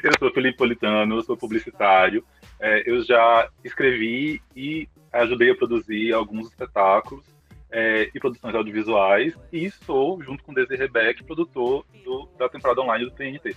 [0.05, 2.23] eu sou Felipe Politano, eu sou publicitário,
[2.61, 7.25] é, eu já escrevi e ajudei a produzir alguns espetáculos,
[7.71, 13.05] é, e produções audiovisuais, e sou, junto com Desi Rebeck, produtor do, da temporada online
[13.05, 13.57] do TNT.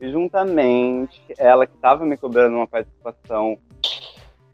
[0.00, 3.56] E juntamente, ela que estava me cobrando uma participação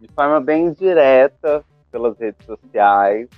[0.00, 3.28] de forma bem direta pelas redes sociais,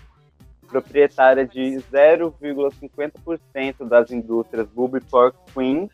[0.69, 5.89] proprietária de 0,50% das indústrias Booby Pork Queen,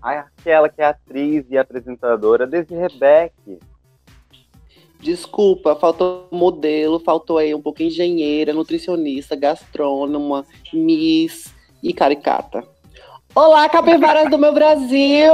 [0.00, 3.58] aquela que é atriz e apresentadora, Desi Rebeck.
[5.00, 12.64] Desculpa, faltou modelo, faltou aí um pouco engenheira, nutricionista, gastrônoma, miss e caricata.
[13.34, 15.32] Olá, capivaras do meu Brasil!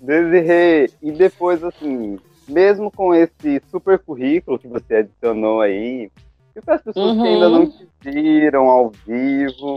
[0.00, 2.18] Desirê, e depois assim,
[2.48, 6.10] mesmo com esse super currículo que você adicionou aí,
[6.54, 7.22] e para as pessoas uhum.
[7.22, 9.76] que ainda não te viram ao vivo,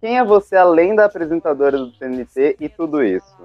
[0.00, 3.36] quem é você além da apresentadora do TNT e tudo isso?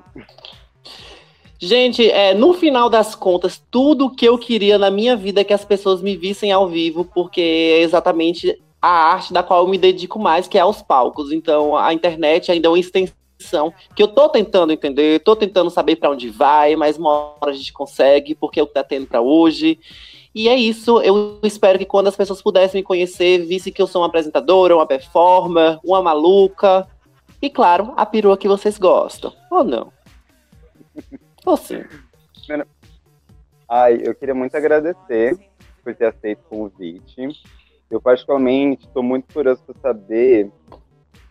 [1.60, 5.54] Gente, é, no final das contas, tudo que eu queria na minha vida é que
[5.54, 9.78] as pessoas me vissem ao vivo, porque é exatamente a arte da qual eu me
[9.78, 11.32] dedico mais, que é aos palcos.
[11.32, 15.96] Então, a internet ainda é uma extensão que eu tô tentando entender, tô tentando saber
[15.96, 19.08] para onde vai, mas uma hora a gente consegue, porque é o que tá tendo
[19.08, 19.80] para hoje.
[20.36, 23.88] E é isso, eu espero que quando as pessoas pudessem me conhecer, vissem que eu
[23.88, 26.88] sou uma apresentadora, uma performer, uma maluca.
[27.42, 29.34] E claro, a perua que vocês gostam.
[29.50, 29.92] Ou não?
[33.70, 35.38] Ai, eu queria muito agradecer
[35.82, 37.30] por ter aceito o convite.
[37.90, 40.52] Eu, particularmente, estou muito curioso para saber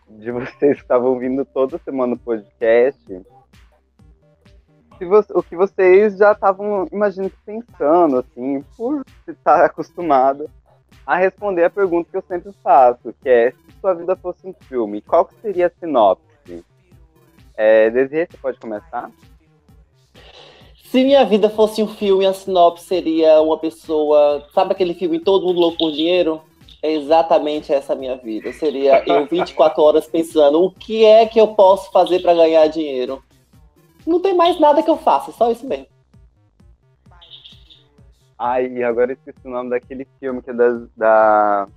[0.09, 3.21] de vocês que estavam vindo toda semana no podcast.
[4.99, 10.49] Você, o que vocês já estavam, imagino, pensando, assim, por estar acostumado
[11.05, 14.53] a responder a pergunta que eu sempre faço, que é, se sua vida fosse um
[14.67, 16.65] filme, qual que seria a sinopse?
[17.55, 19.11] É, Desirê, você pode começar?
[20.89, 24.47] Se minha vida fosse um filme, a sinopse seria uma pessoa.
[24.53, 26.41] Sabe aquele filme Todo Mundo Louco por Dinheiro?
[26.81, 28.53] É exatamente essa minha vida.
[28.53, 33.21] Seria eu 24 horas pensando o que é que eu posso fazer para ganhar dinheiro.
[34.05, 35.87] Não tem mais nada que eu faça, só isso mesmo.
[38.39, 41.67] Ai, agora eu esqueci o nome daquele filme que é da, da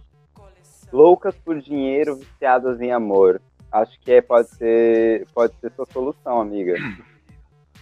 [0.93, 3.43] Loucas por Dinheiro Viciadas em Amor.
[3.73, 6.77] Acho que é, pode ser pode ser sua solução, amiga.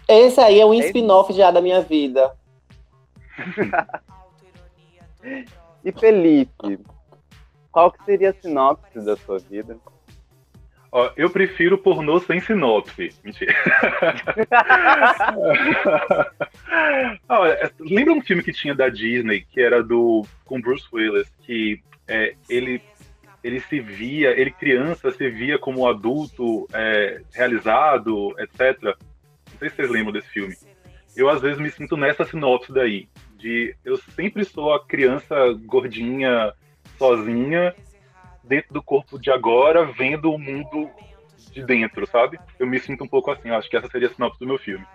[0.08, 2.34] Esse aí é um spin-off já da minha vida.
[5.84, 6.80] e Felipe,
[7.70, 9.76] qual que seria a sinopse da sua vida?
[10.90, 13.10] Ó, eu prefiro pornô sem sinopse.
[13.22, 13.54] Mentira.
[17.28, 21.82] Olha, lembra um filme que tinha da Disney, que era do com Bruce Willis, que
[22.06, 22.80] é, ele
[23.44, 28.96] ele se via, ele criança se via como adulto é, realizado, etc.
[29.58, 30.56] Não sei se vocês lembram desse filme.
[31.16, 33.08] Eu, às vezes, me sinto nessa sinopse daí.
[33.36, 35.34] De eu sempre sou a criança
[35.66, 36.52] gordinha,
[36.96, 37.74] sozinha,
[38.44, 40.88] dentro do corpo de agora, vendo o mundo
[41.50, 42.38] de dentro, sabe?
[42.56, 44.86] Eu me sinto um pouco assim, acho que essa seria a sinopse do meu filme.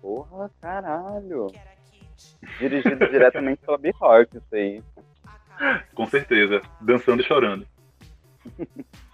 [0.00, 1.48] Porra, caralho.
[2.58, 4.82] Dirigido diretamente pela Bjork, isso aí.
[5.94, 7.66] Com certeza, dançando e chorando.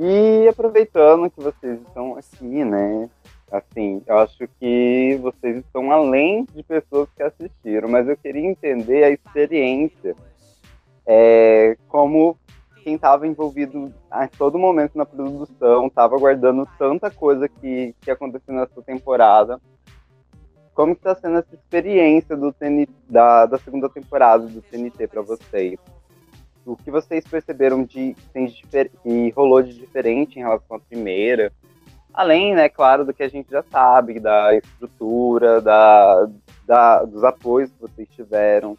[0.00, 3.10] E aproveitando que vocês estão aqui, né?
[3.50, 9.02] Assim, eu acho que vocês estão além de pessoas que assistiram, mas eu queria entender
[9.02, 10.14] a experiência
[11.04, 12.38] é, como
[12.84, 18.54] quem estava envolvido a todo momento na produção, estava guardando tanta coisa que, que aconteceu
[18.54, 19.60] nessa temporada.
[20.74, 25.76] Como está sendo essa experiência do TNT, da, da segunda temporada do TNT para vocês?
[26.68, 28.14] O que vocês perceberam de
[29.02, 31.50] que rolou de diferente em relação à primeira?
[32.12, 36.28] Além, né, claro, do que a gente já sabe, da estrutura, da,
[36.66, 38.76] da dos apoios que vocês tiveram.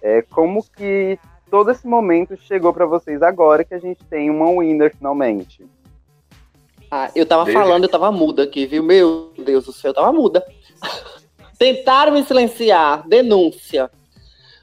[0.00, 1.18] É, como que
[1.50, 5.66] todo esse momento chegou para vocês agora que a gente tem uma winner finalmente?
[6.90, 7.62] Ah, eu tava Desde...
[7.62, 8.82] falando, eu tava muda aqui, viu?
[8.82, 10.42] Meu Deus do céu, eu tava muda.
[11.58, 13.90] Tentaram me silenciar, denúncia.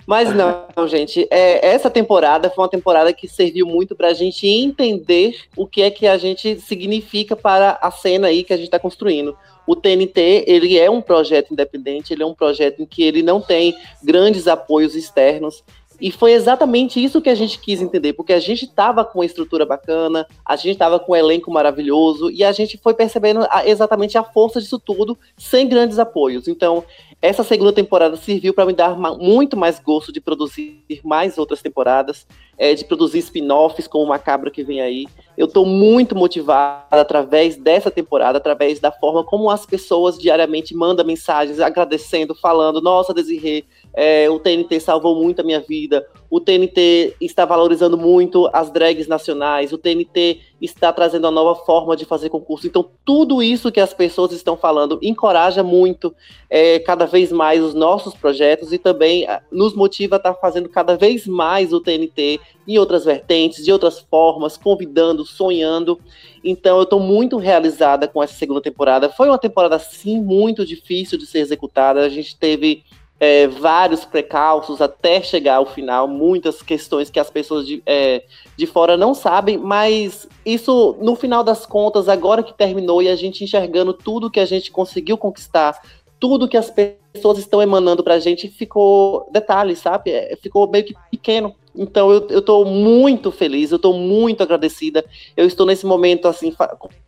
[0.06, 4.48] Mas não, gente, é, essa temporada foi uma temporada que serviu muito para a gente
[4.48, 8.68] entender o que é que a gente significa para a cena aí que a gente
[8.68, 9.36] está construindo.
[9.66, 13.42] O TNT, ele é um projeto independente, ele é um projeto em que ele não
[13.42, 15.64] tem grandes apoios externos,
[16.00, 19.26] e foi exatamente isso que a gente quis entender, porque a gente estava com uma
[19.26, 23.68] estrutura bacana, a gente estava com um elenco maravilhoso, e a gente foi percebendo a,
[23.68, 26.48] exatamente a força disso tudo, sem grandes apoios.
[26.48, 26.84] Então,
[27.22, 32.28] essa segunda temporada serviu para me dar muito mais gosto de produzir mais outras temporadas,
[32.58, 35.08] é, de produzir spin-offs como o Macabro que vem aí.
[35.38, 41.06] Eu estou muito motivada através dessa temporada, através da forma como as pessoas diariamente mandam
[41.06, 46.06] mensagens agradecendo, falando: Nossa, Desirê, é, o TNT salvou muito a minha vida.
[46.30, 49.72] O TNT está valorizando muito as drags nacionais.
[49.72, 52.68] O TNT está trazendo uma nova forma de fazer concurso.
[52.68, 56.14] Então, tudo isso que as pessoas estão falando encoraja muito
[56.50, 60.68] é, cada vez mais os nossos projetos e também ah, nos motiva a estar fazendo
[60.68, 65.98] cada vez mais o TNT em outras vertentes, de outras formas, convidando, sonhando.
[66.44, 69.08] Então, eu estou muito realizada com essa segunda temporada.
[69.08, 72.02] Foi uma temporada, sim, muito difícil de ser executada.
[72.02, 72.84] A gente teve
[73.20, 78.24] é, vários precalços até chegar ao final, muitas questões que as pessoas de, é,
[78.58, 83.16] de fora não sabem, mas isso, no final das contas, agora que terminou e a
[83.16, 85.82] gente enxergando tudo que a gente conseguiu conquistar,
[86.20, 90.12] tudo que as pessoas estão emanando pra gente, ficou detalhe, sabe?
[90.12, 91.56] É, ficou meio que pequeno.
[91.74, 95.06] Então eu, eu tô muito feliz, eu tô muito agradecida.
[95.36, 96.54] Eu estou nesse momento, assim,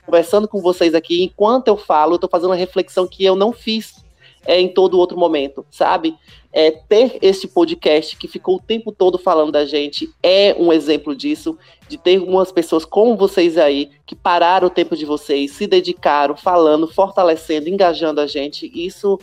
[0.06, 3.54] conversando com vocês aqui, enquanto eu falo, eu tô fazendo uma reflexão que eu não
[3.54, 4.06] fiz
[4.48, 6.16] é, em todo outro momento, sabe?
[6.52, 11.14] É, ter esse podcast que ficou o tempo todo falando da gente é um exemplo
[11.14, 11.58] disso,
[11.88, 16.36] de ter algumas pessoas como vocês aí, que pararam o tempo de vocês, se dedicaram,
[16.36, 18.72] falando, fortalecendo, engajando a gente.
[18.74, 19.20] Isso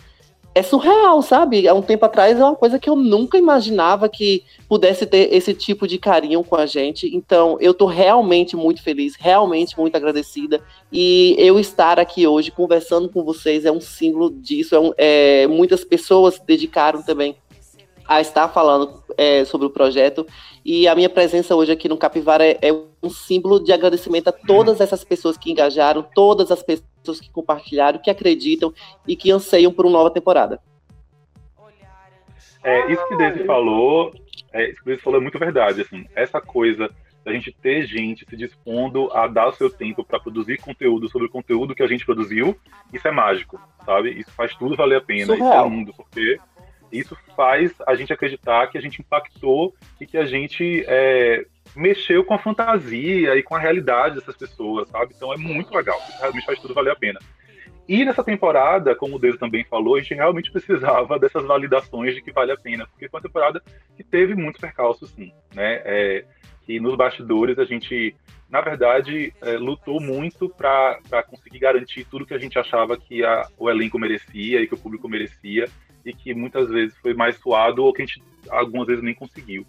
[0.54, 1.66] é surreal, sabe?
[1.66, 5.52] Há um tempo atrás é uma coisa que eu nunca imaginava que pudesse ter esse
[5.52, 7.12] tipo de carinho com a gente.
[7.14, 10.62] Então, eu tô realmente muito feliz, realmente muito agradecida.
[10.92, 14.76] E eu estar aqui hoje conversando com vocês é um símbolo disso.
[14.76, 17.36] É, um, é muitas pessoas se dedicaram também
[18.06, 20.24] a estar falando é, sobre o projeto.
[20.64, 22.72] E a minha presença hoje aqui no Capivara é, é,
[23.02, 27.98] um símbolo de agradecimento a todas essas pessoas que engajaram, todas as pessoas que compartilharam,
[27.98, 28.72] que acreditam
[29.06, 30.58] e que anseiam por uma nova temporada.
[32.62, 34.14] É, isso que Daisy falou,
[34.54, 35.82] é, isso que Daisy falou é muito verdade.
[35.82, 36.90] Assim, essa coisa
[37.22, 41.26] da gente ter gente se dispondo a dar o seu tempo para produzir conteúdo sobre
[41.26, 42.56] o conteúdo que a gente produziu,
[42.90, 44.18] isso é mágico, sabe?
[44.18, 45.66] Isso faz tudo valer a pena, Surreal.
[45.66, 46.38] isso é lindo, porque
[46.92, 52.24] isso faz a gente acreditar que a gente impactou e que a gente é, mexeu
[52.24, 55.12] com a fantasia e com a realidade dessas pessoas, sabe?
[55.16, 57.20] Então é muito legal, realmente faz tudo valer a pena.
[57.86, 62.22] E nessa temporada, como o Deus também falou, a gente realmente precisava dessas validações de
[62.22, 63.62] que vale a pena, porque foi uma temporada
[63.96, 65.82] que teve muitos percalços, sim, né?
[65.84, 66.24] É,
[66.80, 68.16] nos bastidores a gente,
[68.48, 73.46] na verdade, é, lutou muito para conseguir garantir tudo que a gente achava que a,
[73.58, 75.68] o elenco merecia e que o público merecia
[76.04, 79.66] e que muitas vezes foi mais suado ou que a gente algumas vezes nem conseguiu.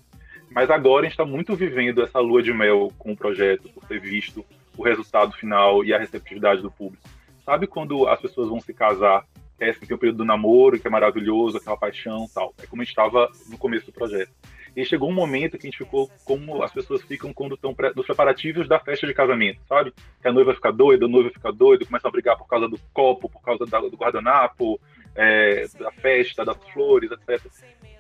[0.50, 3.86] Mas agora a gente está muito vivendo essa lua de mel com o projeto, por
[3.86, 4.46] ter visto
[4.78, 7.08] o resultado final e a receptividade do público.
[7.46, 9.26] Sabe quando as pessoas vão se casar,
[9.60, 12.54] é assim, tem o período do namoro, que é maravilhoso, aquela paixão tal.
[12.62, 14.32] É como a gente estava no começo do projeto.
[14.76, 18.06] E chegou um momento que a gente ficou como as pessoas ficam quando estão nos
[18.06, 19.94] preparativos da festa de casamento, sabe?
[20.22, 22.78] Que a noiva fica doida, o noivo fica doido, começa a brigar por causa do
[22.94, 24.80] copo, por causa da, do guardanapo,
[25.16, 27.46] é, da festa, das flores, etc.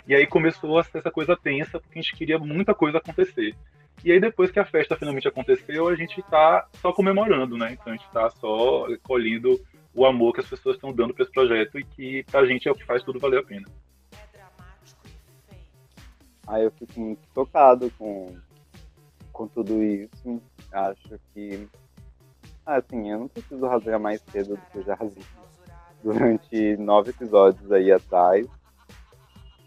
[0.07, 3.55] E aí começou a ser essa coisa tensa, porque a gente queria muita coisa acontecer.
[4.03, 7.73] E aí, depois que a festa finalmente aconteceu, a gente tá só comemorando, né?
[7.73, 9.59] Então a gente tá só colhendo
[9.95, 12.71] o amor que as pessoas estão dando para esse projeto e que pra gente é
[12.71, 13.65] o que faz tudo valer a pena.
[16.45, 18.37] Aí eu fico muito tocado com,
[19.31, 20.39] com tudo isso.
[20.71, 21.67] Acho que,
[22.63, 25.23] assim, eu não preciso rasgar mais cedo do que eu já rasguei
[26.05, 28.45] durante nove episódios aí atrás.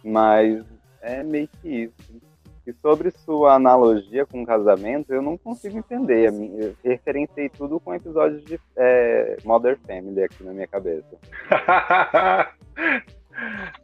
[0.04, 0.64] Mas
[1.02, 2.28] é meio que isso.
[2.64, 6.30] E sobre sua analogia com o casamento, eu não consigo entender.
[6.32, 11.18] Eu referenciei tudo com episódios de é, Mother Family aqui na minha cabeça.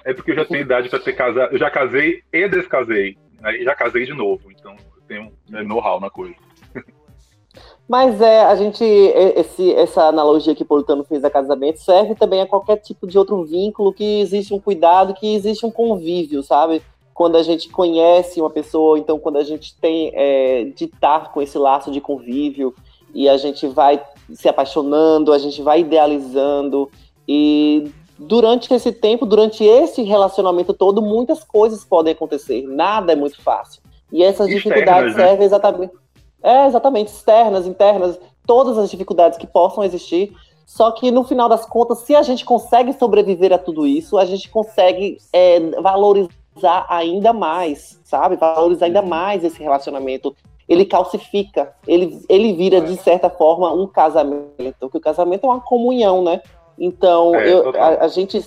[0.04, 1.52] é porque eu já tenho idade para ter casado.
[1.52, 3.16] Eu já casei e descasei.
[3.40, 3.56] Né?
[3.56, 4.52] E já casei de novo.
[4.52, 6.36] Então eu tenho né, know-how na coisa.
[7.88, 12.40] Mas é, a gente, esse, essa analogia que o Politano fez a casamento serve também
[12.40, 16.82] a qualquer tipo de outro vínculo que existe um cuidado, que existe um convívio, sabe?
[17.14, 21.40] quando a gente conhece uma pessoa, então quando a gente tem é, de estar com
[21.40, 22.74] esse laço de convívio
[23.14, 26.90] e a gente vai se apaixonando, a gente vai idealizando
[27.26, 32.66] e durante esse tempo, durante esse relacionamento todo, muitas coisas podem acontecer.
[32.66, 33.80] Nada é muito fácil.
[34.12, 35.24] E essas externas, dificuldades né?
[35.24, 35.92] servem exatamente,
[36.44, 40.32] é exatamente externas, internas, todas as dificuldades que possam existir.
[40.66, 44.24] Só que no final das contas, se a gente consegue sobreviver a tudo isso, a
[44.24, 48.36] gente consegue é, valorizar ainda mais, sabe?
[48.36, 50.34] Valorizar ainda mais esse relacionamento.
[50.68, 55.60] Ele calcifica, ele, ele vira, de certa forma, um casamento, porque o casamento é uma
[55.60, 56.40] comunhão, né?
[56.78, 58.44] Então, é, eu, a, a, gente.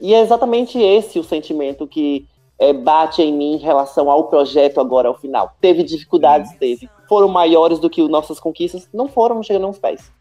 [0.00, 2.26] E é exatamente esse o sentimento que
[2.58, 5.52] é, bate em mim em relação ao projeto agora, ao final.
[5.60, 6.56] Teve dificuldades, hum.
[6.58, 6.88] teve.
[7.08, 8.88] Foram maiores do que nossas conquistas?
[8.92, 10.12] Não foram, não chegando aos pés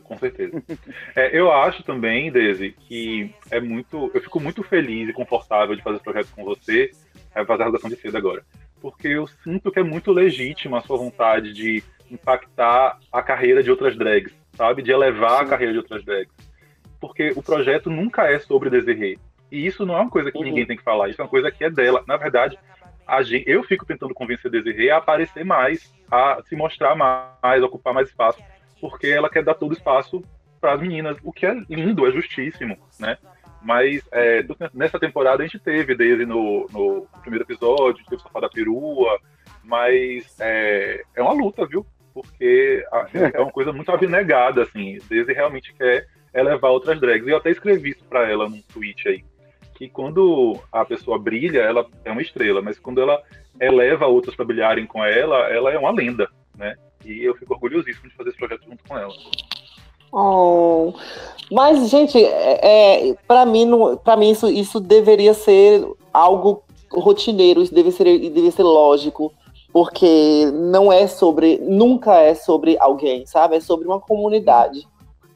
[0.00, 0.62] com certeza.
[1.14, 4.10] É, eu acho também, Desi, que é muito.
[4.14, 6.90] Eu fico muito feliz e confortável de fazer esse projeto com você,
[7.34, 8.42] é, fazer a redação de cedo agora.
[8.80, 13.70] Porque eu sinto que é muito legítima a sua vontade de impactar a carreira de
[13.70, 14.82] outras drags, sabe?
[14.82, 15.44] De elevar Sim.
[15.44, 16.32] a carreira de outras drags.
[16.98, 19.18] Porque o projeto nunca é sobre Desirê.
[19.50, 20.44] E isso não é uma coisa que uhum.
[20.44, 22.02] ninguém tem que falar, isso é uma coisa que é dela.
[22.06, 22.58] Na verdade,
[23.22, 27.92] gente, eu fico tentando convencer Desirê a aparecer mais, a se mostrar mais, a ocupar
[27.94, 28.42] mais espaço
[28.82, 30.20] porque ela quer dar todo espaço
[30.60, 33.16] para as meninas, o que é lindo, é justíssimo, né?
[33.62, 34.44] Mas é,
[34.74, 39.20] nessa temporada a gente teve Daisy no, no primeiro episódio, teve o Sofá da Perua,
[39.62, 41.86] mas é, é uma luta, viu?
[42.12, 42.84] Porque
[43.32, 44.98] é uma coisa muito abnegada, assim.
[45.08, 47.26] Daisy realmente quer elevar outras drags.
[47.26, 49.24] E eu até escrevi isso para ela num tweet aí.
[49.82, 53.20] Que quando a pessoa brilha, ela é uma estrela, mas quando ela
[53.60, 56.76] eleva outros para brilharem com ela, ela é uma lenda, né?
[57.04, 59.12] E eu fico orgulhosíssimo de fazer esse projeto junto com ela.
[60.12, 60.92] Oh,
[61.50, 63.68] mas, gente, é, é para mim,
[64.04, 66.62] para mim isso, isso deveria ser algo
[66.92, 68.06] rotineiro, isso deve ser,
[68.52, 69.34] ser lógico,
[69.72, 73.56] porque não é sobre, nunca é sobre alguém, sabe?
[73.56, 74.86] É sobre uma comunidade.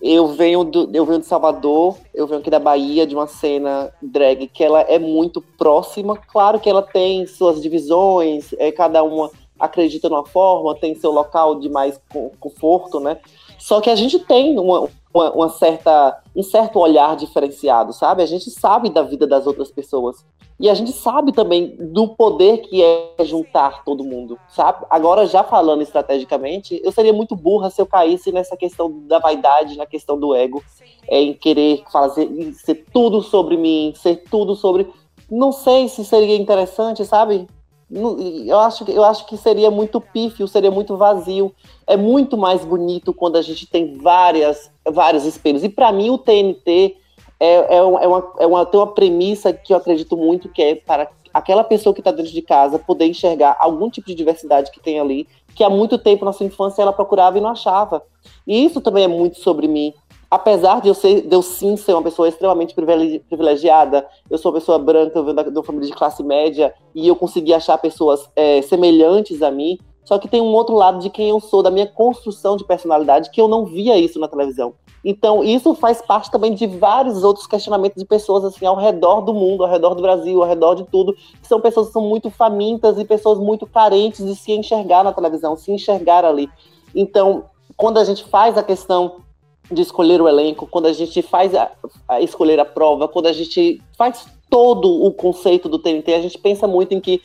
[0.09, 3.93] Eu venho, do, eu venho de Salvador, eu venho aqui da Bahia, de uma cena
[4.01, 6.17] drag que ela é muito próxima.
[6.17, 11.59] Claro que ela tem suas divisões, é cada uma acredita numa forma, tem seu local
[11.59, 11.99] de mais
[12.39, 13.19] conforto, né?
[13.59, 18.23] Só que a gente tem uma, uma, uma, certa, um certo olhar diferenciado, sabe?
[18.23, 20.25] A gente sabe da vida das outras pessoas.
[20.59, 24.87] E a gente sabe também do poder que é juntar todo mundo, sabe?
[24.89, 29.77] Agora, já falando estrategicamente, eu seria muito burra se eu caísse nessa questão da vaidade,
[29.77, 30.63] na questão do ego,
[31.09, 34.91] é, em querer fazer, ser tudo sobre mim, ser tudo sobre.
[35.31, 37.47] Não sei se seria interessante, sabe?
[37.91, 41.55] Eu acho, eu acho que seria muito pífio, seria muito vazio.
[41.87, 45.63] É muito mais bonito quando a gente tem várias, vários espelhos.
[45.63, 46.97] E para mim o TNT
[47.39, 50.63] é, é, uma, é, uma, é uma, tem uma premissa que eu acredito muito, que
[50.63, 54.71] é para aquela pessoa que está dentro de casa poder enxergar algum tipo de diversidade
[54.71, 58.03] que tem ali, que há muito tempo na sua infância ela procurava e não achava.
[58.47, 59.95] E isso também é muito sobre mim
[60.31, 64.59] apesar de eu, ser, de eu sim ser uma pessoa extremamente privilegiada, eu sou uma
[64.59, 68.29] pessoa branca, eu venho de uma família de classe média, e eu consegui achar pessoas
[68.35, 71.71] é, semelhantes a mim, só que tem um outro lado de quem eu sou, da
[71.71, 74.75] minha construção de personalidade, que eu não via isso na televisão.
[75.05, 79.33] Então, isso faz parte também de vários outros questionamentos de pessoas assim ao redor do
[79.33, 82.29] mundo, ao redor do Brasil, ao redor de tudo, que são pessoas que são muito
[82.31, 86.49] famintas e pessoas muito carentes de se enxergar na televisão, se enxergar ali.
[86.95, 87.45] Então,
[87.77, 89.26] quando a gente faz a questão
[89.71, 91.71] de escolher o elenco, quando a gente faz a,
[92.09, 96.39] a, escolher a prova, quando a gente faz todo o conceito do TNT, a gente
[96.39, 97.21] pensa muito em que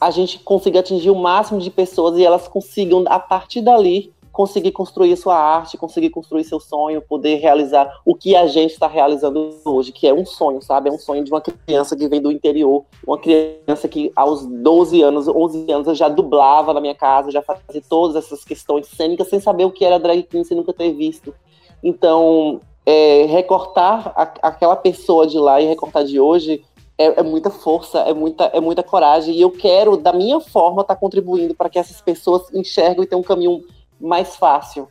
[0.00, 4.70] a gente consiga atingir o máximo de pessoas e elas consigam, a partir dali, conseguir
[4.70, 9.50] construir sua arte, conseguir construir seu sonho, poder realizar o que a gente está realizando
[9.64, 10.88] hoje, que é um sonho, sabe?
[10.88, 15.02] É um sonho de uma criança que vem do interior, uma criança que aos 12
[15.02, 19.28] anos, 11 anos, eu já dublava na minha casa, já fazia todas essas questões cênicas
[19.28, 21.34] sem saber o que era drag queen, sem nunca ter visto.
[21.82, 26.64] Então, é, recortar a, aquela pessoa de lá e recortar de hoje
[26.96, 29.34] é, é, muita força, é muita, é muita coragem.
[29.34, 33.06] E eu quero, da minha forma, estar tá contribuindo para que essas pessoas enxerguem e
[33.06, 33.62] tenham um caminho
[34.00, 34.88] mais fácil.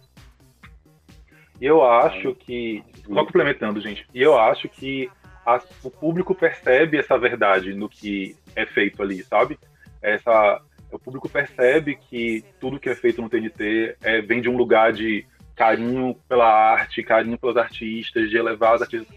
[1.60, 5.10] Eu acho que, só complementando, gente, e eu acho que
[5.46, 9.60] a, o público percebe essa verdade no que é feito ali, sabe?
[10.02, 14.56] Essa, o público percebe que tudo que é feito no TNT é, vem de um
[14.56, 15.26] lugar de
[15.58, 19.08] carinho pela arte, carinho pelos artistas, de elevar os artistas.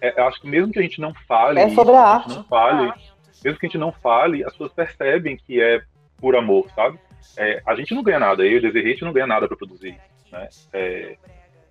[0.00, 2.32] É, eu acho que mesmo que a gente não fale, é sobre a arte.
[2.32, 2.92] A não fale,
[3.44, 5.82] mesmo que a gente não fale, as pessoas percebem que é
[6.18, 6.98] por amor, sabe?
[7.36, 9.48] É, a gente não ganha nada, eu e o Desirê, a gente não ganha nada
[9.48, 9.98] para produzir,
[10.30, 10.48] né?
[10.72, 11.16] É,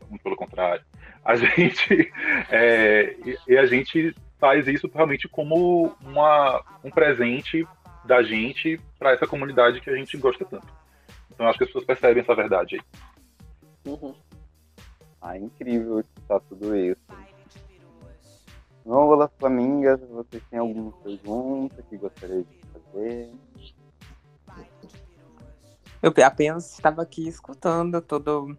[0.10, 0.84] muito pelo contrário.
[1.24, 2.12] A gente
[2.52, 7.66] é, e, e, a gente faz isso realmente como uma, um presente
[8.04, 10.68] da gente para essa comunidade que a gente gosta tanto.
[11.32, 12.82] Então acho que as pessoas percebem essa verdade aí.
[13.86, 14.16] Uhum.
[15.22, 17.02] Ah, incrível escutar tudo isso.
[18.86, 23.32] Nolas Flamingas, vocês têm alguma pergunta que gostaria de fazer?
[26.02, 28.58] Eu apenas estava aqui escutando todo,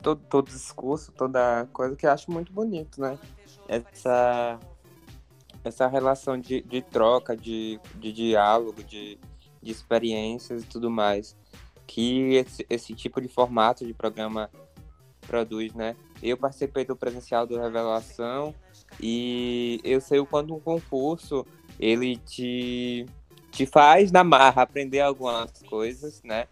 [0.00, 3.18] todo, todo o discurso, toda coisa que eu acho muito bonito, né?
[3.66, 4.60] Essa,
[5.64, 9.18] essa relação de, de troca, de, de diálogo, de,
[9.60, 11.36] de experiências e tudo mais
[11.86, 14.50] que esse, esse tipo de formato de programa
[15.26, 15.96] produz, né?
[16.22, 18.54] Eu participei do presencial do Revelação
[19.00, 21.46] e eu sei o quanto um concurso
[21.78, 23.06] ele te,
[23.50, 26.46] te faz na marra aprender algumas coisas, né?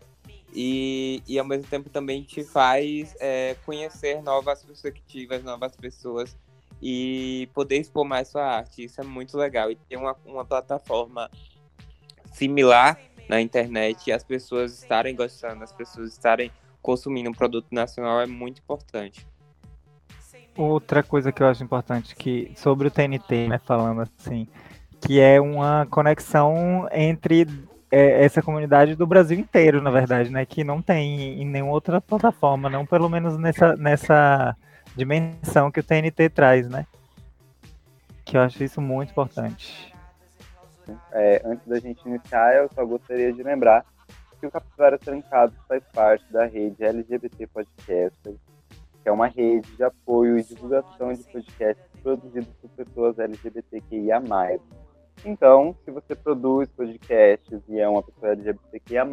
[0.54, 6.36] E, e ao mesmo tempo também te faz é, conhecer novas perspectivas, novas pessoas
[6.80, 8.84] e poder expor mais sua arte.
[8.84, 9.70] Isso é muito legal.
[9.70, 11.30] E ter uma, uma plataforma
[12.32, 12.98] similar
[13.28, 16.50] na internet e as pessoas estarem gostando, as pessoas estarem
[16.80, 19.26] consumindo um produto nacional é muito importante.
[20.56, 24.46] Outra coisa que eu acho importante que sobre o TNT, né, falando assim,
[25.00, 27.46] que é uma conexão entre
[27.90, 32.00] é, essa comunidade do Brasil inteiro, na verdade, né, que não tem em nenhuma outra
[32.00, 34.56] plataforma, não pelo menos nessa, nessa
[34.96, 36.86] dimensão que o TNT traz, né?
[38.24, 39.91] Que eu acho isso muito importante.
[41.12, 43.84] É, antes da gente iniciar, eu só gostaria de lembrar
[44.40, 48.38] que o Capivara Trancados faz parte da rede LGBT Podcasters,
[49.02, 54.20] que é uma rede de apoio e divulgação de podcasts produzidos por pessoas LGBTQIA+.
[55.24, 59.06] Então, se você produz podcasts e é uma pessoa LGBTQIA+,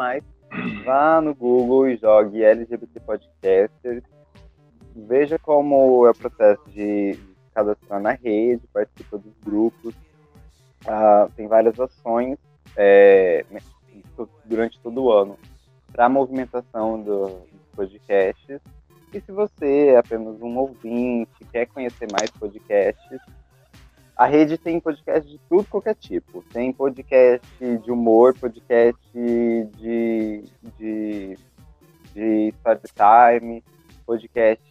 [0.83, 4.03] vá no Google e jogue LGBT Podcasters,
[4.95, 7.19] veja como é o processo de
[7.53, 9.93] cadastrar na rede, participa dos grupos,
[10.85, 12.37] uh, tem várias ações
[12.75, 13.45] é,
[14.45, 15.37] durante todo o ano
[15.91, 18.61] para a movimentação do, dos podcasts.
[19.11, 23.19] E se você é apenas um ouvinte, quer conhecer mais podcasts,
[24.15, 26.43] a rede tem podcast de tudo qualquer tipo.
[26.51, 30.43] Tem podcast de humor, podcast de,
[30.77, 31.37] de,
[32.13, 33.63] de story time,
[34.05, 34.61] podcast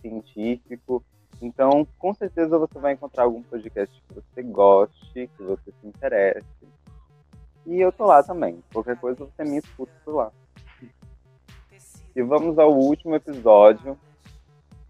[0.00, 1.04] científico.
[1.40, 6.46] Então, com certeza você vai encontrar algum podcast que você goste, que você se interesse.
[7.66, 8.62] E eu tô lá também.
[8.72, 10.32] Qualquer coisa você me escuta por lá.
[12.16, 13.96] E vamos ao último episódio,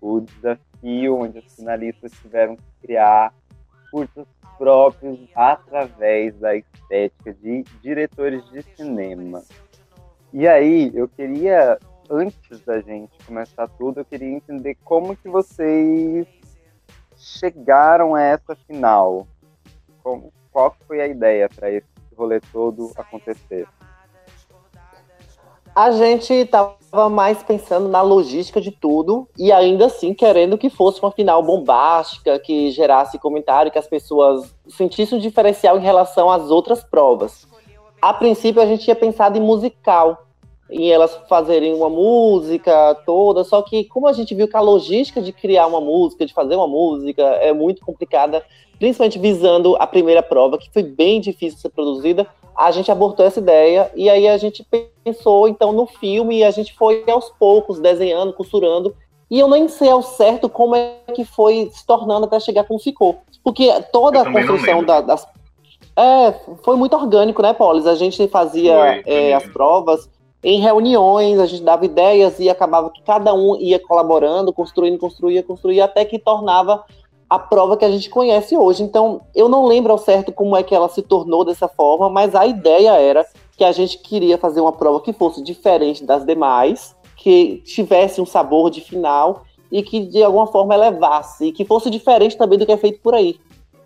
[0.00, 3.34] o desafio onde os finalistas tiveram que criar
[3.90, 9.42] cursos próprios através da estética de diretores de cinema.
[10.32, 16.26] E aí, eu queria, antes da gente começar tudo, eu queria entender como que vocês
[17.18, 19.26] chegaram a essa final.
[20.02, 23.66] Como, qual foi a ideia para esse rolê todo acontecer?
[25.74, 31.00] A gente estava mais pensando na logística de tudo e ainda assim querendo que fosse
[31.00, 36.50] uma final bombástica, que gerasse comentário, que as pessoas sentissem um diferencial em relação às
[36.50, 37.46] outras provas.
[38.02, 40.27] A princípio a gente tinha pensado em musical,
[40.70, 45.20] em elas fazerem uma música toda, só que como a gente viu que a logística
[45.20, 48.44] de criar uma música, de fazer uma música é muito complicada,
[48.78, 53.24] principalmente visando a primeira prova, que foi bem difícil de ser produzida, a gente abortou
[53.24, 54.66] essa ideia e aí a gente
[55.04, 58.94] pensou então no filme e a gente foi aos poucos desenhando, costurando.
[59.30, 62.80] E eu nem sei ao certo como é que foi se tornando até chegar como
[62.80, 63.18] ficou.
[63.44, 65.26] Porque toda a construção da, das.
[65.94, 67.86] É, foi muito orgânico, né, Polis?
[67.86, 70.08] A gente fazia foi, é, as provas
[70.42, 75.42] em reuniões, a gente dava ideias e acabava que cada um ia colaborando, construindo, construía,
[75.42, 76.84] construía, até que tornava
[77.28, 78.82] a prova que a gente conhece hoje.
[78.82, 82.34] Então, eu não lembro ao certo como é que ela se tornou dessa forma, mas
[82.34, 86.96] a ideia era que a gente queria fazer uma prova que fosse diferente das demais,
[87.16, 91.90] que tivesse um sabor de final e que de alguma forma elevasse, e que fosse
[91.90, 93.38] diferente também do que é feito por aí.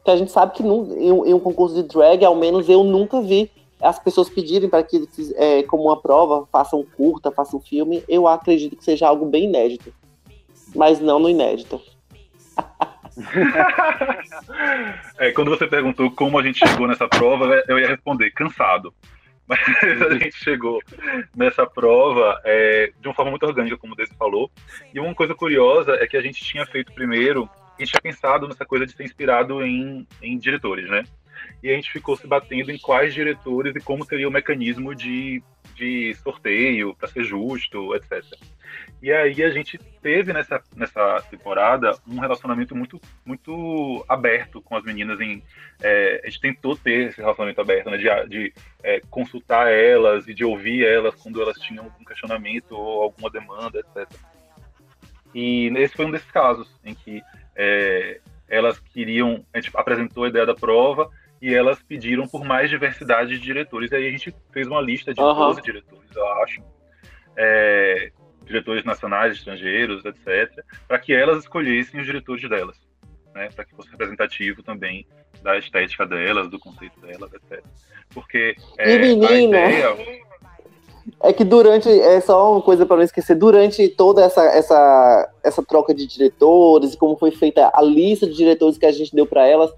[0.05, 3.51] Que a gente sabe que em, um, concurso de drag, ao menos eu nunca vi
[3.83, 8.05] as pessoas pedirem para que, é, como uma prova, façam curta, façam filme.
[8.09, 9.92] Eu acredito que seja algo bem inédito,
[10.75, 11.81] mas não no inédito.
[15.18, 18.95] é, quando você perguntou como a gente chegou nessa prova, eu ia responder cansado.
[19.47, 19.59] Mas
[20.09, 20.81] a gente chegou
[21.35, 24.51] nessa prova é, de uma forma muito orgânica, como o Desi falou.
[24.95, 28.47] E uma coisa curiosa é que a gente tinha feito primeiro, a gente tinha pensado
[28.47, 31.03] nessa coisa de ser inspirado em, em diretores, né?
[31.62, 35.42] E a gente ficou se batendo em quais diretores e como seria o mecanismo de
[35.75, 38.22] de sorteio para ser justo, etc.
[39.03, 44.85] E aí a gente teve nessa, nessa temporada um relacionamento muito muito aberto com as
[44.85, 45.42] meninas em
[45.83, 50.35] é, a gente tentou ter esse relacionamento aberto, né, de, de é, consultar elas e
[50.35, 54.09] de ouvir elas quando elas tinham algum questionamento ou alguma demanda, etc.
[55.35, 57.22] E esse foi um desses casos em que
[57.57, 61.11] é, elas queriam, a gente apresentou a ideia da prova
[61.43, 63.91] e elas pediram por mais diversidade de diretores.
[63.91, 65.35] E aí a gente fez uma lista de uhum.
[65.35, 66.63] 12 diretores, eu acho.
[67.37, 68.13] É,
[68.45, 72.77] diretores nacionais, estrangeiros, etc., para que elas escolhessem os diretores delas,
[73.35, 75.05] né, para que fosse representativo também
[75.43, 77.65] da estética delas, do conceito delas, etc.
[78.15, 80.23] Porque é, e menina, ideia...
[81.23, 85.63] é que durante, é só uma coisa para não esquecer, durante toda essa, essa, essa
[85.65, 89.45] troca de diretores, como foi feita a lista de diretores que a gente deu para
[89.47, 89.73] elas,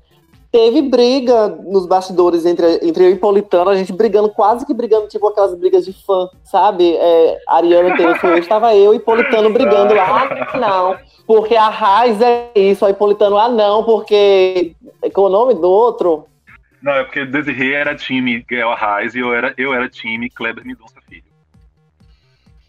[0.54, 5.08] teve briga nos bastidores entre, entre eu e Politano, a gente brigando, quase que brigando,
[5.08, 6.94] tipo aquelas brigas de fã, sabe?
[6.94, 12.52] É, Ariana Taylor estava eu e Politano brigando lá, ah, não, porque a Raiz é
[12.54, 14.76] isso, aí Politano, ah, não, porque.
[15.12, 16.26] Qual é o nome do outro?
[16.80, 20.64] Não, é porque Desirê era time Gael Raiz e eu era, eu era time Kleber
[20.64, 21.24] Mendonça Filho.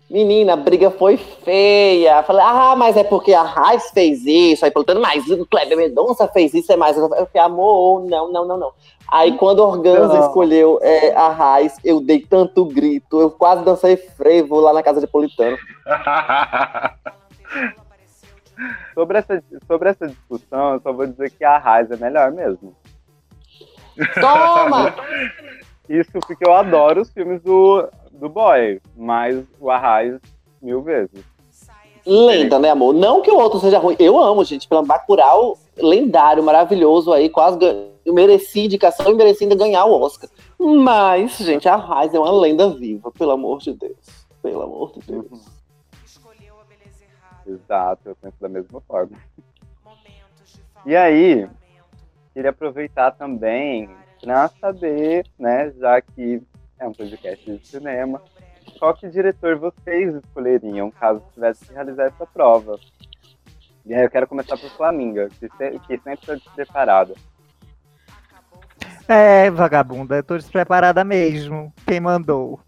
[0.09, 2.21] Menina, a briga foi feia.
[2.23, 4.63] Falei, ah, mas é porque a Raiz fez isso.
[4.63, 6.95] Aí perguntando, mas o Kleber Mendonça fez isso, é mais.
[6.95, 8.71] Eu falei, amor, não, não, não, não.
[9.07, 10.27] Aí quando a Organza não.
[10.27, 14.99] escolheu é, a Raiz, eu dei tanto grito, eu quase dancei frevo lá na casa
[14.99, 15.57] de Politano.
[18.93, 22.75] sobre, essa, sobre essa discussão, eu só vou dizer que a Raiz é melhor mesmo.
[24.19, 24.93] Toma!
[25.87, 27.87] Isso porque eu adoro os filmes do
[28.19, 30.19] do boy, mas o Arraiz
[30.61, 31.23] mil vezes.
[32.05, 32.93] Lenda, né, amor?
[32.93, 33.95] Não que o outro seja ruim.
[33.97, 34.67] Eu amo, gente.
[34.67, 37.29] Pelo Bacurau, lendário, maravilhoso aí.
[37.29, 37.57] Quase
[38.05, 40.29] eu mereci indicação e mereci ainda ganhar o Oscar.
[40.59, 44.27] Mas, gente, a Raiz é uma lenda viva, pelo amor de Deus.
[44.41, 45.25] Pelo amor de Deus.
[45.31, 45.55] Uhum.
[47.47, 49.17] Exato, eu penso da mesma forma.
[50.85, 51.47] E aí,
[52.33, 53.89] queria aproveitar também
[54.25, 56.41] para saber, né, já que
[56.79, 58.19] é um podcast de cinema.
[58.79, 62.79] Qual que diretor vocês escolheriam caso tivesse que realizar essa prova?
[63.85, 67.13] E aí eu quero começar por Flaminga, que, que sempre está despreparada.
[69.07, 71.71] É, vagabunda, eu tô despreparada mesmo.
[71.85, 72.59] Quem mandou?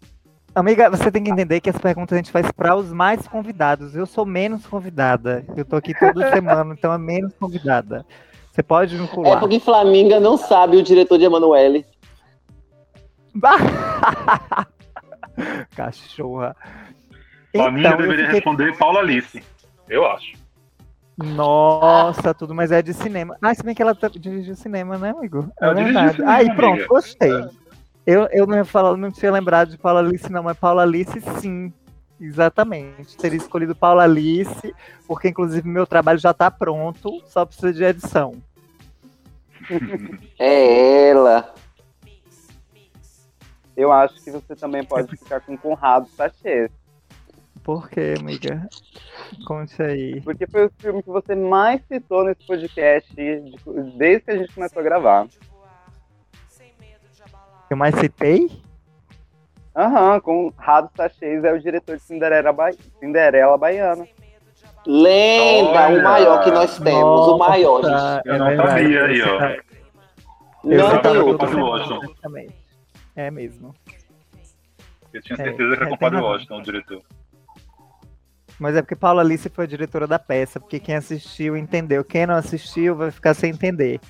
[0.54, 3.96] Amiga, você tem que entender que as perguntas a gente faz para os mais convidados.
[3.96, 5.44] Eu sou menos convidada.
[5.56, 8.06] Eu tô aqui toda semana, então é menos convidada.
[8.58, 9.36] Você pode me pular.
[9.36, 11.86] É porque Flaminga não sabe o diretor de Emanuele.
[15.76, 16.56] Cachorra.
[17.54, 18.34] Então, minha deveria fiquei...
[18.34, 19.40] responder Paula Alice.
[19.88, 20.32] Eu acho.
[21.16, 23.36] Nossa, tudo, mas é de cinema.
[23.40, 25.48] Ah, se bem que ela tá dirige cinema, né, amigo?
[25.60, 26.20] É, é verdade.
[26.24, 27.32] Aí, pronto, gostei.
[27.32, 27.48] É.
[28.04, 31.20] Eu, eu não, ia falar, não tinha lembrado de Paula Alice, não, mas Paula Alice,
[31.40, 31.72] sim.
[32.20, 33.16] Exatamente.
[33.16, 34.74] Teria escolhido Paula Alice,
[35.06, 38.42] porque inclusive meu trabalho já tá pronto, só precisa de edição.
[40.38, 41.54] É ela
[43.78, 46.68] eu acho que você também pode ficar com Conrado Sachê.
[47.62, 48.68] Por quê, amiga?
[49.46, 50.20] Conte aí.
[50.22, 54.80] Porque foi o filme que você mais citou nesse podcast desde que a gente começou
[54.80, 55.28] a gravar.
[57.70, 58.50] Eu mais citei?
[59.76, 62.72] Aham, uhum, Conrado Sachês é o diretor de Cinderela, ba...
[62.98, 64.08] Cinderela Baiana.
[64.86, 66.00] Lenda, Olha.
[66.00, 67.82] o maior que nós temos, Nossa, o maior.
[67.82, 68.28] Gente.
[68.28, 69.68] Eu não sabia aí, ó.
[70.64, 72.14] Não tem outro.
[73.14, 73.74] É mesmo.
[75.12, 77.02] Eu tinha certeza é, que era culpa do Washington, o diretor.
[78.58, 82.04] Mas é porque Paula Alice foi a diretora da peça, porque quem assistiu entendeu.
[82.04, 84.00] Quem não assistiu vai ficar sem entender.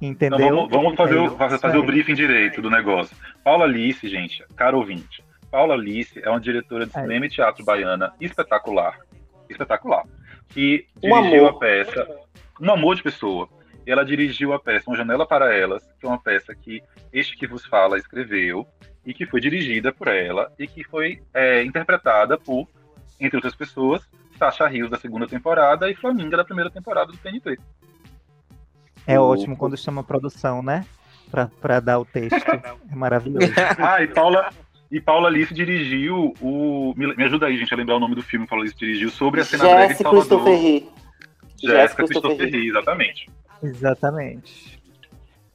[0.00, 0.38] Entendeu?
[0.38, 3.16] Não, vamos, vamos fazer, o, fazer, fazer o briefing direito do negócio.
[3.42, 8.12] Paula Alice, gente, caro ouvinte, Paula Alice é uma diretora de cinema e teatro baiana
[8.20, 8.98] espetacular.
[9.48, 10.04] Espetacular.
[10.48, 11.56] Que Um dirigiu amor.
[11.56, 12.08] a peça
[12.60, 13.48] Um Amor de Pessoa.
[13.86, 16.82] E ela dirigiu a peça Uma Janela para Elas, que é uma peça que
[17.12, 18.66] este que vos fala escreveu
[19.04, 22.68] e que foi dirigida por ela e que foi é, interpretada por,
[23.18, 24.02] entre outras pessoas,
[24.38, 27.58] Sasha Rios da segunda temporada e Flaminga da primeira temporada do TNT.
[29.06, 29.32] É Louco.
[29.40, 30.84] ótimo quando chama produção, né?
[31.30, 32.36] Pra, pra dar o texto.
[32.90, 33.52] É maravilhoso.
[33.78, 34.50] Ah, e Paula,
[34.90, 36.94] e Paula Alice dirigiu o.
[36.96, 39.40] Me, ajuda aí, gente, a lembrar o nome do filme que Paula Alice dirigiu sobre
[39.40, 40.42] a cena brega de Jéssica Salvador.
[40.44, 40.82] Christopher.
[41.60, 43.30] Jéssica Christopher Ri, exatamente.
[43.62, 44.82] Exatamente.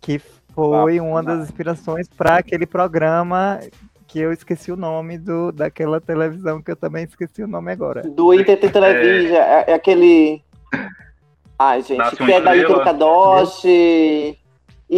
[0.02, 0.20] Que
[0.54, 1.36] foi Ah, uma tá.
[1.36, 3.60] das inspirações para aquele programa
[4.08, 8.04] que eu esqueci o nome do, daquela televisão que eu também esqueci o nome agora.
[8.04, 10.44] Do ITT Television, é, é aquele.
[11.58, 12.58] Ai, gente, Nasce que é da Estrela.
[12.58, 14.38] Ícaro Kadoshi.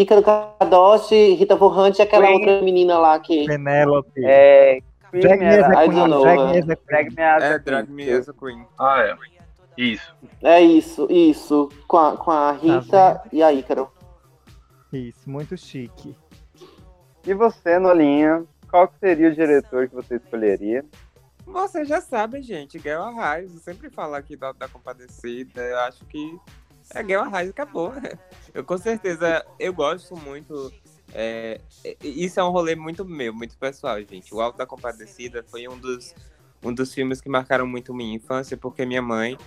[0.02, 2.36] Ícaro Kadoshi, Rita Vorrante e aquela Queen.
[2.38, 3.46] outra menina lá que.
[3.46, 4.26] Penélope.
[4.26, 4.80] É.
[5.12, 7.16] Drag Me as a I Queen, Drag Me as a Queen.
[7.18, 7.96] É, Drag Queen.
[7.96, 8.66] Me as a Queen.
[8.78, 9.16] Ah, é.
[9.78, 10.16] Isso.
[10.42, 11.70] É isso, isso.
[11.88, 13.90] Com a, com a Rita e a Ícaro.
[14.92, 16.16] Isso, muito chique.
[17.26, 20.86] E você, Nolinha, qual seria o diretor que você escolheria?
[21.46, 23.54] Vocês já sabem, gente, Guel Arraes.
[23.54, 25.62] Eu sempre falo aqui da, da Compadecida.
[25.62, 26.38] Eu acho que
[26.94, 27.94] é Guel Arraes e acabou.
[28.54, 30.72] Eu com certeza, eu gosto muito.
[31.14, 31.60] é,
[32.02, 34.34] isso é um rolê muito meu, muito pessoal, gente.
[34.34, 36.14] O Alto da Compadecida foi um dos,
[36.64, 39.38] um dos filmes que marcaram muito minha infância, porque minha mãe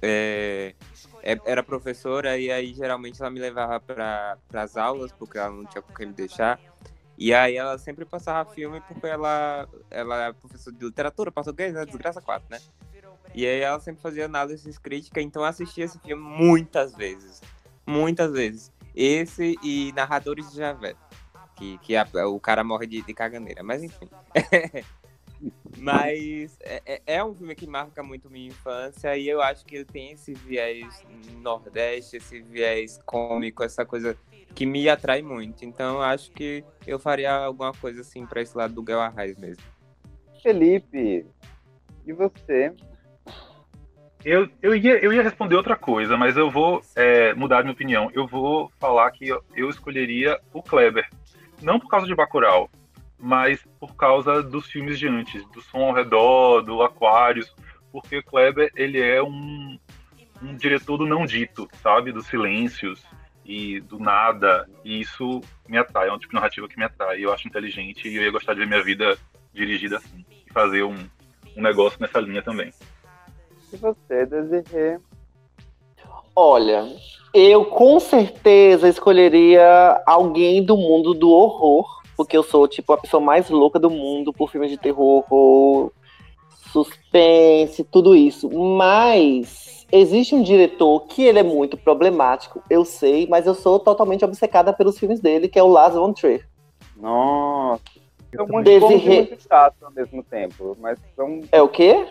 [0.00, 0.74] é,
[1.22, 5.64] é- era professora e aí geralmente ela me levava para as aulas, porque ela não
[5.64, 6.60] tinha com quem me deixar.
[7.16, 11.84] E aí ela sempre passava filme porque ela, ela é professora de literatura, português, né?
[11.84, 12.58] Desgraça 4, né?
[13.34, 17.40] E aí ela sempre fazia análise crítica, então eu assistia esse filme muitas vezes.
[17.86, 18.70] Muitas vezes.
[18.94, 20.94] Esse e Narradores de Javé.
[21.56, 24.08] Que, que a- o cara morre de, de caganeira, mas enfim.
[25.78, 29.76] mas é, é- é um filme que marca muito minha infância e eu acho que
[29.76, 31.02] ele tem esse viés
[31.40, 34.16] nordeste, esse viés cômico, essa coisa
[34.54, 35.64] que me atrai muito.
[35.64, 39.36] Então eu acho que eu faria alguma coisa assim pra esse lado do Guel Arraes
[39.38, 39.62] mesmo.
[40.42, 41.26] Felipe,
[42.06, 42.74] e você?
[44.24, 48.10] Eu, eu, ia, eu ia responder outra coisa, mas eu vou é, mudar minha opinião.
[48.14, 51.08] Eu vou falar que eu, eu escolheria o Kleber.
[51.60, 52.70] Não por causa de Bacurau,
[53.18, 57.52] mas por causa dos filmes de antes, do Som ao Redor, do Aquários,
[57.90, 59.78] porque o Kleber, ele é um,
[60.40, 62.12] um diretor do não dito, sabe?
[62.12, 63.04] Dos silêncios
[63.44, 67.24] e do nada, e isso me atrai, é um tipo de narrativa que me atrai.
[67.24, 69.18] Eu acho inteligente e eu ia gostar de ver minha vida
[69.52, 70.96] dirigida assim, e fazer um,
[71.56, 72.72] um negócio nessa linha também.
[73.72, 74.98] E você, Desirê?
[76.34, 76.86] Olha,
[77.34, 83.20] eu com certeza escolheria alguém do mundo do horror, porque eu sou tipo a pessoa
[83.20, 85.90] mais louca do mundo por filmes de terror, horror,
[86.72, 88.50] suspense, tudo isso.
[88.50, 94.24] Mas existe um diretor que ele é muito problemático, eu sei, mas eu sou totalmente
[94.24, 96.46] obcecada pelos filmes dele, que é o Lars von Trier.
[96.96, 97.82] Nossa.
[98.34, 100.74] São muito Desirê- bons e muito chato ao mesmo tempo.
[100.80, 101.40] Mas são...
[101.52, 102.06] É o quê?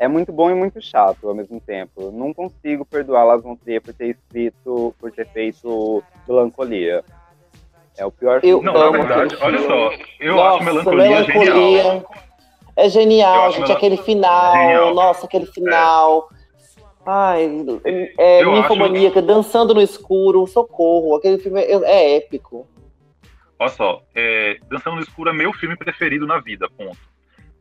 [0.00, 2.10] É muito bom e muito chato ao mesmo tempo.
[2.10, 7.04] Não consigo perdoar Las von Trier por ter escrito, por ter feito Melancolia.
[7.98, 8.64] É o pior Eu filme.
[8.64, 9.66] Não, na verdade, olha filme.
[9.74, 11.44] só, eu Nossa, acho melancolia, genial.
[11.44, 12.04] Melancolia
[12.76, 14.52] É Eu genial, acho gente, ela- aquele final.
[14.54, 14.94] Genial.
[14.94, 16.28] Nossa, aquele final.
[17.04, 17.64] Ai,
[18.18, 21.14] é Eu ninfomaníaca, dançando no escuro, socorro.
[21.16, 22.66] Aquele filme é, é épico.
[23.58, 26.96] Olha só, é, Dançando no Escuro é meu filme preferido na vida, ponto.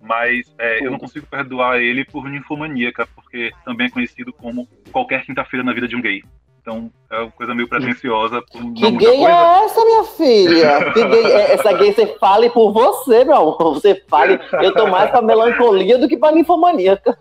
[0.02, 5.26] Mas é, eu não consigo perdoar ele por ninfomaníaca, porque também é conhecido como qualquer
[5.26, 6.24] quinta-feira na vida de um gay.
[6.62, 9.30] Então é uma coisa meio pretensiosa Que gay coisa.
[9.30, 10.94] é essa, minha filha?
[10.94, 11.92] Que gay é essa gay?
[11.94, 13.74] Você fale por você, meu amor.
[13.76, 14.40] Você fale.
[14.62, 17.18] Eu tô mais pra melancolia do que pra ninfomaníaca.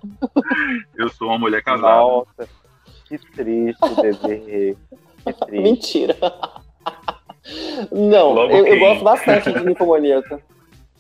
[0.97, 2.01] Eu sou uma mulher casada.
[2.01, 2.49] Nossa,
[3.07, 4.77] que triste, Desirê.
[5.25, 5.63] Que triste.
[5.63, 6.17] Mentira.
[7.91, 10.41] Não, eu, eu gosto bastante de ninfomaníaca.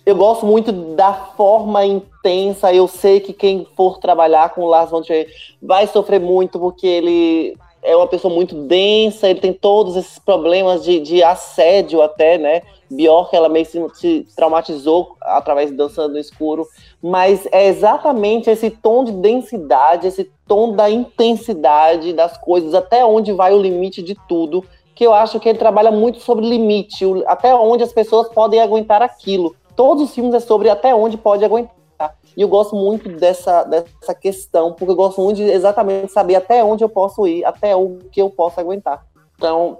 [0.08, 2.72] Eu gosto muito da forma intensa.
[2.72, 5.28] Eu sei que quem for trabalhar com o Lars von Trier
[5.60, 10.82] vai sofrer muito, porque ele é uma pessoa muito densa, ele tem todos esses problemas
[10.82, 12.62] de, de assédio até, né?
[12.90, 16.66] Bjork, ela meio se, se traumatizou através de Dançando no Escuro.
[17.02, 23.30] Mas é exatamente esse tom de densidade, esse tom da intensidade das coisas, até onde
[23.34, 27.54] vai o limite de tudo, que eu acho que ele trabalha muito sobre limite, até
[27.54, 29.54] onde as pessoas podem aguentar aquilo.
[29.78, 32.16] Todos os filmes é sobre até onde pode aguentar.
[32.36, 36.64] E eu gosto muito dessa, dessa questão, porque eu gosto muito de exatamente saber até
[36.64, 39.06] onde eu posso ir, até o que eu posso aguentar.
[39.36, 39.78] Então,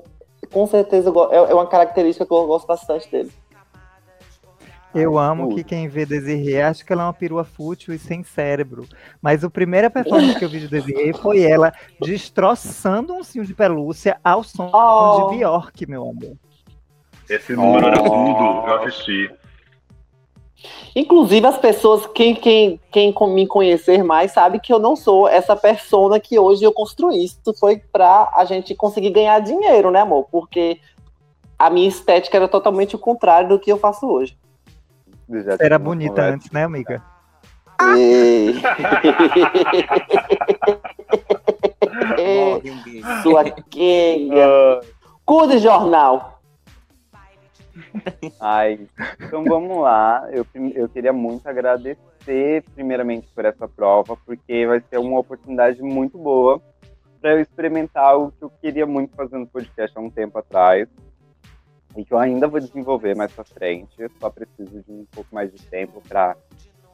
[0.53, 3.33] com certeza, é é uma característica que eu gosto bastante dele.
[4.95, 8.23] Eu amo que quem vê Desirê acha que ela é uma perua fútil e sem
[8.23, 8.87] cérebro.
[9.21, 13.53] Mas a primeira performance que eu vi de Desirê foi ela destroçando um cinho de
[13.53, 15.29] pelúcia ao som Oh.
[15.33, 16.37] de Bjork, meu amor.
[17.29, 18.05] Esse número era Oh.
[18.05, 19.31] tudo, eu assisti.
[20.95, 25.55] Inclusive, as pessoas, quem, quem, quem me conhecer mais, sabe que eu não sou essa
[25.55, 27.25] persona que hoje eu construí.
[27.25, 30.27] Isso foi pra a gente conseguir ganhar dinheiro, né, amor?
[30.31, 30.81] Porque
[31.59, 34.37] a minha estética era totalmente o contrário do que eu faço hoje.
[35.31, 36.35] Já Era bonita conversa.
[36.35, 37.03] antes, né, amiga?
[42.19, 42.63] Ei.
[43.23, 44.47] Sua quenga.
[44.47, 44.81] Ah,
[45.25, 46.38] Cu de jornal.
[48.41, 48.87] Ai,
[49.21, 50.29] então vamos lá.
[50.33, 56.19] Eu, eu queria muito agradecer, primeiramente, por essa prova, porque vai ser uma oportunidade muito
[56.19, 56.61] boa
[57.21, 60.89] para eu experimentar algo que eu queria muito fazer no podcast há um tempo atrás
[61.97, 63.91] e que eu ainda vou desenvolver mais pra frente.
[63.99, 66.37] Eu só preciso de um pouco mais de tempo para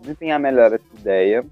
[0.01, 1.45] desempenhar melhor essa ideia,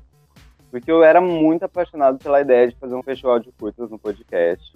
[0.71, 4.75] porque eu era muito apaixonado pela ideia de fazer um festival de curtas no podcast.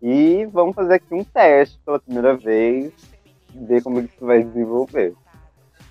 [0.00, 2.92] E vamos fazer aqui um teste pela primeira vez
[3.54, 5.14] ver como isso vai desenvolver.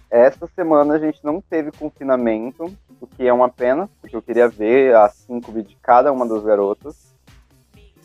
[0.10, 4.48] Essa semana a gente não teve confinamento, o que é uma pena, porque eu queria
[4.48, 7.14] ver as cinco de cada uma das garotas.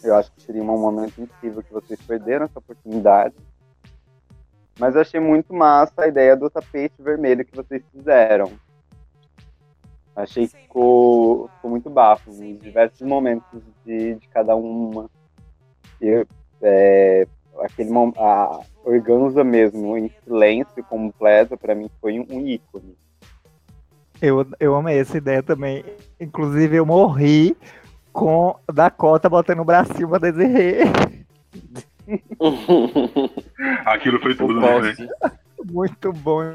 [0.03, 3.35] Eu acho que seria um momento incrível que vocês perderam essa oportunidade.
[4.79, 8.51] Mas eu achei muito massa a ideia do tapete vermelho que vocês fizeram.
[10.15, 15.09] Achei que ficou, ficou muito bafo, os diversos momentos de, de cada uma.
[16.01, 16.27] E,
[16.61, 17.29] é,
[17.61, 22.97] aquele a organza mesmo, em silêncio completo, pra mim foi um, um ícone.
[24.21, 25.85] Eu, eu amei essa ideia também.
[26.21, 27.57] Inclusive, eu morri
[28.13, 30.83] com Dakota botando o bracinho pra Desirê.
[33.85, 34.93] Aquilo foi tudo, né?
[35.65, 36.55] Muito bom.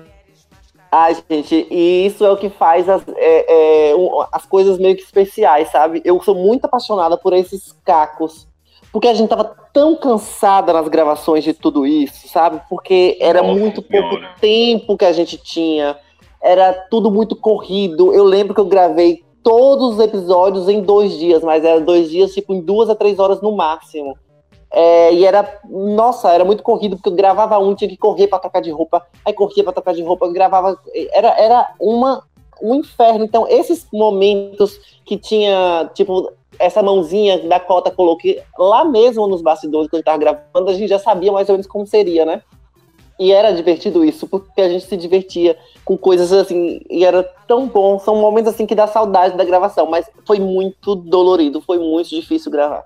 [0.90, 4.96] Ai, gente, e isso é o que faz as, é, é, um, as coisas meio
[4.96, 6.02] que especiais, sabe?
[6.06, 8.47] Eu sou muito apaixonada por esses cacos.
[8.92, 12.62] Porque a gente tava tão cansada nas gravações de tudo isso, sabe?
[12.70, 14.10] Porque era Nossa muito Senhora.
[14.10, 15.98] pouco tempo que a gente tinha.
[16.42, 18.14] Era tudo muito corrido.
[18.14, 22.34] Eu lembro que eu gravei todos os episódios em dois dias, mas era dois dias,
[22.34, 24.18] tipo, em duas a três horas no máximo.
[24.70, 28.40] É, e era, nossa, era muito corrido, porque eu gravava um, tinha que correr pra
[28.40, 30.78] trocar de roupa, aí corria pra trocar de roupa, eu gravava.
[31.14, 32.24] Era, era uma,
[32.62, 33.24] um inferno.
[33.24, 39.90] Então, esses momentos que tinha, tipo, essa mãozinha da Cota coloquei lá mesmo nos bastidores,
[39.90, 42.42] quando tava gravando, a gente já sabia mais ou menos como seria, né?
[43.20, 47.68] E era divertido isso, porque a gente se divertia com coisas assim, e era tão
[47.68, 47.98] bom.
[47.98, 52.52] São momentos assim que dá saudade da gravação, mas foi muito dolorido, foi muito difícil
[52.52, 52.84] gravar.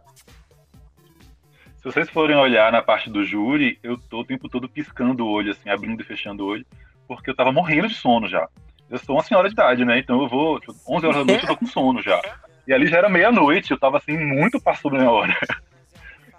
[1.81, 5.29] Se vocês forem olhar na parte do júri, eu tô o tempo todo piscando o
[5.29, 6.65] olho, assim, abrindo e fechando o olho,
[7.07, 8.47] porque eu tava morrendo de sono já.
[8.89, 9.97] Eu sou uma senhora de idade, né?
[9.97, 12.21] Então eu vou, tipo, 11 horas da noite eu tô com sono já.
[12.67, 15.35] E ali já era meia-noite, eu tava assim, muito passou da minha hora.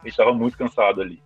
[0.02, 1.22] A gente tava muito cansado ali.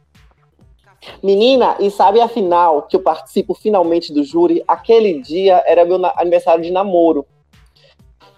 [1.23, 4.63] Menina, e sabe a final que eu participo finalmente do júri?
[4.69, 7.25] Aquele dia era meu na- aniversário de namoro.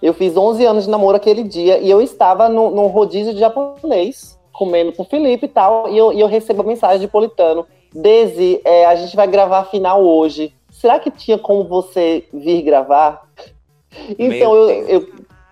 [0.01, 3.40] Eu fiz 11 anos de namoro aquele dia e eu estava no, num rodízio de
[3.40, 7.09] japonês, comendo com o Felipe e tal, e eu, e eu recebo a mensagem de
[7.09, 7.66] Politano.
[7.92, 10.55] Desi, é, a gente vai gravar a final hoje.
[10.71, 13.27] Será que tinha como você vir gravar?
[14.18, 15.09] Então eu, eu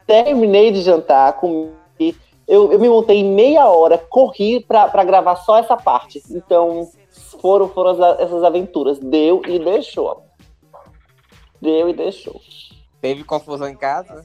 [0.07, 1.71] terminei de jantar, comi,
[2.47, 6.23] eu, eu me montei em meia hora, corri pra, pra gravar só essa parte.
[6.31, 6.89] Então,
[7.41, 8.99] foram, foram as- essas aventuras.
[9.01, 10.23] Deu e deixou.
[11.61, 12.41] Deu e deixou.
[13.01, 14.25] Teve confusão em casa?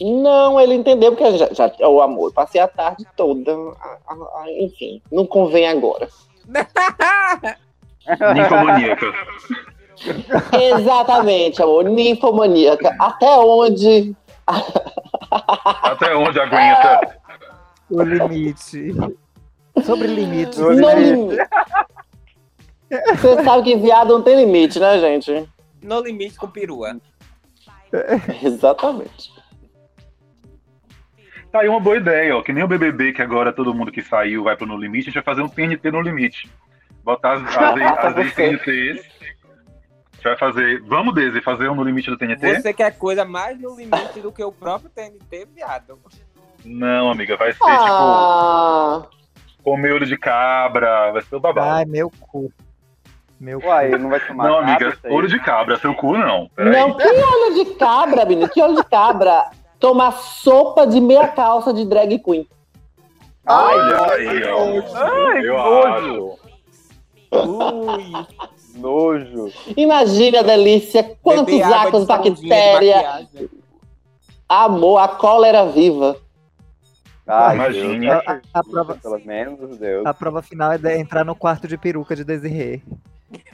[0.00, 2.32] Não, ele entendeu, porque já, já é o amor.
[2.32, 3.52] Passei a tarde toda.
[3.52, 6.08] a- a- a- enfim, não convém agora.
[8.34, 9.06] Ninfomaníaca.
[10.52, 11.84] Exatamente, amor.
[11.84, 12.94] Ninfomaníaca.
[12.98, 14.14] Até onde.
[14.46, 17.18] Até onde aguenta?
[17.90, 18.94] O limite.
[19.84, 20.58] Sobre limite.
[20.58, 21.36] No limite.
[22.88, 25.48] Você sabe que viado não tem limite, né, gente?
[25.82, 26.96] No limite com perua.
[28.42, 29.36] Exatamente.
[31.50, 32.42] Tá aí uma boa ideia, ó.
[32.42, 35.12] Que nem o BBB, que agora todo mundo que saiu vai pro No Limite, a
[35.12, 36.50] gente vai fazer um TNT no limite.
[37.02, 39.15] Botar as, as, as ex-TNTs.
[40.26, 40.82] Gente vai fazer.
[40.82, 42.60] Vamos, Desi, fazer um no limite do TNT?
[42.60, 45.98] Você quer coisa mais no limite do que o próprio TNT, viado.
[46.64, 49.06] Não, amiga, vai ser tipo Ah,
[49.62, 51.68] comer olho de cabra, vai ser o babado.
[51.68, 52.52] Ai, meu cu.
[53.38, 53.68] Meu cu.
[53.68, 56.48] Uai, não vai tomar não, nada amiga, olho de cabra, seu cu não.
[56.56, 56.72] Peraí.
[56.72, 58.48] não, que olho de cabra, menino?
[58.48, 59.50] Que olho de cabra?
[59.78, 62.48] Tomar sopa de meia calça de drag queen.
[63.46, 64.66] Ai, Olha aí, ó.
[64.96, 66.38] Ai, que Eu.
[67.32, 68.55] Ui.
[68.76, 69.50] Nojo.
[69.76, 73.26] Imagina a delícia, quantos de de bactéria,
[74.48, 76.16] amor, a cólera viva.
[77.26, 78.06] Ai, Imagine.
[78.06, 80.06] Deus, A, a prova, pelo menos, Deus.
[80.06, 82.82] a prova final é de entrar no quarto de peruca de Desirê.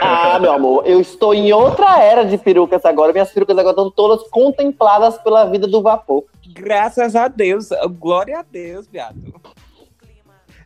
[0.00, 3.12] Ah, meu amor, eu estou em outra era de perucas agora.
[3.12, 6.24] Minhas perucas agora estão todas contempladas pela vida do vapor.
[6.48, 7.68] Graças a Deus.
[7.98, 9.16] Glória a Deus, viado.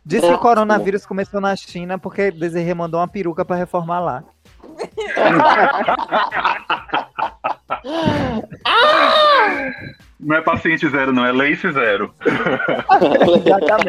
[0.03, 0.41] Diz que o Ótimo.
[0.41, 4.23] coronavírus começou na China porque Desirê mandou uma peruca pra reformar lá.
[10.19, 12.13] Não é paciente zero, não, é lace zero.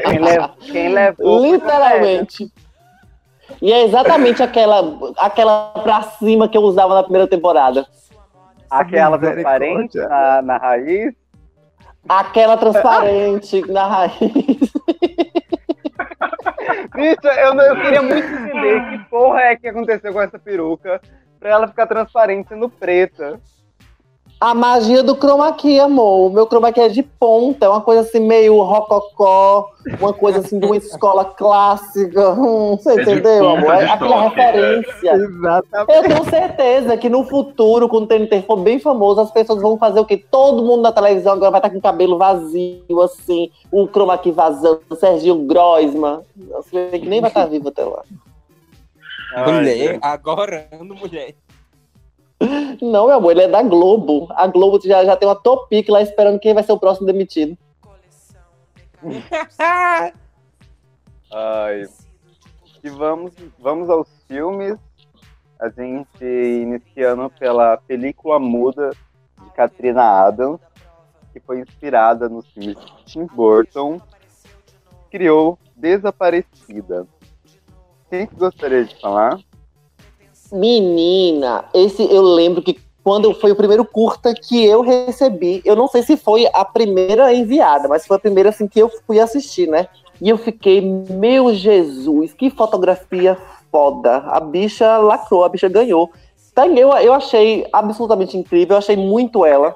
[0.02, 1.44] Quem, quem levou.
[1.44, 2.50] Literalmente.
[3.60, 7.86] E é exatamente aquela, aquela pra cima que eu usava na primeira temporada.
[8.70, 11.14] Aquela transparente na, na raiz.
[12.08, 14.18] Aquela transparente na raiz.
[16.94, 21.00] Bicho, eu, eu queria muito entender que porra é que aconteceu com essa peruca
[21.38, 23.40] pra ela ficar transparente sendo preta.
[24.43, 26.26] A magia do chroma key, amor.
[26.26, 29.70] O meu chroma key é de ponta, é uma coisa assim meio rococó,
[30.01, 32.30] uma coisa assim de uma escola clássica.
[32.34, 33.74] Hum, você É de entendeu, ponta amor?
[33.74, 34.47] É aquela toque, é.
[34.47, 35.12] referência.
[35.12, 35.93] Exatamente.
[35.95, 39.78] Eu tenho certeza que no futuro, quando o TNT for bem famoso, as pessoas vão
[39.78, 40.16] fazer o quê?
[40.28, 44.32] Todo mundo na televisão agora vai estar com o cabelo vazio, assim, o chroma key
[44.32, 46.22] vazando, o Serginho Groisman.
[46.57, 48.03] Você vê que nem vai estar vivo até lá.
[49.36, 51.36] Ai, mulher, agora ando mulher.
[52.80, 54.28] Não, meu amor, ele é da Globo.
[54.30, 57.57] A Globo já, já tem uma topic lá esperando quem vai ser o próximo demitido.
[61.32, 61.84] Ai.
[62.82, 64.76] E vamos, vamos aos filmes.
[65.59, 68.90] A gente iniciando pela película muda
[69.40, 70.61] de Katrina Adams,
[71.32, 74.01] que foi inspirada nos filmes de Tim Burton,
[75.11, 77.07] criou Desaparecida.
[78.11, 79.38] Quem que gostaria de falar?
[80.53, 85.88] Menina, esse eu lembro que quando foi o primeiro curta que eu recebi, eu não
[85.88, 89.66] sei se foi a primeira enviada, mas foi a primeira assim que eu fui assistir,
[89.66, 89.88] né?
[90.20, 93.36] E eu fiquei, meu Jesus, que fotografia
[93.70, 94.18] foda.
[94.18, 96.11] A bicha lacrou, a bicha ganhou.
[96.55, 99.74] Tá, Eu, eu achei absolutamente incrível, eu achei muito ela.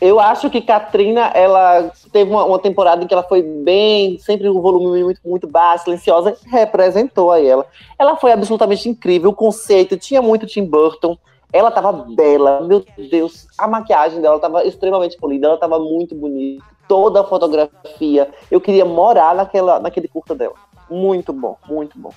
[0.00, 4.48] Eu acho que Katrina, ela teve uma, uma temporada em que ela foi bem, sempre
[4.48, 7.66] um volume muito, muito baixo, silenciosa, representou aí ela.
[7.98, 11.18] Ela foi absolutamente incrível, o conceito tinha muito Tim Burton.
[11.52, 16.64] Ela tava bela, meu Deus, a maquiagem dela tava extremamente polida, ela tava muito bonita,
[16.86, 18.30] toda a fotografia.
[18.50, 20.54] Eu queria morar naquela, naquele curta dela.
[20.88, 22.12] Muito bom, muito bom.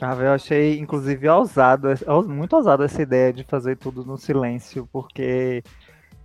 [0.00, 1.88] Ah, eu achei, inclusive, ousado,
[2.28, 5.62] muito ousado essa ideia de fazer tudo no silêncio, porque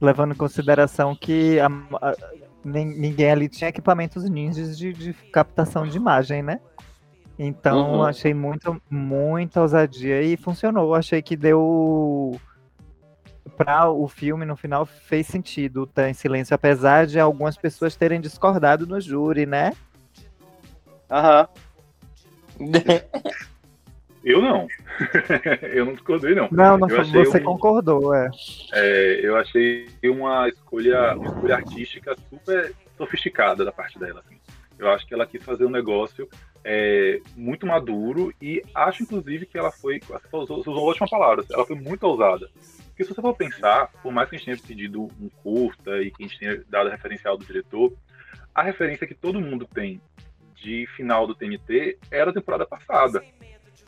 [0.02, 1.68] levando em consideração que a-
[2.02, 2.16] a-
[2.64, 6.60] nin- ninguém ali tinha equipamentos ninjas de, de captação de imagem, né?
[7.38, 8.04] Então, Uhum.
[8.04, 10.94] achei muito, muita ousadia e funcionou.
[10.94, 12.40] Achei que deu.
[13.56, 18.22] Para o filme, no final, fez sentido estar em silêncio, apesar de algumas pessoas terem
[18.22, 19.74] discordado no júri, né?
[21.10, 21.48] Aham.
[24.30, 24.68] Eu não.
[25.74, 26.48] eu não discordei, não.
[26.52, 28.30] Não, não você um- concordou, é.
[28.74, 34.20] É, eu achei uma escolha, uma escolha artística super sofisticada da parte dela.
[34.24, 34.40] assim.
[34.78, 36.30] Eu acho que ela quis fazer um negócio
[36.64, 40.00] é, muito maduro e acho, inclusive, que ela foi.
[40.00, 41.50] Você usou, você usou ótimas palavras.
[41.50, 42.52] Ela foi muito ousada.
[42.90, 46.12] Porque se você for pensar, por mais que a gente tenha pedido um curta e
[46.12, 47.92] que a gente tenha dado referencial do diretor,
[48.54, 50.00] a referência que todo mundo tem
[50.54, 53.24] de final do TNT era a temporada passada.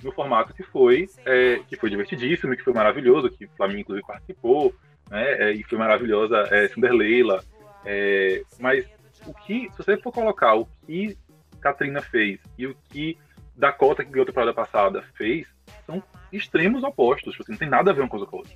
[0.03, 4.07] No formato que foi, é, que foi divertidíssimo, que foi maravilhoso, que o Flamengo inclusive
[4.07, 4.73] participou,
[5.09, 7.43] né, é, e foi maravilhosa é, Cinderleila.
[7.85, 8.85] É, mas
[9.25, 11.17] o que, se você for colocar o que
[11.59, 13.17] Katrina fez e o que
[13.55, 15.47] Dakota, que ganhou a temporada passada, fez,
[15.85, 17.33] são extremos opostos.
[17.33, 18.53] Tipo assim, não tem nada a ver uma coisa com a outra.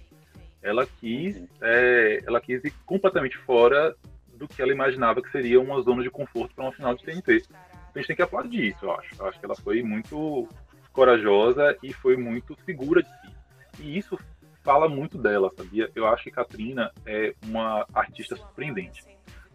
[0.61, 3.95] Ela quis, é, ela quis ir completamente fora
[4.33, 7.37] do que ela imaginava que seria uma zona de conforto para uma final de TNT.
[7.37, 7.51] Então
[7.93, 9.15] a gente tem que aplaudir isso, eu acho.
[9.17, 10.49] Eu acho que ela foi muito
[10.95, 13.35] corajosa e foi muito segura de si.
[13.81, 14.17] E isso
[14.63, 15.91] fala muito dela, sabia?
[15.93, 19.03] Eu acho que Katrina é uma artista surpreendente.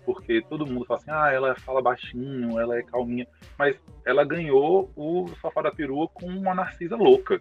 [0.05, 3.27] Porque todo mundo fala assim, ah, ela fala baixinho, ela é calminha.
[3.59, 7.41] Mas ela ganhou o Sofá da Perua com uma Narcisa louca,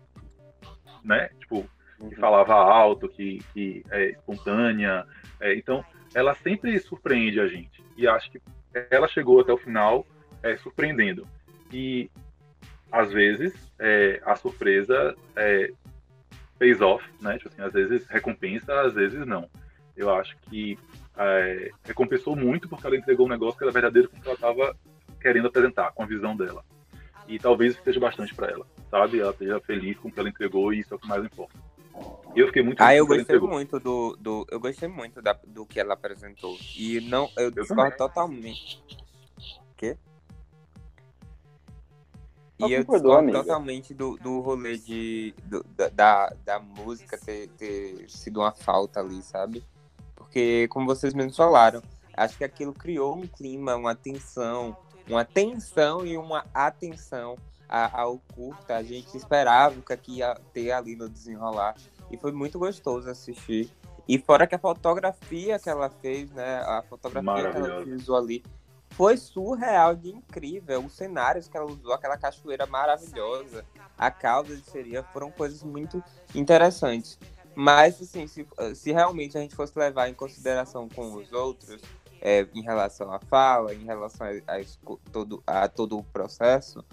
[1.04, 1.30] né?
[1.40, 1.70] Tipo,
[2.08, 5.06] que falava alto, que, que é espontânea.
[5.40, 5.84] É, então,
[6.14, 7.84] ela sempre surpreende a gente.
[7.98, 8.42] E acho que
[8.90, 10.06] ela chegou até o final
[10.42, 11.28] é, surpreendendo.
[11.72, 12.10] E,
[12.92, 15.72] às vezes, é, a surpresa é,
[16.58, 17.38] pays off, né?
[17.38, 19.50] Tipo assim, às vezes recompensa, às vezes não.
[19.96, 20.78] Eu acho que
[21.18, 24.36] é, recompensou muito porque ela entregou um negócio que era verdadeiro com o que ela
[24.36, 24.76] estava
[25.20, 26.64] querendo apresentar, com a visão dela.
[27.28, 28.66] E talvez isso seja bastante para ela.
[28.90, 29.20] sabe?
[29.20, 31.58] Ela esteja feliz com o que ela entregou e isso é o que mais importa.
[32.36, 34.48] Eu fiquei muito Ah, eu o gostei muito do, do.
[34.50, 36.58] Eu gostei muito da, do que ela apresentou.
[36.78, 37.98] E não, eu discordo também.
[37.98, 38.84] totalmente.
[39.76, 39.98] Quê?
[42.60, 43.40] E eu discordo amiga.
[43.40, 49.00] totalmente do, do rolê de, do- da, da, da música ter, ter sido uma falta
[49.00, 49.64] ali, sabe?
[50.16, 51.82] Porque, como vocês mesmos falaram,
[52.16, 54.76] acho que aquilo criou um clima, uma tensão,
[55.08, 57.38] uma tensão e uma atenção
[57.68, 58.76] a- ao curta.
[58.76, 61.76] A gente esperava o que aqui ia ter ali no desenrolar.
[62.12, 63.72] E foi muito gostoso assistir.
[64.08, 66.58] E fora que a fotografia que ela fez, né?
[66.66, 68.44] A fotografia que ela utilizou ali
[69.00, 70.86] foi surreal de incrível.
[70.86, 73.66] Os cenários que ela usou, aquela cachoeira maravilhosa,
[73.98, 76.04] a cauda de seria, foram coisas muito
[76.36, 77.18] interessantes.
[77.56, 78.46] Mas, assim, se,
[78.76, 81.82] se realmente a gente fosse levar em consideração com os outros,
[82.22, 84.62] é, em relação à fala, em relação a, a
[85.14, 86.84] todo, a todo o processo,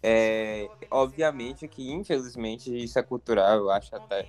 [0.00, 4.28] é, obviamente que, infelizmente, isso é cultural, eu acho até.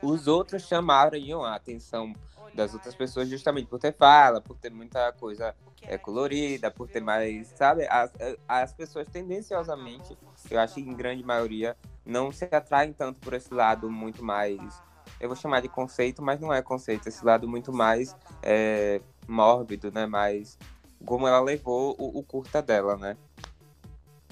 [0.00, 2.14] Os outros chamaram a atenção
[2.54, 7.00] das outras pessoas justamente por ter fala, por ter muita coisa é, colorida, por ter
[7.00, 7.86] mais, sabe?
[7.88, 8.12] As,
[8.46, 10.16] as pessoas tendenciosamente,
[10.50, 14.82] eu acho que em grande maioria, não se atraem tanto por esse lado muito mais,
[15.20, 19.90] eu vou chamar de conceito, mas não é conceito, esse lado muito mais é, mórbido,
[19.90, 20.06] né?
[20.06, 20.58] Mais
[21.04, 23.16] como ela levou o, o curta dela, né?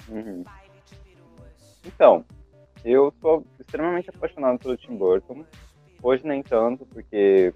[0.07, 0.43] Uhum.
[1.85, 2.25] Então,
[2.83, 5.45] eu sou extremamente apaixonado pelo Tim Burton.
[6.01, 7.53] Hoje nem tanto, porque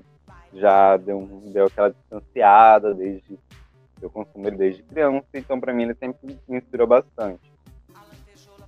[0.53, 3.39] já deu, deu aquela distanciada desde
[4.01, 7.39] eu consumo ele desde criança, então pra mim ele sempre me inspirou bastante.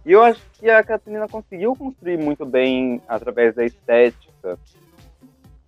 [0.06, 4.60] E eu acho que a Catarina conseguiu construir muito bem através da estética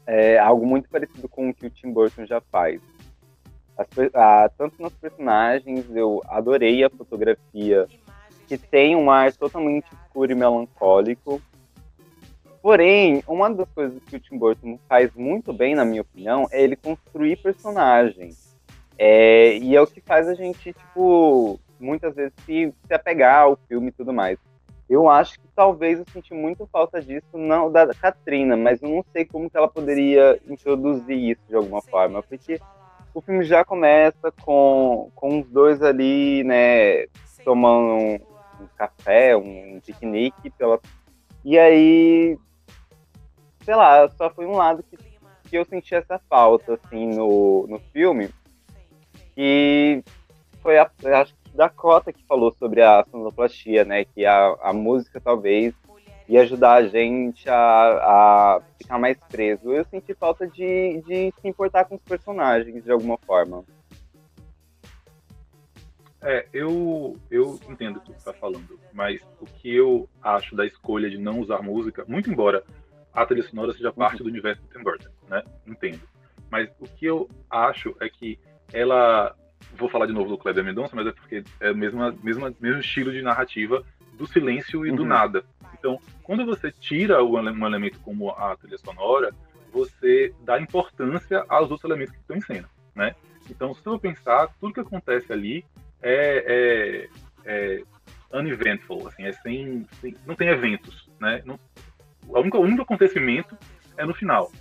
[0.06, 2.80] é, algo muito parecido com o que o Tim Burton já faz.
[3.78, 7.88] As ah, tanto nos personagens, eu adorei a fotografia
[8.48, 11.42] que tem um ar totalmente escuro e melancólico.
[12.66, 16.64] Porém, uma das coisas que o Tim Burton faz muito bem, na minha opinião, é
[16.64, 18.58] ele construir personagens.
[18.98, 23.60] É, e é o que faz a gente, tipo, muitas vezes se, se apegar ao
[23.68, 24.40] filme e tudo mais.
[24.90, 29.06] Eu acho que talvez eu senti muito falta disso, não da Katrina, mas eu não
[29.14, 32.60] sei como que ela poderia introduzir isso de alguma forma, porque
[33.14, 37.06] o filme já começa com, com os dois ali, né,
[37.44, 38.16] tomando um,
[38.64, 40.80] um café, um, piquenique, pela...
[41.44, 42.40] e aí,
[43.66, 44.96] sei lá, só foi um lado que,
[45.50, 48.30] que eu senti essa falta, assim, no, no filme,
[49.36, 50.04] e
[50.62, 50.90] foi a,
[51.20, 55.74] acho que Dakota que falou sobre a sonoplastia, né, que a, a música talvez
[56.28, 59.72] ia ajudar a gente a, a ficar mais preso.
[59.72, 63.64] Eu senti falta de, de se importar com os personagens de alguma forma.
[66.22, 70.66] É, eu, eu entendo o que você está falando, mas o que eu acho da
[70.66, 72.64] escolha de não usar música, muito embora
[73.16, 75.44] a trilha sonora seja parte do universo do Tim Burton, né?
[75.66, 76.02] Entendo.
[76.52, 78.38] Mas o que eu acho é que
[78.74, 79.36] ela.
[79.78, 82.80] Vou falar de novo do Kleber Mendonça, mas é porque é o mesmo, mesmo, mesmo
[82.82, 85.08] estilo de narrativa do silêncio e do Uhum.
[85.08, 85.44] nada.
[85.78, 89.34] Então, quando você tira um um elemento como a trilha sonora,
[89.72, 93.14] você dá importância aos outros elementos que estão em cena, né?
[93.50, 95.66] Então, se eu pensar, tudo que acontece ali
[96.02, 97.10] é,
[97.46, 97.80] é,
[98.32, 101.42] é uneventful, assim, é sem, sem- não tem eventos, né?
[101.46, 101.60] Não,
[102.28, 103.58] o, único, o único acontecimento
[103.98, 104.52] é no final.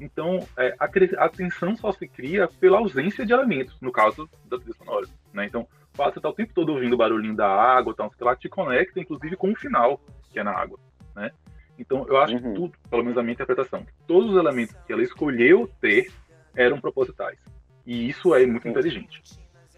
[0.00, 0.86] Então, é, a,
[1.24, 5.44] a tensão só se cria pela ausência de elementos, no caso da trilha sonora, né?
[5.44, 5.62] Então,
[5.92, 8.26] o fato de você estar o tempo todo ouvindo o barulhinho da água, tal, sei
[8.26, 10.00] lá, te conecta, inclusive, com o final,
[10.32, 10.78] que é na água,
[11.14, 11.30] né?
[11.78, 12.40] Então, eu acho Uhum.
[12.40, 16.10] que tudo, pelo menos a minha interpretação, todos os elementos que ela escolheu ter
[16.56, 17.38] eram propositais.
[17.86, 18.70] E isso é muito Sim.
[18.70, 19.22] inteligente,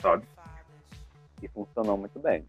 [0.00, 0.24] sabe?
[1.42, 2.44] E funcionou muito bem.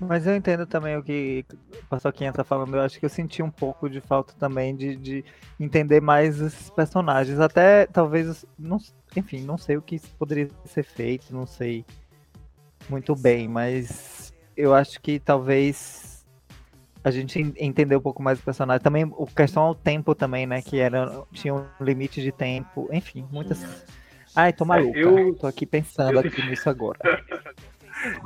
[0.00, 2.74] Mas eu entendo também o que o Paçoquinha tá falando.
[2.76, 5.24] Eu acho que eu senti um pouco de falta também de, de
[5.60, 7.38] entender mais esses personagens.
[7.38, 8.78] Até talvez, os- não,
[9.16, 11.84] enfim, não sei o que poderia ser feito, não sei
[12.88, 16.26] muito bem, mas eu acho que talvez
[17.04, 18.82] a gente en- entender um pouco mais o personagem.
[18.82, 20.60] Também o questão ao tempo também, né?
[20.62, 22.88] Que era, tinha um limite de tempo.
[22.92, 23.84] Enfim, muitas.
[24.34, 24.98] Ai, tô maluca.
[24.98, 26.98] eu- Tô aqui pensando eu aqui nisso agora.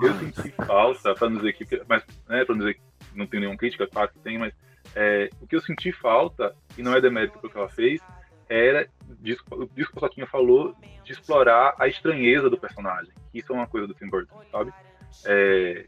[0.01, 2.81] Eu senti falta, para não dizer que, mas, né, para dizer que
[3.15, 4.53] não tem nenhuma crítica, claro que tem, mas
[4.95, 8.01] é, o que eu senti falta, e não é demérito porque ela fez,
[8.49, 8.89] era
[9.21, 10.75] disso, disso que a Soquinha falou,
[11.05, 13.13] de explorar a estranheza do personagem.
[13.35, 14.73] Isso é uma coisa do Tim Burton, sabe?
[15.25, 15.87] É,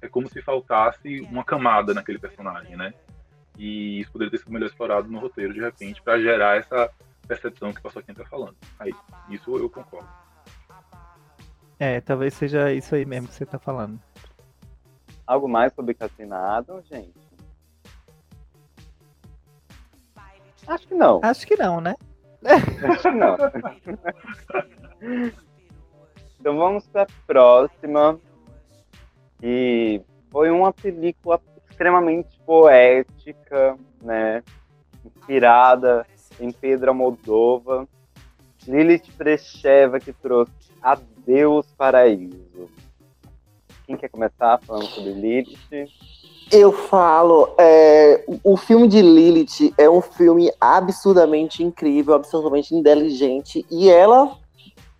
[0.00, 2.92] é como se faltasse uma camada naquele personagem, né?
[3.58, 6.90] E isso poderia ter sido melhor explorado no roteiro, de repente, para gerar essa
[7.26, 8.56] percepção que o Paçoquinha está falando.
[8.78, 8.92] Aí,
[9.30, 10.08] isso eu concordo.
[11.84, 13.98] É, talvez seja isso aí mesmo que você tá falando.
[15.26, 17.12] Algo mais sobre Katrina Adams, gente?
[20.64, 21.18] Acho que não.
[21.24, 21.96] Acho que não, né?
[22.88, 23.36] Acho que não.
[26.38, 28.16] então vamos para a próxima.
[29.42, 34.44] E foi uma película extremamente poética, né?
[35.04, 36.06] Inspirada
[36.38, 37.88] em Pedro Almodova.
[38.68, 40.70] Lilith Precheva que trouxe
[41.22, 42.68] Adeus Paraíso.
[43.86, 45.56] Quem quer começar falando sobre Lilith?
[46.50, 53.88] Eu falo, é, o filme de Lilith é um filme absurdamente incrível, absurdamente inteligente, e
[53.88, 54.36] ela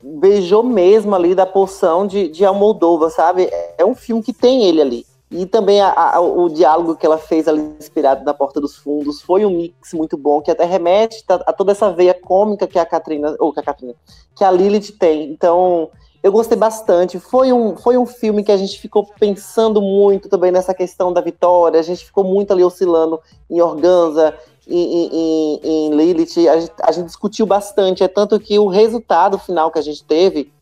[0.03, 3.51] beijou mesmo ali da poção de, de Almodova, sabe?
[3.77, 5.07] É um filme que tem ele ali.
[5.31, 9.23] E também a, a, o diálogo que ela fez ali, inspirado na Porta dos Fundos,
[9.23, 12.79] foi um mix muito bom, que até remete a, a toda essa veia cômica que
[12.79, 13.95] a Katrina, ou que a Katrina,
[14.37, 15.31] que a Lilith tem.
[15.31, 15.91] Então,
[16.23, 17.19] eu gostei bastante.
[17.19, 21.21] Foi um, foi um filme que a gente ficou pensando muito também nessa questão da
[21.21, 21.81] vitória.
[21.81, 23.21] A gente ficou muito ali oscilando
[23.51, 24.37] em Organza,
[24.69, 26.49] em, em, em Lilith.
[26.49, 28.05] A gente, a gente, discutiu bastante.
[28.05, 30.53] É tanto que o resultado final que a gente teve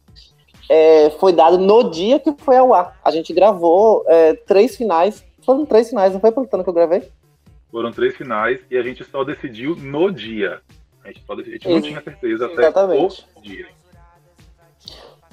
[0.71, 2.99] é, foi dado no dia que foi ao ar.
[3.05, 5.23] A gente gravou é, três finais.
[5.45, 7.11] Foram três finais, não foi plantando que eu gravei?
[7.71, 10.61] Foram três finais e a gente só decidiu no dia.
[11.05, 13.27] A gente, só, a gente não tinha certeza até Exatamente.
[13.37, 13.80] o dia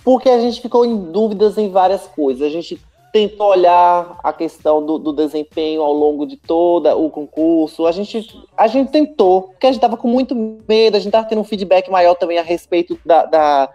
[0.07, 2.41] porque a gente ficou em dúvidas em várias coisas.
[2.41, 2.81] A gente
[3.11, 7.85] tentou olhar a questão do, do desempenho ao longo de todo o concurso.
[7.85, 10.33] A gente, a gente tentou, porque a gente estava com muito
[10.65, 13.69] medo, a gente estava tendo um feedback maior também a respeito da, da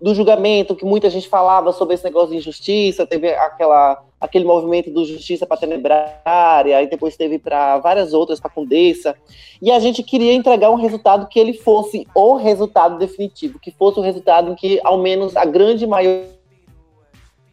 [0.00, 4.90] do julgamento, que muita gente falava sobre esse negócio de injustiça, teve aquela, aquele movimento
[4.90, 9.16] do Justiça para Tenebrária, e depois teve para várias outras, para Condessa,
[9.62, 13.98] e a gente queria entregar um resultado que ele fosse o resultado definitivo, que fosse
[13.98, 16.28] o resultado em que, ao menos, a grande maioria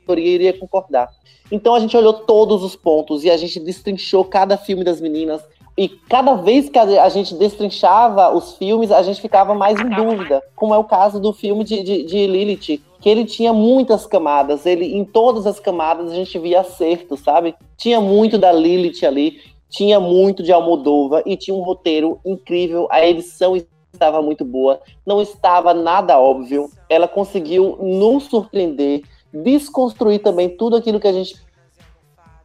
[0.10, 1.10] iria concordar.
[1.50, 5.42] Então a gente olhou todos os pontos e a gente destrinchou cada filme das meninas,
[5.78, 10.44] e cada vez que a gente destrinchava os filmes, a gente ficava mais em dúvida,
[10.56, 14.66] como é o caso do filme de, de, de Lilith, que ele tinha muitas camadas,
[14.66, 17.56] ele em todas as camadas a gente via acerto, sabe?
[17.78, 23.06] Tinha muito da Lilith ali, tinha muito de Almodova e tinha um roteiro incrível, a
[23.08, 23.56] edição
[23.94, 29.02] estava muito boa, não estava nada óbvio, ela conseguiu nos surpreender,
[29.34, 31.36] desconstruir também tudo aquilo que a gente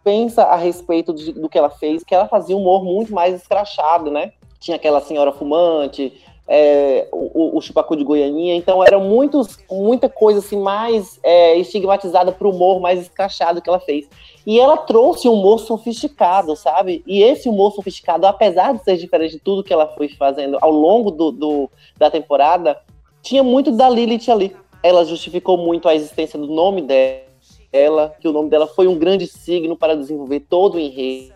[0.07, 3.35] pensa a respeito de, do que ela fez, que ela fazia um humor muito mais
[3.35, 4.31] escrachado, né?
[4.61, 6.13] Tinha aquela senhora fumante,
[6.47, 12.31] é, o, o chupacu de Goianinha, então era muitos, muita coisa assim mais é, estigmatizada
[12.31, 14.09] para o humor mais escrachado que ela fez.
[14.47, 17.03] E ela trouxe um humor sofisticado, sabe?
[17.05, 20.71] E esse humor sofisticado, apesar de ser diferente de tudo que ela foi fazendo ao
[20.71, 22.81] longo do, do da temporada,
[23.21, 24.57] tinha muito da Lilith ali.
[24.85, 27.26] Ela justificou muito a existência do nome dela
[27.73, 31.35] ela, que o nome dela foi um grande signo para desenvolver todo o enredo.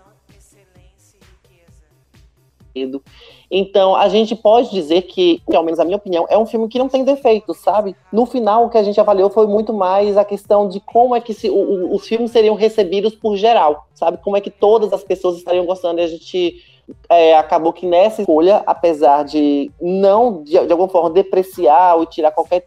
[3.50, 6.78] Então, a gente pode dizer que, ao menos a minha opinião, é um filme que
[6.78, 7.96] não tem defeitos, sabe?
[8.12, 11.20] No final, o que a gente avaliou foi muito mais a questão de como é
[11.20, 14.18] que se, o, os filmes seriam recebidos por geral, sabe?
[14.18, 16.00] Como é que todas as pessoas estariam gostando.
[16.00, 16.62] E a gente
[17.08, 22.30] é, acabou que nessa escolha, apesar de não, de, de, alguma forma, depreciar ou tirar
[22.30, 22.64] qualquer,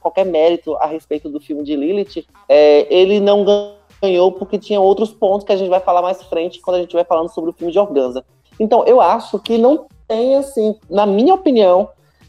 [0.00, 3.44] qualquer mérito a respeito do filme de Lilith, é, ele não
[4.00, 6.94] ganhou porque tinha outros pontos que a gente vai falar mais frente quando a gente
[6.94, 8.24] vai falando sobre o filme de Organza.
[8.58, 11.88] Então, eu acho que não tem, assim, na minha opinião,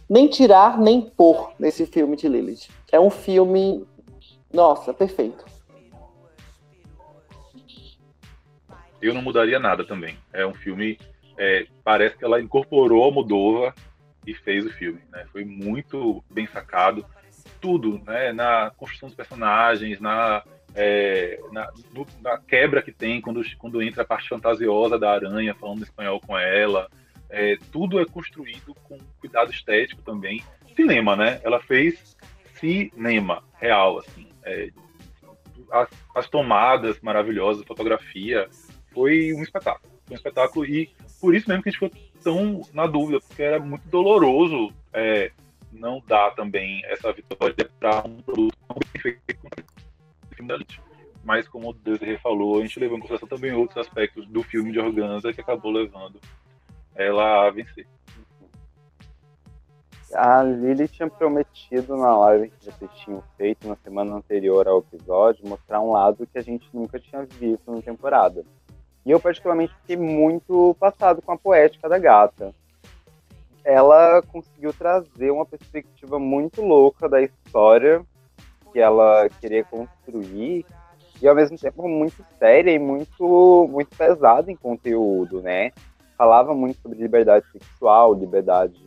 [0.10, 2.70] nem tirar nem pôr nesse filme de Lilith.
[2.92, 3.86] É um filme,
[4.54, 5.46] nossa, perfeito.
[9.02, 10.18] Eu não mudaria nada também.
[10.34, 10.98] É um filme
[11.38, 13.74] é, parece que ela incorporou a Moldova
[14.26, 15.02] e fez o filme.
[15.12, 15.26] Né?
[15.32, 17.06] Foi muito bem sacado.
[17.62, 18.32] Tudo, né?
[18.32, 21.72] na construção dos personagens, na, é, na,
[22.22, 26.38] na, quebra que tem quando, quando entra a parte fantasiosa da aranha falando espanhol com
[26.38, 26.90] ela.
[27.30, 30.44] É, tudo é construído com cuidado estético também.
[30.76, 31.40] Cinema, né?
[31.44, 32.16] Ela fez
[32.54, 34.28] cinema real, assim.
[34.44, 34.70] É,
[35.72, 38.48] as, as tomadas maravilhosas, fotografia,
[38.94, 39.94] foi um espetáculo.
[40.06, 40.90] Foi um espetáculo e
[41.26, 45.32] por isso mesmo que a gente ficou tão na dúvida, porque era muito doloroso é,
[45.72, 50.84] não dar também essa vitória para um produto tão bem feito.
[51.24, 54.72] Mas como o Desiree falou, a gente levou em consideração também outros aspectos do filme
[54.72, 56.22] de Organza que acabou levando
[56.94, 57.88] ela a vencer.
[60.14, 65.48] A Lily tinha prometido na live que vocês tinham feito na semana anterior ao episódio
[65.48, 68.46] mostrar um lado que a gente nunca tinha visto na temporada.
[69.06, 72.54] E eu, particularmente, fiquei muito passado com a poética da gata.
[73.64, 78.04] Ela conseguiu trazer uma perspectiva muito louca da história
[78.72, 80.66] que ela queria construir
[81.22, 85.72] e ao mesmo tempo muito séria e muito, muito pesada em conteúdo, né?
[86.18, 88.80] Falava muito sobre liberdade sexual, liberdade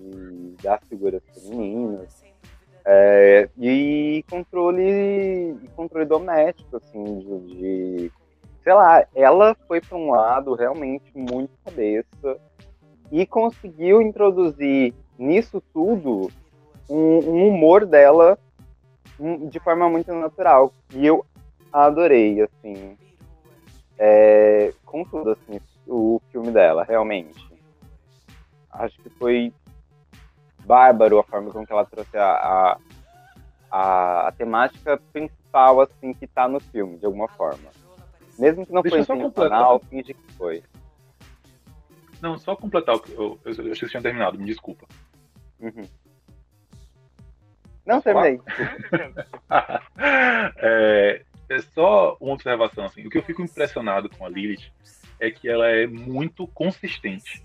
[0.62, 2.22] das figuras femininas,
[2.84, 8.12] é, e controle controle doméstico, assim, de, de
[8.68, 12.38] sei lá, ela foi para um lado realmente muito cabeça
[13.10, 16.30] e conseguiu introduzir nisso tudo
[16.86, 18.38] um, um humor dela
[19.48, 20.70] de forma muito natural.
[20.92, 21.24] E eu
[21.72, 22.98] adorei, assim,
[23.98, 27.42] é, com tudo, assim, o filme dela, realmente.
[28.70, 29.50] Acho que foi
[30.66, 32.78] bárbaro a forma com que ela trouxe a, a,
[33.70, 37.70] a, a temática principal, assim, que tá no filme, de alguma forma.
[38.38, 40.62] Mesmo que não Deixa foi intencional, finge que foi.
[42.20, 44.86] Não, só completar o que eu, eu, eu achei que tinha terminado, me desculpa.
[45.60, 45.88] Uhum.
[47.84, 48.40] Não, terminei.
[50.56, 53.06] é, é só uma observação, assim.
[53.06, 54.70] O que eu fico impressionado com a Lilith
[55.18, 57.42] é que ela é muito consistente.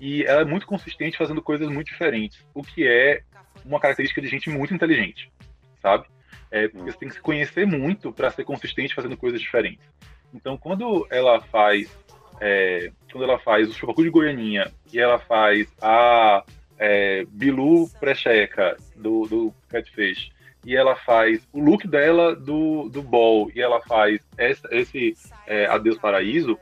[0.00, 3.22] E ela é muito consistente fazendo coisas muito diferentes, o que é
[3.64, 5.32] uma característica de gente muito inteligente,
[5.80, 6.06] sabe?
[6.50, 9.86] É, porque você tem que se conhecer muito para ser consistente fazendo coisas diferentes.
[10.34, 11.96] Então, quando ela faz,
[12.40, 16.42] é, quando ela faz o Chupacu de Goianinha e ela faz a
[16.76, 20.32] é, Bilu Precheca do, do Catfish
[20.66, 25.14] e ela faz o look dela do, do Ball e ela faz essa, esse
[25.46, 26.58] é, Adeus Paraíso,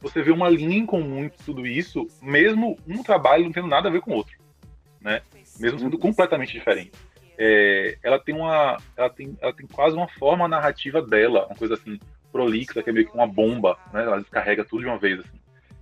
[0.00, 3.88] você vê uma linha em comum em tudo isso, mesmo um trabalho não tendo nada
[3.88, 4.36] a ver com o outro,
[5.00, 5.22] né?
[5.58, 6.92] Mesmo sendo completamente diferente.
[7.38, 11.74] É, ela tem uma, ela tem, ela tem quase uma forma narrativa dela, uma coisa
[11.74, 11.98] assim
[12.36, 14.02] prolixa, que é meio que uma bomba, né?
[14.02, 15.38] Ela descarrega tudo de uma vez assim.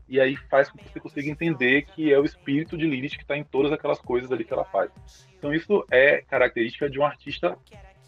[0.08, 3.22] E aí faz com que você consiga entender que é o espírito de Lilith que
[3.22, 4.90] está em todas aquelas coisas ali que ela faz.
[5.38, 7.56] Então isso é característica de um artista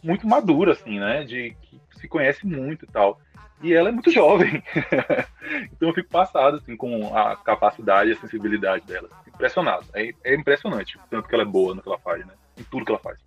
[0.03, 1.24] muito maduro, assim, né?
[1.24, 3.18] De que se conhece muito e tal
[3.62, 4.62] e ela é muito jovem.
[5.72, 9.09] então eu fico passado assim, com a capacidade e a sensibilidade dela.
[9.26, 9.86] Impressionado.
[9.94, 12.34] É, é impressionante o tanto que ela é boa no que ela faz, né?
[12.59, 13.18] Em tudo que ela faz.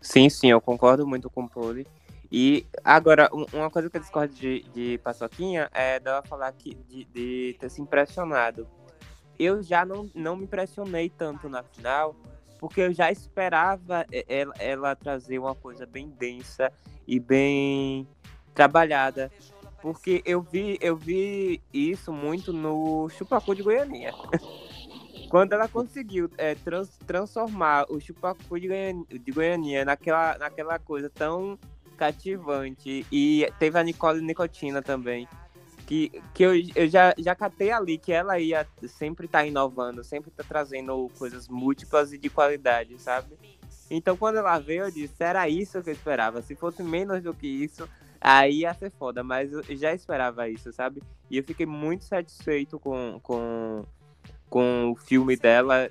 [0.00, 1.86] Sim, sim, eu concordo muito com o Poli.
[2.34, 7.04] E agora, uma coisa que eu discordo de, de Paçoquinha é dela falar que, de,
[7.04, 8.66] de ter se impressionado.
[9.38, 12.16] Eu já não, não me impressionei tanto na final,
[12.58, 16.72] porque eu já esperava ela, ela trazer uma coisa bem densa
[17.06, 18.08] e bem
[18.54, 19.30] trabalhada.
[19.82, 24.14] Porque eu vi, eu vi isso muito no Chupacu de Goianinha.
[25.28, 31.10] Quando ela conseguiu é, trans, transformar o Chupacu de Goianinha, de Goianinha naquela, naquela coisa
[31.10, 31.58] tão
[32.02, 33.06] cativante.
[33.12, 35.28] E teve a Nicole Nicotina também.
[35.86, 40.02] Que, que eu, eu já, já catei ali que ela ia sempre estar tá inovando,
[40.02, 43.36] sempre tá trazendo coisas múltiplas e de qualidade, sabe?
[43.90, 46.40] Então quando ela veio, eu disse, era isso que eu esperava.
[46.40, 47.86] Se fosse menos do que isso,
[48.24, 51.02] Aí ia ser foda, mas eu já esperava isso, sabe?
[51.28, 53.84] E eu fiquei muito satisfeito com, com,
[54.48, 55.90] com o filme dela.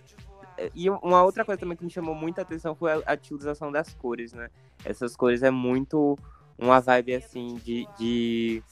[0.75, 3.93] E uma outra coisa também que me chamou muita atenção foi a, a utilização das
[3.93, 4.49] cores, né?
[4.83, 6.17] Essas cores é muito
[6.57, 8.63] uma vibe assim de, de,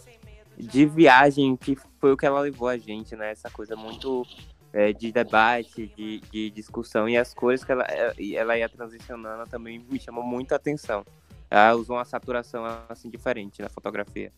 [0.57, 3.31] de viagem que foi o que ela levou a gente, né?
[3.31, 4.25] Essa coisa muito
[4.71, 7.07] é, de debate, de, de discussão.
[7.09, 11.03] E as cores que ela, ela ia transicionando também me chamou muito a atenção
[11.49, 14.31] ela usou uma saturação assim diferente na fotografia.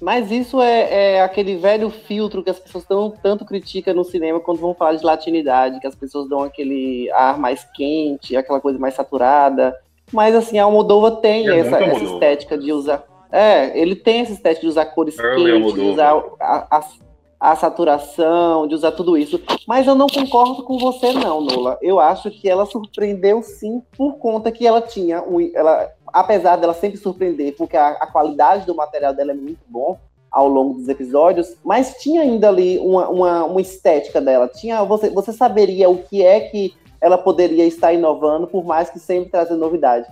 [0.00, 4.40] Mas isso é, é, aquele velho filtro que as pessoas tão, tanto criticam no cinema
[4.40, 8.78] quando vão falar de latinidade, que as pessoas dão aquele ar mais quente, aquela coisa
[8.78, 9.74] mais saturada.
[10.12, 13.04] Mas assim, a Almodóvar tem é essa, essa, estética de usar.
[13.32, 16.84] É, ele tem essa estética de usar cores Early quentes, de usar a, a,
[17.38, 19.40] a saturação, de usar tudo isso.
[19.66, 21.78] Mas eu não concordo com você, não, Nola.
[21.82, 25.22] Eu acho que ela surpreendeu sim por conta que ela tinha.
[25.22, 29.60] Um, ela, apesar dela sempre surpreender, porque a, a, qualidade do material dela é muito
[29.68, 29.98] bom
[30.30, 34.48] ao longo dos episódios, mas tinha ainda ali uma, uma, uma estética dela.
[34.48, 38.98] Tinha, você, você saberia o que é que ela poderia estar inovando, por mais que
[38.98, 40.06] sempre trazendo novidade.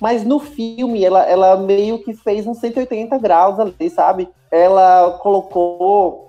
[0.00, 4.28] Mas no filme, ela, ela meio que fez uns 180 graus ali, sabe?
[4.50, 6.27] Ela colocou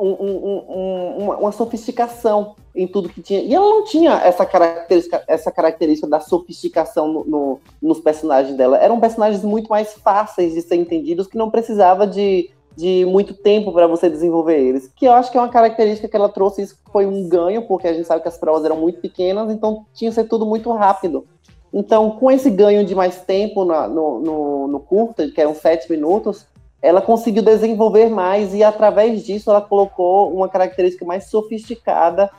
[0.00, 3.40] um, um, uma, uma, sofisticação em tudo que tinha.
[3.40, 8.78] E ela não tinha essa característica, essa característica da sofisticação no, no, nos personagens dela.
[8.78, 13.72] Eram personagens muito mais fáceis de ser entendidos, que não precisava de, de muito tempo
[13.72, 14.90] para você desenvolver eles.
[14.94, 17.86] Que eu acho que é uma característica que ela trouxe, isso foi um ganho, porque
[17.86, 20.72] a gente sabe que as provas eram muito pequenas, então tinha que ser tudo muito
[20.72, 21.26] rápido.
[21.72, 26.46] Então, com esse ganho de mais tempo no, no, no curta, que eram sete minutos,
[26.82, 32.30] ela conseguiu desenvolver mais e através disso ela colocou uma característica mais sofisticada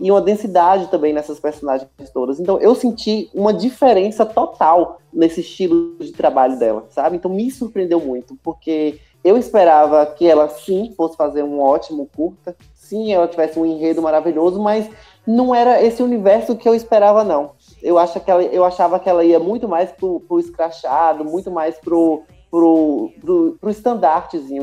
[0.00, 2.40] e uma densidade também nessas personagens todas.
[2.40, 7.16] Então eu senti uma diferença total nesse estilo de trabalho dela, sabe?
[7.16, 12.56] Então me surpreendeu muito, porque eu esperava que ela sim fosse fazer um ótimo curta,
[12.74, 14.90] sim, ela tivesse um enredo maravilhoso, mas
[15.24, 17.52] não era esse universo que eu esperava, não.
[17.80, 21.50] Eu, acho que ela, eu achava que ela ia muito mais pro, pro escrachado, muito
[21.50, 22.22] mais pro,
[22.52, 23.58] pro, pro.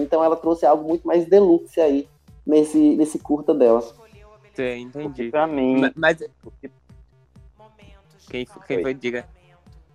[0.01, 2.07] Então ela trouxe algo muito mais deluxe aí
[2.45, 3.81] nesse, nesse curta dela.
[4.53, 5.31] Sim, entendi.
[5.31, 6.17] Pra mim, Ma- Mas
[8.29, 9.27] quem, quem foi, diga.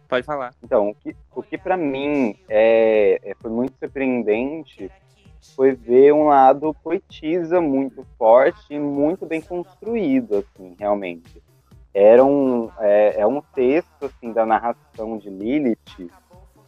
[0.08, 0.54] Pode falar.
[0.62, 4.90] Então, o que, o que para mim é, é- foi muito surpreendente
[5.54, 11.42] foi ver um lado poetisa muito forte e muito bem construído, assim, realmente.
[11.92, 16.10] Era um, é, é um texto, assim, da narração de Lilith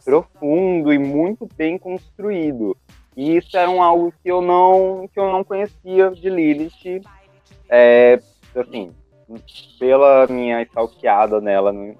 [0.07, 2.77] profundo e muito bem construído.
[3.13, 7.01] E isso era um algo que eu não, que eu não conhecia de Lilith,
[7.67, 8.17] é,
[8.55, 8.93] assim,
[9.77, 11.93] pela minha stalkeada nela no,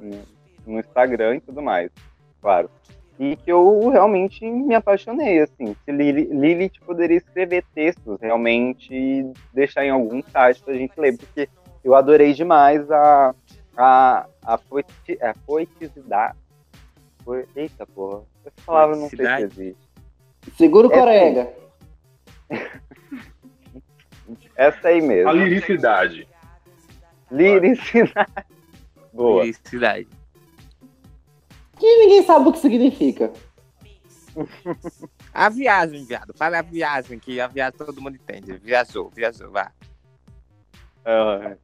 [0.66, 1.91] no, Instagram e tudo mais,
[2.41, 2.70] claro.
[3.20, 5.76] E que eu realmente me apaixonei, assim.
[5.84, 11.49] Se Lili- Lilith poderia escrever textos realmente deixar em algum site pra gente ler, porque
[11.84, 13.36] eu adorei demais a,
[13.76, 16.38] a, a, poeti, a poeticidade.
[17.28, 19.78] Po- Eita porra, essa palavra não sei se existe.
[20.56, 21.54] Segura o É, Corega.
[24.56, 25.32] Essa aí A mesmo.
[25.34, 26.26] liricidade.
[27.30, 28.46] Liricidade.
[29.12, 29.42] Boa.
[29.42, 30.08] Felicidade.
[31.78, 33.34] Que ninguém sabe o que significa.
[35.34, 36.34] A viagem, viado.
[36.34, 38.58] Fala a viagem, que a viagem todo mundo entende.
[38.58, 39.70] Viajou, viajou, vá.
[41.04, 41.58] Ah,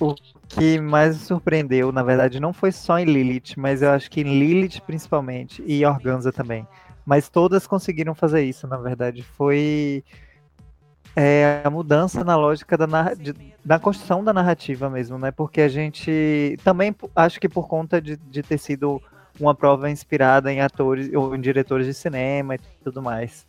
[0.00, 0.14] O
[0.48, 4.20] que mais me surpreendeu, na verdade, não foi só em Lilith, mas eu acho que
[4.20, 6.66] em Lilith principalmente, e Organza também.
[7.04, 9.22] Mas todas conseguiram fazer isso, na verdade.
[9.22, 10.04] Foi
[11.14, 13.34] é, a mudança na lógica da, de-
[13.64, 15.30] da construção da narrativa mesmo, né?
[15.30, 19.00] Porque a gente também acho que por conta de, de ter sido
[19.40, 23.46] uma prova inspirada em atores ou em diretores de cinema e tudo mais.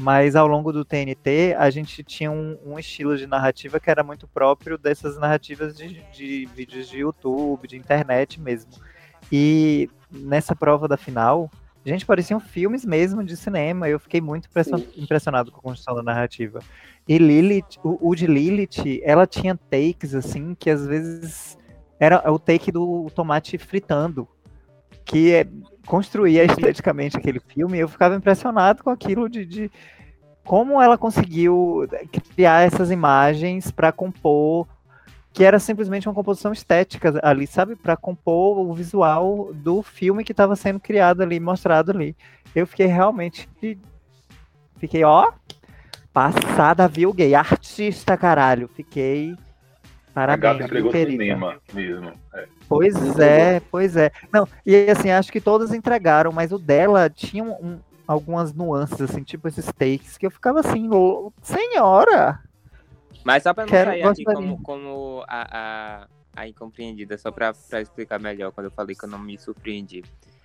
[0.00, 4.04] Mas ao longo do TNT, a gente tinha um, um estilo de narrativa que era
[4.04, 8.70] muito próprio dessas narrativas de, de vídeos de YouTube, de internet mesmo.
[9.30, 11.50] E nessa prova da final,
[11.84, 13.88] gente, pareciam filmes mesmo de cinema.
[13.88, 16.60] Eu fiquei muito impression- impressionado com a construção da narrativa.
[17.08, 21.58] E Lilith, o, o de Lilith, ela tinha takes assim que às vezes
[21.98, 24.28] era o take do tomate fritando,
[25.08, 25.46] que é,
[25.86, 27.78] construía esteticamente aquele filme.
[27.78, 29.70] Eu ficava impressionado com aquilo de, de
[30.44, 31.88] como ela conseguiu
[32.34, 34.68] criar essas imagens para compor
[35.32, 40.32] que era simplesmente uma composição estética ali, sabe, para compor o visual do filme que
[40.32, 42.16] estava sendo criado ali, mostrado ali.
[42.54, 43.48] Eu fiquei realmente
[44.78, 45.30] fiquei ó
[46.12, 48.68] passada, viu, gay, artista, caralho.
[48.68, 49.36] Fiquei
[50.24, 51.22] A gata parabéns, viu, entregou querida.
[51.22, 52.12] cinema mesmo.
[52.34, 52.48] É.
[52.68, 54.10] Pois é, pois é.
[54.32, 59.00] Não, e assim, acho que todas entregaram, mas o dela tinha um- um- algumas nuances,
[59.00, 62.40] assim, tipo esses takes, que eu ficava assim, "Ô, senhora!
[63.24, 64.34] Mas só pra não Quero- sair aqui gostaria.
[64.50, 66.08] como, como a, a,
[66.42, 70.02] a incompreendida, só pra, pra explicar melhor quando eu falei que eu não me surpreendi.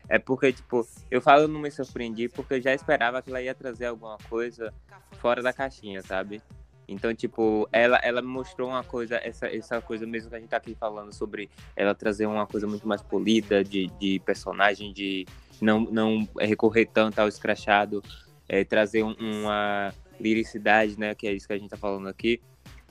[0.10, 3.56] É porque, tipo, eu falo não me surpreendi porque eu já esperava que ela ia
[3.56, 4.74] trazer alguma coisa
[5.20, 6.42] fora da caixinha, sabe?
[6.88, 10.58] Então, tipo, ela, ela mostrou uma coisa, essa, essa coisa mesmo que a gente tá
[10.58, 15.26] aqui falando sobre ela trazer uma coisa muito mais polida de, de personagem, de
[15.62, 18.04] não, não recorrer tanto ao escrachado,
[18.50, 21.16] é, trazer um- uma liricidade, né?
[21.16, 22.42] Que é isso que a gente tá falando aqui.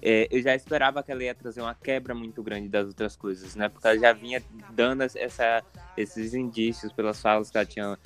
[0.01, 3.55] É, eu já esperava que ela ia trazer uma quebra muito grande das outras coisas,
[3.55, 3.69] né?
[3.69, 5.63] Porque ela já vinha dando essa,
[5.97, 7.99] esses indícios pelas falas que ela tinha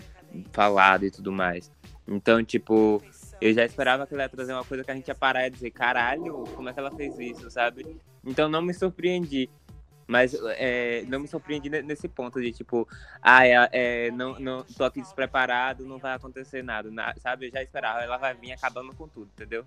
[0.52, 1.70] falado e tudo mais.
[2.06, 3.02] Então, tipo,
[3.40, 5.50] eu já esperava que ela ia trazer uma coisa que a gente ia parar e
[5.50, 7.96] dizer, caralho, como é que ela fez isso, sabe?
[8.24, 9.48] Então não me surpreendi.
[10.08, 12.86] Mas é, não me surpreendi ne- nesse ponto de tipo,
[13.20, 17.46] ah, é, é, não, não, tô aqui despreparado, não vai acontecer nada, na- sabe?
[17.46, 19.64] Eu já esperava, ela vai vir acabando com tudo, entendeu?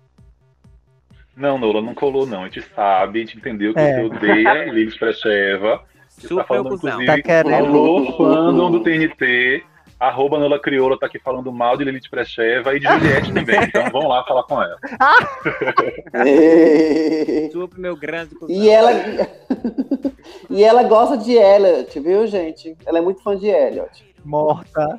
[1.36, 2.42] Não, Nola, não colou, não.
[2.42, 3.96] A gente sabe, a gente entendeu que É.
[4.00, 5.84] você odeia Lilith Precheva.
[6.08, 6.90] Você Super tá falando, cuzão.
[7.02, 9.64] inclusive, Tá querendo- alô, fandom do TNT.
[10.00, 13.60] Arroba Nola Crioula tá aqui falando mal de Lilith Precheva e de Juliette também.
[13.68, 14.78] Então vão lá falar com ela.
[17.52, 18.56] Super meu grande cuzão.
[18.56, 18.90] e ela
[20.48, 22.74] e ela gosta de Elliot, viu, gente?
[22.86, 24.14] Ela é muito fã de Elliot.
[24.24, 24.98] Morta.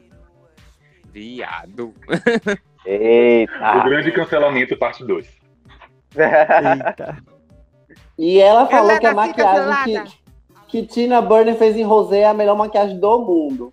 [1.12, 1.96] Viado.
[2.08, 3.80] O Eita!
[3.84, 5.28] grande cancelamento, parte 2.
[6.16, 7.18] Eita.
[8.20, 10.04] E ela falou Ela que a maquiagem
[10.68, 13.72] que, que Tina Burner fez em Rosé é a melhor maquiagem do mundo.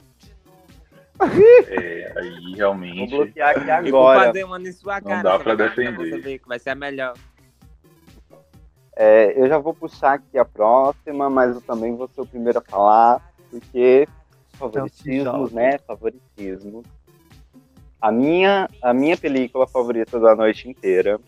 [1.68, 3.10] É, aí Vou realmente.
[3.16, 4.26] bloquear aqui Eu vou agora.
[4.26, 5.22] fazer uma em sua cara.
[5.22, 6.10] dá você pra defender.
[6.10, 7.14] Você ver que vai ser a melhor.
[8.96, 12.58] É, eu já vou puxar aqui a próxima, mas eu também vou ser o primeiro
[12.58, 14.08] a falar, porque
[14.54, 15.78] favoritismos, né?
[15.86, 16.84] Favoritismos.
[18.00, 21.20] A minha, a minha película favorita da noite inteira,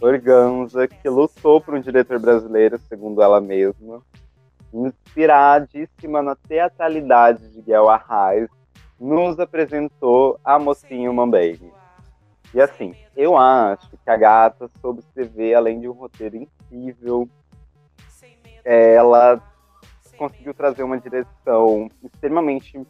[0.00, 4.02] Organza, que lutou por um diretor brasileiro, segundo ela mesma,
[4.72, 8.48] inspiradíssima na teatralidade de Guel Arraes,
[8.98, 11.72] nos apresentou a mocinho Mambane.
[12.54, 17.28] E assim, eu acho que a gata soube escrever, além de um roteiro incrível,
[18.64, 19.42] ela
[20.16, 22.80] conseguiu trazer uma direção extremamente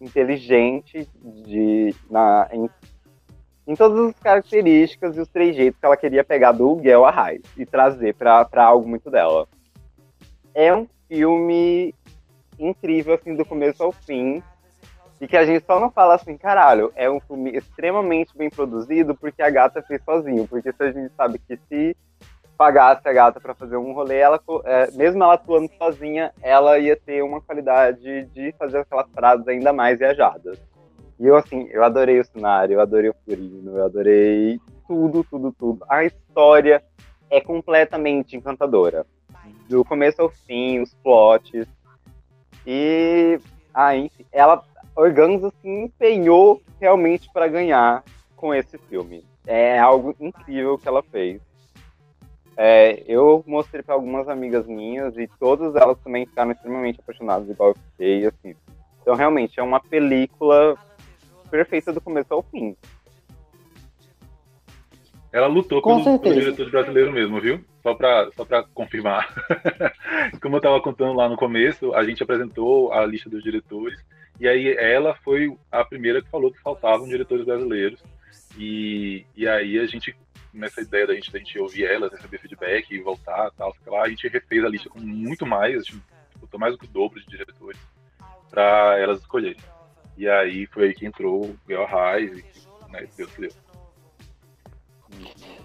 [0.00, 2.68] inteligente de, na, em,
[3.66, 7.64] em todas as características e os trejeitos que ela queria pegar do Guel Arraes e
[7.64, 9.46] trazer para algo muito dela.
[10.54, 11.94] É um filme
[12.58, 14.42] incrível, assim, do começo ao fim.
[15.22, 19.14] E que a gente só não fala assim, caralho, é um filme extremamente bem produzido
[19.14, 20.48] porque a gata fez sozinho.
[20.48, 21.96] Porque se a gente sabe que se
[22.58, 26.96] pagasse a gata para fazer um rolê, ela, é, mesmo ela atuando sozinha, ela ia
[26.96, 30.58] ter uma qualidade de fazer aquelas frases ainda mais viajadas.
[31.20, 35.54] E eu, assim, eu adorei o cenário, eu adorei o Furino, eu adorei tudo, tudo,
[35.56, 35.84] tudo.
[35.88, 36.82] A história
[37.30, 39.06] é completamente encantadora.
[39.68, 41.68] Do começo ao fim, os plots.
[42.66, 43.38] E,
[43.72, 44.64] ah, enfim, ela,
[44.94, 48.04] Organza se empenhou realmente para ganhar
[48.36, 49.24] com esse filme.
[49.46, 51.40] É algo incrível que ela fez.
[52.56, 57.70] É, eu mostrei para algumas amigas minhas e todas elas também ficaram extremamente apaixonadas, igual
[57.70, 58.54] eu fiquei, assim.
[59.00, 60.76] Então, realmente, é uma película
[61.50, 62.76] perfeita do começo ao fim.
[65.32, 67.64] Ela lutou Com pelo, pelo diretor brasileiro mesmo, viu?
[67.82, 69.26] Só para só pra confirmar.
[70.42, 73.98] Como eu estava contando lá no começo, a gente apresentou a lista dos diretores,
[74.42, 78.02] e aí ela foi a primeira que falou que faltavam diretores brasileiros.
[78.58, 80.16] E, e aí a gente
[80.52, 84.08] nessa ideia da gente, da gente ouvir elas, receber feedback e voltar tal, lá, a
[84.08, 86.02] gente refez a lista com muito mais, a gente
[86.40, 87.78] botou mais do que o dobro de diretores
[88.50, 89.62] para elas escolherem.
[90.18, 93.50] E aí foi aí que entrou o Gael Reis e né, Deus que deu.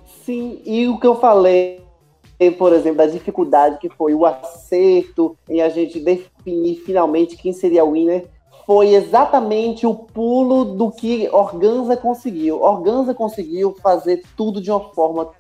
[0.05, 1.82] Sim, e o que eu falei,
[2.59, 7.84] por exemplo, da dificuldade que foi o acerto em a gente definir finalmente quem seria
[7.84, 8.37] o winner,
[8.68, 12.61] foi exatamente o pulo do que Organza conseguiu.
[12.61, 15.32] Organza conseguiu fazer tudo de uma forma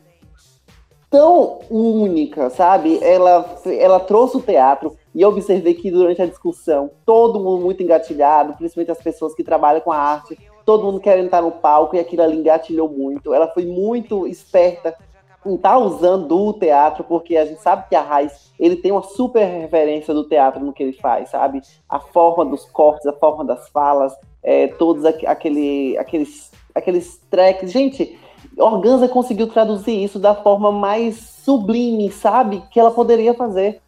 [1.09, 3.03] tão única, sabe?
[3.03, 7.83] Ela, ela trouxe o teatro e eu observei que durante a discussão, todo mundo muito
[7.83, 11.97] engatilhado, principalmente as pessoas que trabalham com a arte, todo mundo querendo estar no palco
[11.97, 13.33] e aquilo ali engatilhou muito.
[13.33, 14.95] Ela foi muito esperta
[15.55, 19.45] tá usando o teatro, porque a gente sabe que a Raiz, ele tem uma super
[19.45, 21.61] referência do teatro no que ele faz, sabe?
[21.87, 27.71] A forma dos cortes, a forma das falas, é, todos aquele, aqueles, aqueles tracks.
[27.71, 28.17] Gente,
[28.57, 32.63] Organza conseguiu traduzir isso da forma mais sublime, sabe?
[32.71, 33.79] Que ela poderia fazer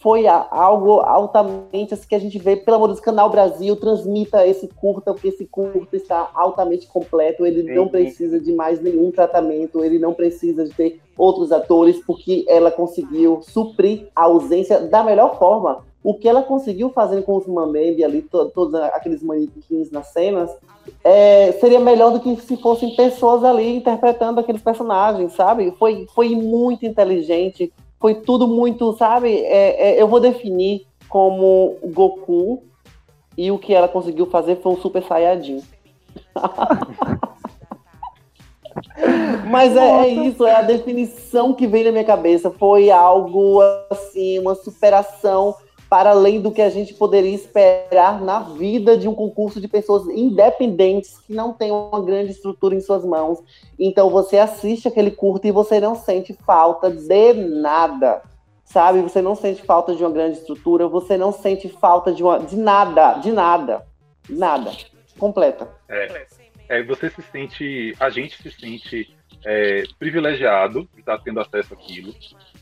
[0.00, 4.46] foi algo altamente assim, que a gente vê, pelo amor de Deus, Canal Brasil, transmita
[4.46, 7.74] esse curta, porque esse curta está altamente completo, ele Sim.
[7.74, 12.70] não precisa de mais nenhum tratamento, ele não precisa de ter outros atores, porque ela
[12.70, 15.84] conseguiu suprir a ausência da melhor forma.
[16.02, 20.48] O que ela conseguiu fazer com os Mamembe ali, to todos aqueles manequins nas cenas,
[21.02, 25.72] é, seria melhor do que se fossem pessoas ali interpretando aqueles personagens, sabe?
[25.72, 29.34] Foi, foi muito inteligente, foi tudo muito, sabe?
[29.44, 32.62] É, é, eu vou definir como Goku
[33.36, 35.62] e o que ela conseguiu fazer foi um Super Saiyajin.
[39.50, 42.50] Mas é, é, isso, é a definição que veio na minha cabeça.
[42.50, 45.56] Foi algo assim, uma superação
[45.88, 50.06] para além do que a gente poderia esperar na vida de um concurso de pessoas
[50.08, 53.42] independentes que não têm uma grande estrutura em suas mãos.
[53.78, 58.22] Então você assiste aquele curto e você não sente falta de nada.
[58.64, 59.00] Sabe?
[59.00, 62.56] Você não sente falta de uma grande estrutura, você não sente falta de, uma, de
[62.56, 63.86] nada, de nada.
[64.28, 64.70] Nada.
[65.18, 65.68] Completa.
[65.88, 66.26] É,
[66.68, 72.12] é, você se sente, a gente se sente é, privilegiado de estar tendo acesso àquilo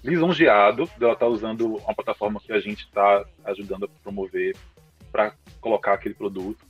[0.07, 4.57] lisonjeado de ela estar tá usando uma plataforma que a gente está ajudando a promover
[5.11, 6.65] para colocar aquele produto,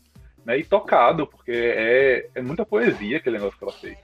[0.45, 0.59] né?
[0.59, 3.99] E tocado, porque é, é muita poesia aquele negócio que ela fez.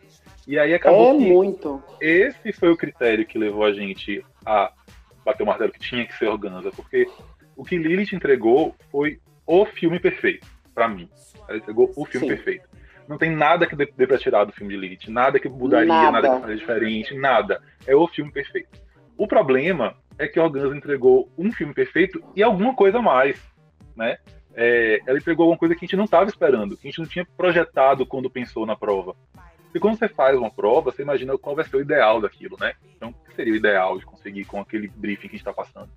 [0.47, 1.83] E aí acabou é muito.
[2.01, 4.73] esse foi o critério que levou a gente a
[5.25, 7.07] bater o martelo que tinha que ser organza, porque
[7.57, 11.09] o que Lilith entregou foi o filme perfeito, para mim.
[11.49, 12.35] Ela entregou o filme Sim.
[12.35, 12.69] perfeito.
[13.09, 15.87] Não tem nada que dê, dê pra tirar do filme de Lilith, nada que mudaria,
[15.87, 17.63] nada, nada que faria diferente, nada.
[17.87, 18.69] É o filme perfeito.
[19.23, 23.41] O problema é que Organza entregou um filme perfeito e alguma coisa a mais,
[23.95, 24.19] né?
[24.53, 27.07] É, ela entregou alguma coisa que a gente não estava esperando, que a gente não
[27.07, 29.15] tinha projetado quando pensou na prova.
[29.73, 32.75] E quando você faz uma prova, você imagina qual vai ser o ideal daquilo, né?
[32.97, 35.53] Então, o que seria o ideal de conseguir com aquele briefing que a gente está
[35.53, 35.89] passando?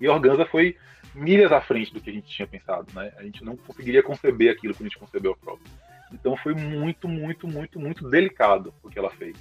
[0.00, 0.76] E Organza foi
[1.16, 3.12] milhas à frente do que a gente tinha pensado, né?
[3.16, 5.62] A gente não conseguiria conceber aquilo que a gente concebeu a prova.
[6.12, 9.36] Então foi muito, muito, muito, muito delicado o que ela fez.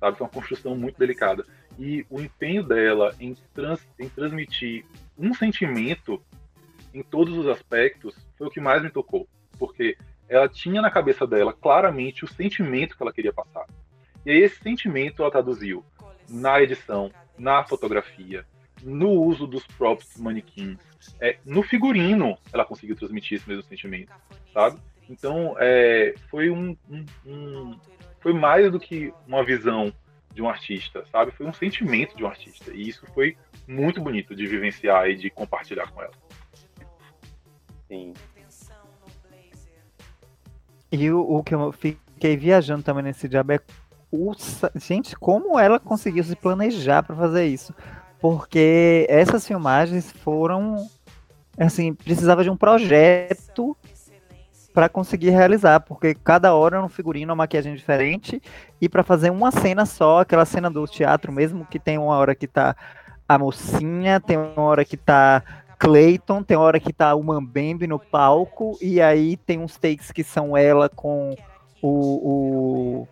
[0.00, 0.16] Sabe?
[0.16, 1.46] Foi uma construção muito delicada.
[1.78, 4.84] E o empenho dela em, trans, em transmitir
[5.16, 6.20] um sentimento
[6.92, 9.28] em todos os aspectos foi o que mais me tocou.
[9.58, 9.96] Porque
[10.28, 13.66] ela tinha na cabeça dela claramente o sentimento que ela queria passar.
[14.24, 15.84] E aí esse sentimento ela traduziu
[16.28, 18.46] na edição, na fotografia,
[18.82, 20.78] no uso dos próprios manequins,
[21.20, 24.12] é, no figurino ela conseguiu transmitir esse mesmo sentimento,
[24.52, 24.78] sabe?
[25.08, 27.78] Então é, foi um, um, um,
[28.20, 29.92] foi mais do que uma visão
[30.32, 31.32] de um artista, sabe?
[31.32, 35.30] Foi um sentimento de um artista e isso foi muito bonito de vivenciar e de
[35.30, 36.12] compartilhar com ela.
[37.88, 38.14] Sim.
[40.92, 43.60] E o, o que eu fiquei viajando também nesse diabo é
[44.12, 44.32] o,
[44.74, 47.72] gente, como ela conseguiu se planejar para fazer isso?
[48.20, 50.88] Porque essas filmagens foram
[51.56, 53.76] assim, precisava de um projeto
[54.80, 58.40] para conseguir realizar, porque cada hora era um figurino, uma maquiagem diferente,
[58.80, 62.34] e para fazer uma cena só, aquela cena do teatro mesmo, que tem uma hora
[62.34, 62.74] que tá
[63.28, 65.42] a mocinha, tem uma hora que tá
[65.78, 70.24] Clayton, tem hora que tá o Mambembe no palco, e aí tem uns takes que
[70.24, 71.36] são ela com
[71.82, 73.08] o, o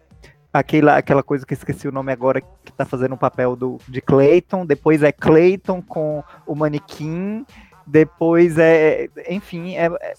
[0.51, 4.01] aquela, aquela coisa que esqueci o nome agora, que tá fazendo o papel do, de
[4.01, 7.45] Clayton, depois é Clayton com o manequim,
[7.87, 10.15] depois é, enfim, é, é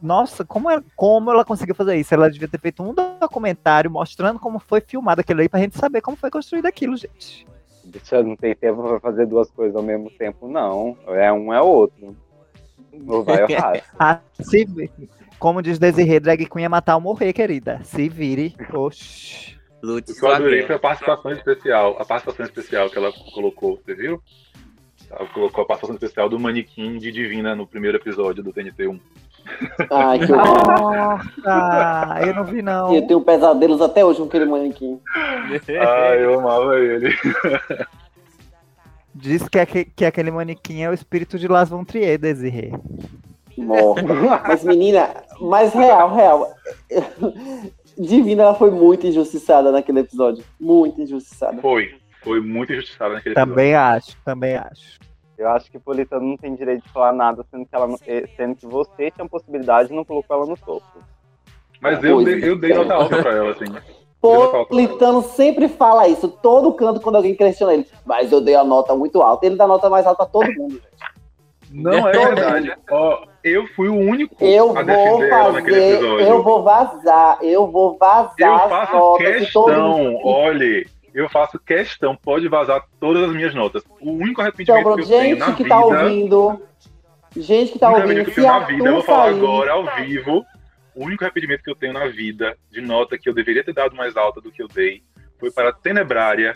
[0.00, 2.14] nossa, como, é, como ela conseguiu fazer isso?
[2.14, 6.00] Ela devia ter feito um documentário mostrando como foi filmado aquilo aí pra gente saber
[6.00, 7.46] como foi construído aquilo, gente.
[7.92, 10.96] Você não tem tempo pra fazer duas coisas ao mesmo tempo, não.
[11.06, 12.16] É um é outro.
[13.06, 13.48] Ou vai ou
[13.98, 14.66] ah, se,
[15.38, 17.80] como diz Desirê, drag queen é matar ou morrer, querida.
[17.84, 18.54] Se vire.
[18.72, 19.54] Oxi.
[19.82, 21.96] Lute o que eu adorei foi a participação especial.
[22.00, 24.22] A participação especial que ela colocou, você viu?
[25.10, 28.98] Ela colocou a participação especial do manequim de Divina no primeiro episódio do TNT1.
[29.90, 30.32] Ai, que
[31.46, 32.94] Ah, eu não vi não.
[32.94, 35.00] Eu tenho pesadelos até hoje com aquele manequim.
[35.80, 37.14] ah, eu amava ele.
[39.14, 42.72] Diz que, é que, que aquele manequim é o espírito de Las Von Trier, Desirê.
[44.46, 45.08] Mas menina,
[45.40, 46.48] mas real, real.
[47.96, 50.44] Divina, ela foi muito injustiçada naquele episódio.
[50.60, 51.60] Muito injustiçada.
[51.62, 54.16] Foi, foi muito injustiçada naquele também episódio.
[54.24, 54.98] Também acho, também acho.
[55.36, 58.54] Eu acho que Politano não tem direito de falar nada, sendo que, ela, eh, sendo
[58.54, 60.86] que você tinha possibilidade e não colocou ela no topo.
[61.80, 63.64] Mas eu, dei, eu dei nota alta pra ela, assim.
[64.20, 67.86] Politano sempre fala isso, todo canto quando alguém questiona ele.
[68.06, 69.44] Mas eu dei a nota muito alta.
[69.44, 71.14] Ele dá nota mais alta pra todo mundo, gente.
[71.70, 72.72] Não é verdade.
[72.90, 78.62] Ó, eu fui o único eu a vou fazer, Eu vou vazar, eu vou vazar.
[78.62, 83.84] Eu faço questão, olhe, eu faço questão, pode vazar todas as minhas notas.
[84.00, 85.68] O único arrependimento então, que eu tenho na que vida...
[85.68, 86.62] Tá ouvindo,
[87.36, 89.96] gente que tá ouvindo, que eu tenho na vida, eu vou falar sair, agora, ao
[89.96, 90.44] vivo,
[90.92, 93.94] o único arrependimento que eu tenho na vida, de nota que eu deveria ter dado
[93.94, 95.04] mais alta do que eu dei,
[95.38, 96.54] foi para a Tenebrária,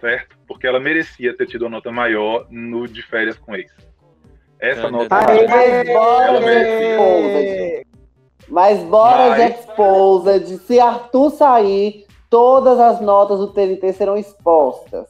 [0.00, 0.38] certo?
[0.48, 3.70] Porque ela merecia ter tido uma nota maior no de férias com ex.
[4.58, 5.14] Essa nota...
[5.14, 7.86] Aê, mas bora de
[8.48, 9.36] Mas bora mas...
[9.36, 10.58] de Exposed.
[10.60, 15.08] Se Arthur sair todas as notas do TNT serão expostas.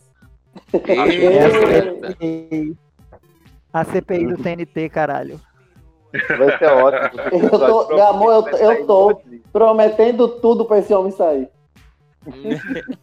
[3.72, 5.40] A CPI do TNT, caralho.
[6.12, 7.20] Vai ser ótimo.
[7.44, 9.20] Eu tô, meu amor, eu, eu tô
[9.52, 11.50] prometendo tudo pra esse homem sair.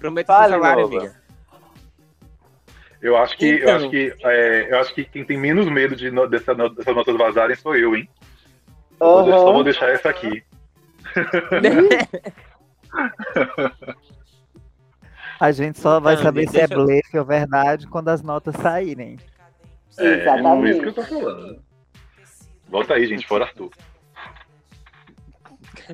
[0.00, 1.14] Prometo salário, amiga.
[3.00, 3.68] Eu acho que, então.
[3.68, 7.16] eu acho que, é, eu acho que quem tem menos medo de dessa, dessas notas
[7.16, 8.08] vazarem sou eu, hein?
[9.00, 9.26] Uhum.
[9.26, 10.42] Só vou deixar essa aqui.
[15.40, 19.18] A gente só vai saber se é blefe ou verdade quando as notas saírem.
[19.98, 20.66] É, Exatamente.
[20.66, 21.62] é isso que eu tô falando.
[22.68, 23.70] Volta aí, gente, fora Arthur.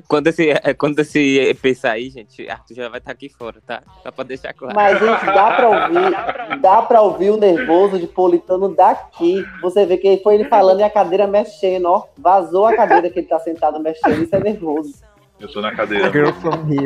[0.07, 3.61] Quando esse, é, quando esse EP sair, gente, Arthur já vai estar tá aqui fora,
[3.65, 3.83] tá?
[4.01, 4.75] Só pra deixar claro.
[4.75, 9.43] Mas, gente, dá pra ouvir, dá pra ouvir o nervoso de Politano daqui.
[9.61, 12.07] Você vê que foi ele falando e a cadeira mexendo, ó.
[12.17, 15.10] Vazou a cadeira que ele tá sentado mexendo, isso é nervoso.
[15.41, 16.07] Eu tô na cadeira.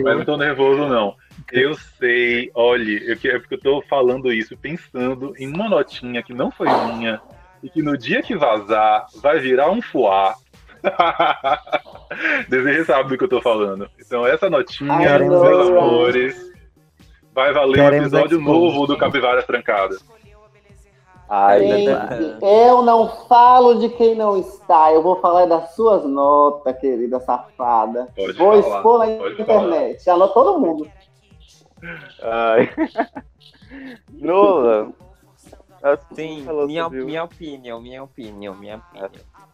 [0.03, 1.15] Mas não tô nervoso, não.
[1.51, 6.33] Eu sei, olhe, eu, é porque eu tô falando isso pensando em uma notinha que
[6.33, 7.21] não foi minha
[7.61, 10.35] e que no dia que vazar vai virar um fuá.
[12.47, 13.89] Desejo sabe do que eu tô falando.
[13.99, 16.51] Então essa notinha, meus amores,
[17.33, 20.03] vai valer Queremos um episódio novo do Capivaras Trancadas.
[21.27, 21.89] Ai, Gente,
[22.41, 28.09] eu não falo de quem não está, eu vou falar das suas notas, querida safada.
[28.15, 30.09] Pode vou falar, expor na internet.
[30.09, 30.87] Alô, todo mundo.
[32.21, 32.69] ai.
[34.21, 34.93] Lula.
[35.81, 39.09] assim, minha, minha opinião, minha opinião, minha opinião.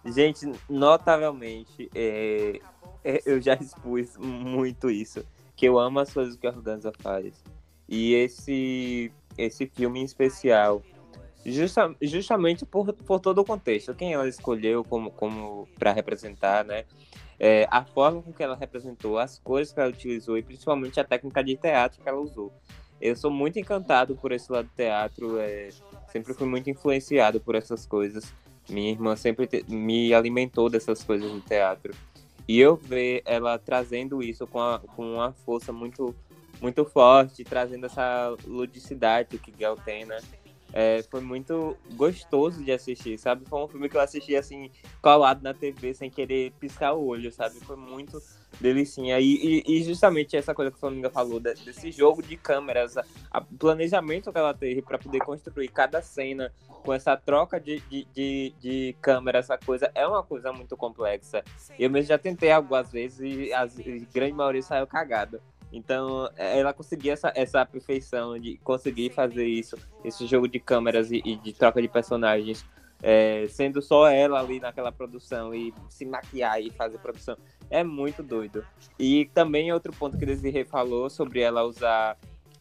[0.06, 2.60] Gente, notavelmente, é,
[3.03, 5.26] é, eu já expus muito isso,
[5.56, 7.43] que eu amo as coisas que a Organza faz.
[7.88, 10.81] E esse, esse filme em especial,
[11.46, 16.86] justa, justamente por, por todo o contexto, quem ela escolheu como, como para representar, né?
[17.40, 21.04] É, a forma com que ela representou, as cores que ela utilizou e principalmente a
[21.04, 22.54] técnica de teatro que ela usou.
[23.02, 25.70] Eu sou muito encantado por esse lado do teatro, é,
[26.12, 28.32] sempre fui muito influenciado por essas coisas.
[28.70, 31.96] Minha irmã sempre te- me alimentou dessas coisas do teatro.
[32.48, 36.14] E eu ver ela trazendo isso com, a, com uma força muito,
[36.62, 40.20] muito forte, trazendo essa ludicidade que Gal tem, né?
[40.73, 43.45] É, foi muito gostoso de assistir, sabe?
[43.45, 44.72] Foi um filme que eu assisti assim,
[45.02, 47.60] colado na TV, sem querer piscar o olho, sabe?
[47.60, 48.22] Foi muito
[48.60, 49.19] delicinha.
[49.19, 52.95] E, e, e justamente essa coisa que a Flaminga falou, de- desse jogo de câmeras,
[52.95, 56.52] o planejamento que ela teve para poder construir cada cena
[56.84, 61.43] com essa troca de, de, de, de câmera, essa coisa, é uma coisa muito complexa.
[61.77, 63.68] Eu mesmo já tentei algumas vezes e a
[64.14, 65.41] grande maioria saiu cagada.
[65.72, 71.11] Então, é, ela conseguia essa, essa perfeição de conseguir fazer isso, esse jogo de câmeras
[71.11, 72.65] e, e de troca de personagens,
[73.02, 77.38] é, sendo só ela ali naquela produção e se maquiar e fazer produção.
[77.69, 78.65] É muito doido.
[78.99, 82.18] E também outro ponto que Desirê falou sobre ela usar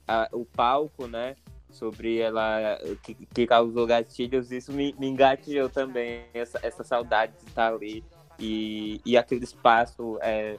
[0.06, 1.36] a- o palco, né?
[1.68, 7.48] Sobre ela que, que causou gatilhos, isso me, me engatilhou também, essa, essa saudade de
[7.48, 8.02] estar ali
[8.38, 10.58] e, e aquele espaço é,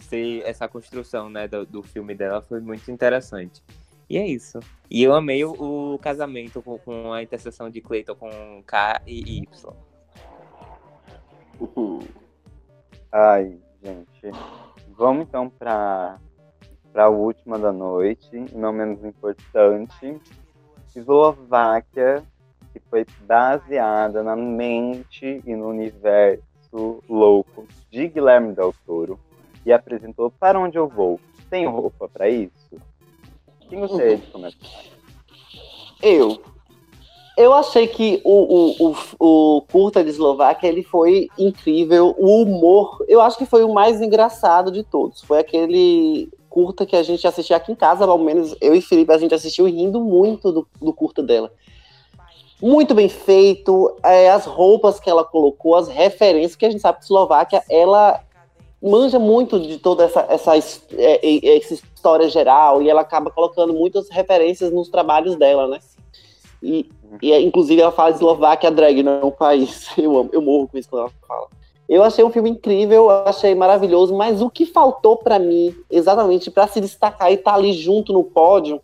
[0.00, 3.62] ser essa construção né, do, do filme dela foi muito interessante.
[4.08, 4.60] E é isso.
[4.90, 9.38] E eu amei o, o casamento com, com a interseção de Clayton com K e
[9.38, 9.74] Y.
[13.10, 14.30] Ai, gente.
[14.96, 16.18] Vamos então para
[16.94, 20.20] a última da noite, não menos importante.
[20.94, 22.22] Eslováquia,
[22.72, 29.18] que foi baseada na mente e no universo louco de Guilherme Del Toro
[29.64, 31.20] e apresentou Para Onde Eu Vou.
[31.50, 32.52] Tem roupa para isso?
[33.68, 34.56] Quem gostaria de começar?
[36.02, 36.40] Eu.
[37.36, 42.14] Eu achei que o, o, o, o curta de Eslováquia ele foi incrível.
[42.16, 45.20] O humor, eu acho que foi o mais engraçado de todos.
[45.22, 49.12] Foi aquele curta que a gente assistiu aqui em casa, ao menos eu e Felipe,
[49.12, 51.50] a gente assistiu rindo muito do, do curta dela.
[52.62, 56.98] Muito bem feito, é, as roupas que ela colocou, as referências, que a gente sabe
[56.98, 58.23] que Eslováquia, ela
[58.90, 60.56] manja muito de toda essa, essa,
[60.92, 65.78] é, essa história geral e ela acaba colocando muitas referências nos trabalhos dela, né?
[66.62, 66.88] E,
[67.22, 69.88] e inclusive ela fala Eslováquia drag, não é um país.
[69.96, 71.48] Eu amo, eu morro com isso quando ela fala.
[71.86, 76.66] Eu achei um filme incrível, achei maravilhoso, mas o que faltou para mim, exatamente para
[76.66, 78.80] se destacar e estar tá ali junto no pódio,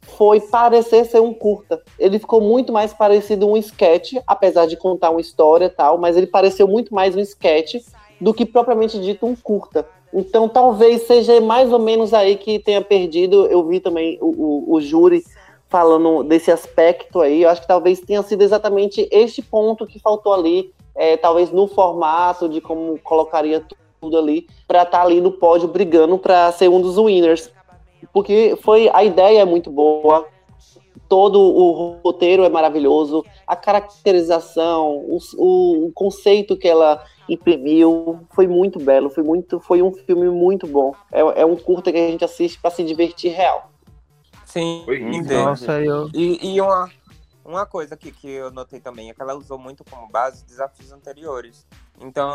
[0.00, 1.80] foi parecer ser um curta.
[1.96, 6.16] Ele ficou muito mais parecido um sketch, apesar de contar uma história e tal, mas
[6.16, 7.76] ele pareceu muito mais um sketch
[8.20, 9.86] do que propriamente dito um curta.
[10.12, 13.46] Então talvez seja mais ou menos aí que tenha perdido.
[13.46, 15.24] Eu vi também o, o, o júri
[15.68, 17.42] falando desse aspecto aí.
[17.42, 21.68] Eu acho que talvez tenha sido exatamente este ponto que faltou ali, é, talvez no
[21.68, 23.64] formato de como colocaria
[24.00, 27.50] tudo ali, para estar tá ali no pódio brigando para ser um dos winners.
[28.12, 30.26] Porque foi a ideia é muito boa,
[31.10, 38.46] todo o roteiro é maravilhoso, a caracterização, o, o, o, conceito que ela imprimiu foi
[38.46, 40.94] muito belo, foi muito, foi um filme muito bom.
[41.10, 43.72] É, é um curta que a gente assiste para se divertir real.
[44.44, 45.46] Sim, entendo.
[45.46, 46.08] Nossa, eu.
[46.14, 46.88] E, e uma,
[47.44, 50.92] uma coisa que, que eu notei também é que ela usou muito como base desafios
[50.92, 51.66] anteriores.
[52.00, 52.30] Então,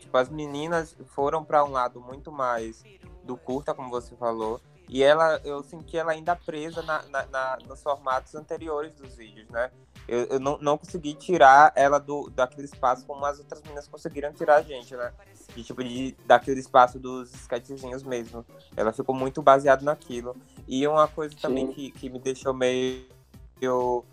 [0.00, 2.82] tipo, as meninas foram para um lado muito mais
[3.22, 7.58] do curta, como você falou, e ela, eu senti ela ainda presa na, na, na,
[7.66, 9.70] nos formatos anteriores dos vídeos, né?
[10.06, 14.32] Eu, eu não, não consegui tirar ela do, daquele espaço como as outras meninas conseguiram
[14.32, 15.12] tirar a gente, né?
[15.54, 18.46] De, tipo, de, daquele espaço dos sketchzinhos mesmo.
[18.76, 20.36] Ela ficou muito baseada naquilo.
[20.68, 23.04] E uma coisa também que, que me deixou meio...
[23.60, 24.04] Eu,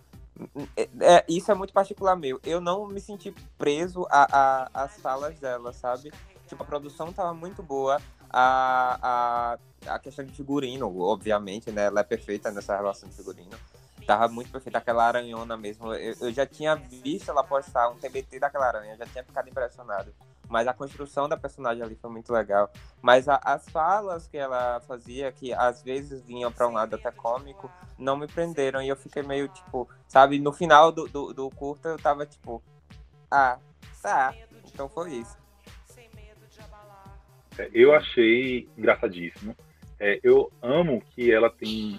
[0.75, 2.39] é, isso é muito particular meu.
[2.43, 6.11] Eu não me senti preso às falas dela, sabe?
[6.47, 8.01] Tipo, a produção tava muito boa.
[8.29, 11.85] A, a, a questão de figurino, obviamente, né?
[11.85, 13.57] Ela é perfeita nessa relação de figurino.
[14.05, 15.93] Tava muito perfeita, aquela aranhona mesmo.
[15.93, 19.49] Eu, eu já tinha visto ela postar um TBT daquela aranha, eu já tinha ficado
[19.49, 20.13] impressionado.
[20.49, 22.69] Mas a construção da personagem ali foi muito legal.
[23.01, 27.11] Mas a, as falas que ela fazia, que às vezes vinham para um lado até
[27.11, 28.81] cômico, não me prenderam.
[28.81, 32.61] E eu fiquei meio, tipo, sabe, no final do, do, do curta eu tava tipo,
[33.31, 33.57] ah,
[34.01, 34.35] tá.
[34.65, 35.37] Então foi isso.
[37.57, 39.55] É, eu achei engraçadíssimo.
[40.03, 41.97] É, eu amo que ela tem,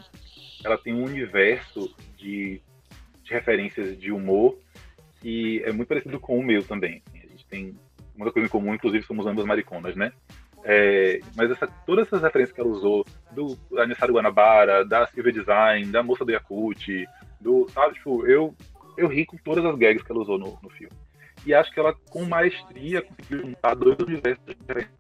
[0.63, 2.61] ela tem um universo de,
[3.23, 4.59] de referências de humor
[5.23, 7.03] que é muito parecido com o meu também.
[7.15, 7.75] A gente tem
[8.15, 10.13] uma coisa em comum, inclusive somos ambas mariconas, né?
[10.65, 15.91] É, mas essa, todas essas referências que ela usou, do aniversário Guanabara, da Silvia Design,
[15.91, 17.07] da moça do Yakut,
[17.41, 18.55] do, sabe, tipo, eu,
[18.99, 20.95] eu ri com todas as gags que ela usou no, no filme.
[21.47, 24.93] E acho que ela, com maestria, conseguiu juntar dois universos diferentes.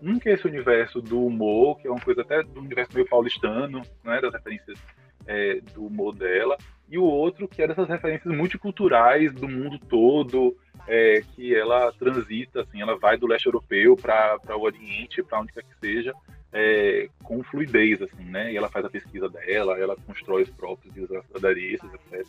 [0.00, 3.08] Um que é esse universo do humor, que é uma coisa até do universo meio
[3.08, 4.78] paulistano, né, das referências
[5.26, 6.56] é, do humor dela,
[6.90, 10.56] e o outro que é dessas referências multiculturais do mundo todo,
[10.86, 15.52] é, que ela transita, assim, ela vai do leste europeu para o Oriente, para onde
[15.52, 16.14] quer que seja,
[16.50, 18.52] é, com fluidez, assim, né?
[18.52, 20.94] E ela faz a pesquisa dela, ela constrói os próprios
[21.34, 22.26] adereços, etc.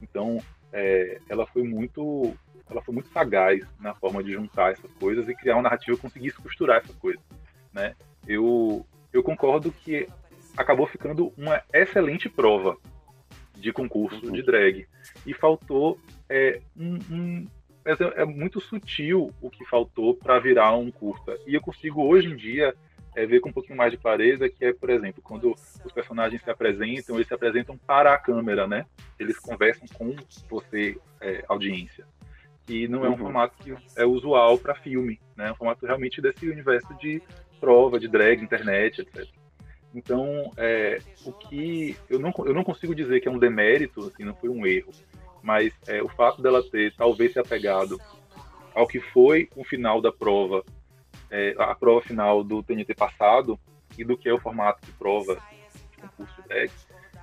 [0.00, 0.38] Então,
[0.72, 2.32] é, ela foi muito
[2.70, 6.02] ela foi muito sagaz na forma de juntar essas coisas e criar uma narrativa que
[6.02, 7.22] conseguisse costurar essas coisas,
[7.72, 7.94] né?
[8.26, 10.08] Eu, eu concordo que
[10.56, 12.76] acabou ficando uma excelente prova
[13.54, 14.86] de concurso de drag
[15.24, 15.98] e faltou
[16.28, 17.46] é, um, um
[17.84, 22.28] é, é muito sutil o que faltou para virar um curta e eu consigo hoje
[22.28, 22.74] em dia
[23.14, 26.42] é, ver com um pouquinho mais de clareza que é, por exemplo, quando os personagens
[26.42, 28.84] se apresentam, eles se apresentam para a câmera, né?
[29.18, 30.14] Eles conversam com
[30.50, 32.06] você, é, audiência
[32.66, 33.18] que não é um uhum.
[33.18, 35.48] formato que é usual para filme, né?
[35.48, 37.22] É um formato realmente desse universo de
[37.60, 39.26] prova, de drag, internet, etc.
[39.94, 44.24] Então, é, o que eu não, eu não consigo dizer que é um demérito, assim,
[44.24, 44.92] não foi um erro,
[45.42, 47.98] mas é, o fato dela ter talvez se apegado
[48.74, 50.62] ao que foi o final da prova,
[51.30, 53.58] é, a prova final do TNT passado
[53.96, 55.40] e do que é o formato de prova
[55.92, 56.70] de concurso drag,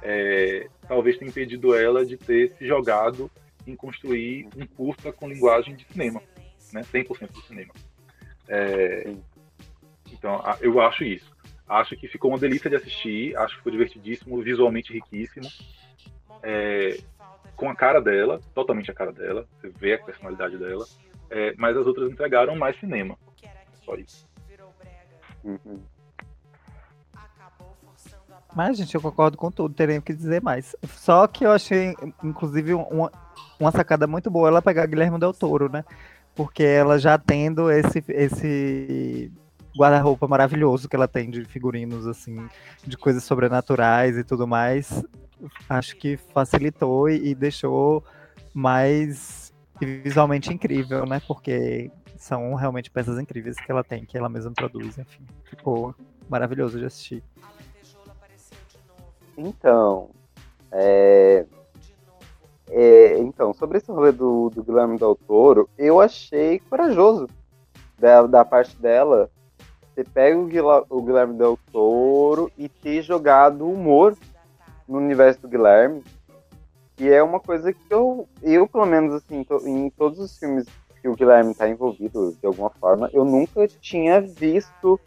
[0.02, 3.30] é, talvez tenha impedido ela de ter se jogado
[3.66, 6.22] em construir um curta com linguagem de cinema,
[6.72, 6.82] né?
[6.82, 7.74] 100% do cinema.
[8.48, 9.14] É,
[10.12, 11.34] então, eu acho isso.
[11.68, 15.48] Acho que ficou uma delícia de assistir, acho que ficou divertidíssimo, visualmente riquíssimo,
[16.42, 16.98] é,
[17.56, 20.86] com a cara dela, totalmente a cara dela, você vê a personalidade dela,
[21.30, 23.18] é, mas as outras entregaram mais cinema.
[23.86, 24.28] Só isso.
[25.44, 25.82] Uhum.
[28.56, 30.76] Mas, gente, eu concordo com tudo, teria que dizer mais.
[30.96, 33.12] Só que eu achei, inclusive, uma,
[33.60, 35.84] uma sacada muito boa ela pegar Guilherme Del Toro, né?
[36.36, 39.32] Porque ela já tendo esse, esse
[39.78, 42.48] guarda-roupa maravilhoso que ela tem de figurinos, assim,
[42.86, 45.04] de coisas sobrenaturais e tudo mais,
[45.68, 48.04] acho que facilitou e deixou
[48.54, 51.22] mais visualmente incrível, né?
[51.28, 55.26] Porque são realmente peças incríveis que ela tem, que ela mesma produz, enfim.
[55.44, 55.94] Ficou
[56.30, 57.24] maravilhoso de assistir.
[59.38, 60.10] Então,
[60.72, 61.46] é,
[62.70, 67.28] é, então, sobre esse rolê do, do Guilherme Del Toro, eu achei corajoso
[67.98, 69.30] da, da parte dela
[69.96, 74.18] ter pego o, o Guilherme Del Toro e ter jogado humor
[74.88, 76.04] no universo do Guilherme,
[76.96, 80.66] que é uma coisa que eu, eu pelo menos, assim, to, em todos os filmes
[81.02, 85.00] que o Guilherme está envolvido de alguma forma, eu nunca tinha visto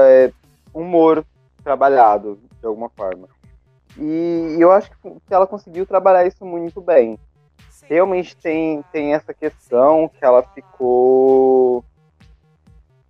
[0.00, 0.32] é,
[0.72, 1.24] humor
[1.62, 3.28] trabalhado de alguma forma.
[3.98, 4.96] E, eu acho que
[5.30, 7.18] ela conseguiu trabalhar isso muito bem.
[7.84, 11.84] Realmente tem, tem essa questão que ela ficou.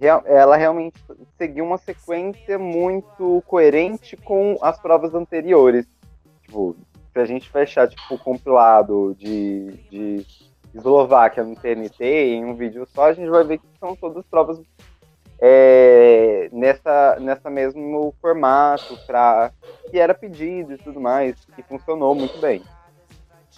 [0.00, 0.98] Ela realmente
[1.38, 5.86] seguiu uma sequência muito coerente com as provas anteriores.
[6.42, 6.76] Tipo,
[7.12, 10.26] se a gente fechar tipo, o compilado de, de
[10.74, 14.60] Eslováquia no TNT em um vídeo só, a gente vai ver que são todas provas
[15.44, 19.50] é, nessa, nessa mesmo formato pra,
[19.90, 22.62] que era pedido e tudo mais, que funcionou muito bem.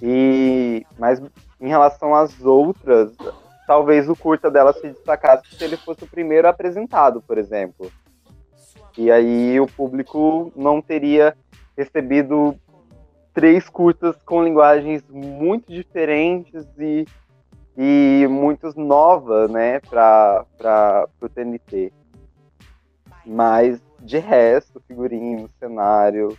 [0.03, 1.21] E, mas
[1.61, 3.13] em relação às outras,
[3.67, 7.93] talvez o curta dela se destacasse se ele fosse o primeiro apresentado, por exemplo.
[8.97, 11.37] E aí o público não teria
[11.77, 12.59] recebido
[13.35, 17.05] três curtas com linguagens muito diferentes e
[17.77, 21.93] e muitos novas, né, para o TNT.
[23.27, 26.37] Mas, de resto, figurino, cenário,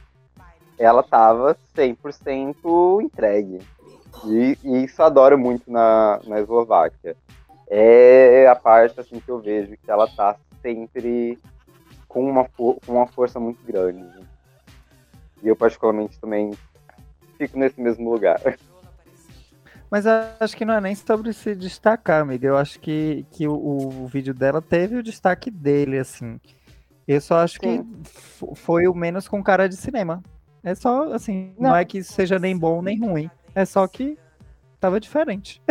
[0.77, 3.59] ela tava 100% entregue.
[4.25, 7.15] E, e, isso adoro muito na, na Eslováquia.
[7.67, 11.39] É a parte assim que eu vejo que ela tá sempre
[12.07, 14.05] com uma, com uma força muito grande.
[15.43, 16.51] E eu particularmente também
[17.37, 18.39] fico nesse mesmo lugar.
[19.95, 22.45] Mas acho que não é nem sobre se destacar, amiga.
[22.45, 26.37] Eu acho que, que o, o vídeo dela teve o destaque dele, assim.
[27.07, 27.81] Eu só acho Sim.
[28.03, 30.21] que foi o menos com cara de cinema.
[30.61, 31.69] É só, assim, não.
[31.69, 33.31] não é que isso seja nem bom nem ruim.
[33.55, 34.17] É só que
[34.81, 35.61] tava diferente.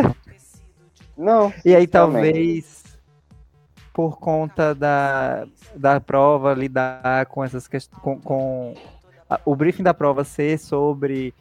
[1.18, 1.52] Não.
[1.62, 2.82] e aí talvez
[3.92, 5.46] por conta da,
[5.76, 8.74] da prova lidar com essas questões, com, com
[9.28, 11.34] a, o briefing da prova ser sobre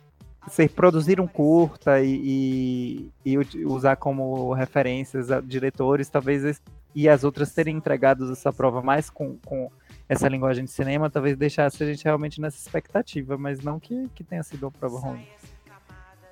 [0.48, 6.62] ser produzir um curta e, e, e, usar como referências diretores, talvez
[6.96, 9.72] e as outras terem entregado essa prova mais com, com
[10.08, 14.24] essa linguagem de cinema, talvez deixasse a gente realmente nessa expectativa, mas não que, que
[14.24, 15.26] tenha sido uma prova ruim.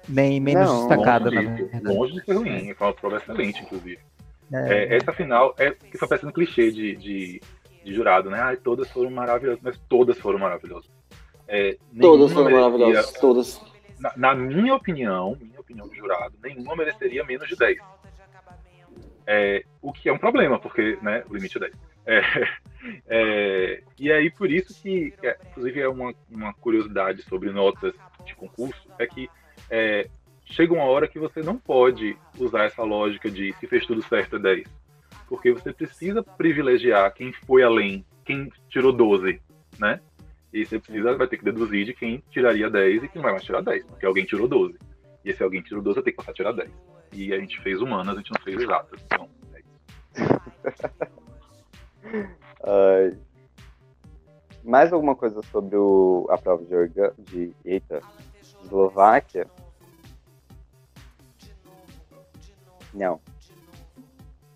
[0.07, 1.85] Nem menos não, destacada, longe na verdade.
[1.85, 3.99] Longe de ser ruim, foi uma prova excelente, inclusive.
[4.53, 4.83] É.
[4.83, 7.41] É, essa final é que só parece um clichê de, de,
[7.83, 8.39] de, jurado, né?
[8.41, 10.89] Ai, todas foram maravilhosas, mas todas foram maravilhosas.
[11.47, 13.70] É, todas foram maravilhosas, todas.
[14.01, 17.77] Na, na, minha opinião, minha opinião de jurado, nenhuma mereceria menos de 10.
[19.27, 21.73] É, o que é um problema, porque né, o limite é 10.
[22.05, 22.21] É,
[23.07, 27.93] é, e aí, por isso que, é, inclusive, é uma, uma curiosidade sobre notas
[28.25, 29.29] de concurso, é que
[29.69, 30.09] é,
[30.45, 34.37] chega uma hora que você não pode usar essa lógica de se fez tudo certo
[34.37, 34.67] é 10.
[35.27, 39.39] Porque você precisa privilegiar quem foi além, quem tirou 12,
[39.79, 40.01] né?
[40.53, 43.43] E você precisa, vai ter que deduzir de quem tiraria 10 e quem vai mais
[43.43, 44.77] tirar 10, porque alguém tirou 12.
[45.23, 46.69] E esse alguém tirou 12 vai ter que passar a tirar 10.
[47.13, 49.01] E a gente fez humanas, a gente não fez exatas.
[49.05, 49.71] Então, é isso.
[52.61, 53.17] uh,
[54.63, 58.01] mais alguma coisa sobre o, a prova de, orga, de eita,
[58.63, 59.47] Eslováquia?
[62.93, 63.19] Não.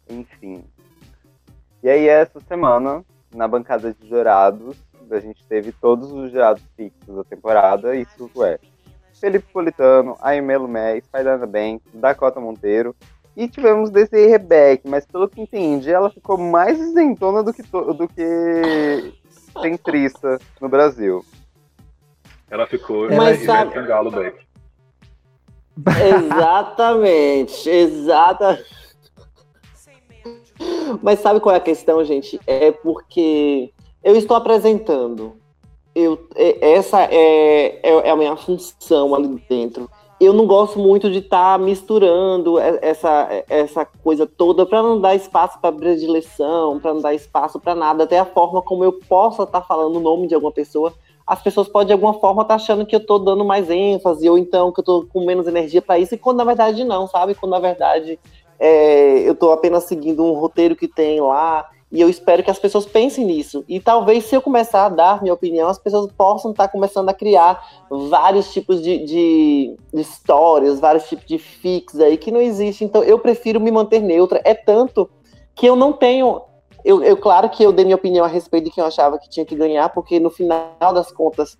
[0.09, 0.63] Enfim.
[1.81, 3.03] E aí, essa semana,
[3.33, 4.77] na bancada de jurados,
[5.11, 7.95] a gente teve todos os jurados fixos da temporada.
[7.95, 8.59] Isso é
[9.19, 12.95] Felipe Politano, Aimelo Lumé, Spider Banks, Dakota Monteiro.
[13.35, 18.07] E tivemos Desiree Rebeck, mas pelo que entendi, ela ficou mais isentona do que, do
[18.07, 19.13] que
[19.61, 21.25] centrista no Brasil.
[22.49, 23.73] Ela ficou mas sabe...
[23.85, 24.45] Galo Beck.
[26.07, 28.63] Exatamente, exata.
[31.01, 32.39] Mas sabe qual é a questão, gente?
[32.47, 33.73] É porque
[34.05, 35.33] eu estou apresentando.
[35.93, 39.89] Eu, é, essa é, é, é a minha função ali dentro.
[40.21, 45.13] Eu não gosto muito de estar tá misturando essa, essa coisa toda para não dar
[45.13, 49.43] espaço para predileção, para não dar espaço para nada, até a forma como eu possa
[49.43, 50.93] estar tá falando o nome de alguma pessoa
[51.27, 54.29] as pessoas podem de alguma forma estar tá achando que eu estou dando mais ênfase,
[54.29, 57.07] ou então que eu estou com menos energia para isso, e quando na verdade não,
[57.07, 57.33] sabe?
[57.33, 58.19] Quando na verdade
[58.59, 62.59] é, eu estou apenas seguindo um roteiro que tem lá, e eu espero que as
[62.59, 63.63] pessoas pensem nisso.
[63.67, 67.13] E talvez se eu começar a dar minha opinião, as pessoas possam estar começando a
[67.13, 72.83] criar vários tipos de, de, de histórias, vários tipos de fix aí que não existe.
[72.83, 74.41] Então eu prefiro me manter neutra.
[74.43, 75.09] É tanto
[75.53, 76.41] que eu não tenho
[76.83, 79.27] eu, eu, claro que eu dei minha opinião a respeito de quem eu achava que
[79.27, 81.57] tinha que ganhar, porque no final das contas,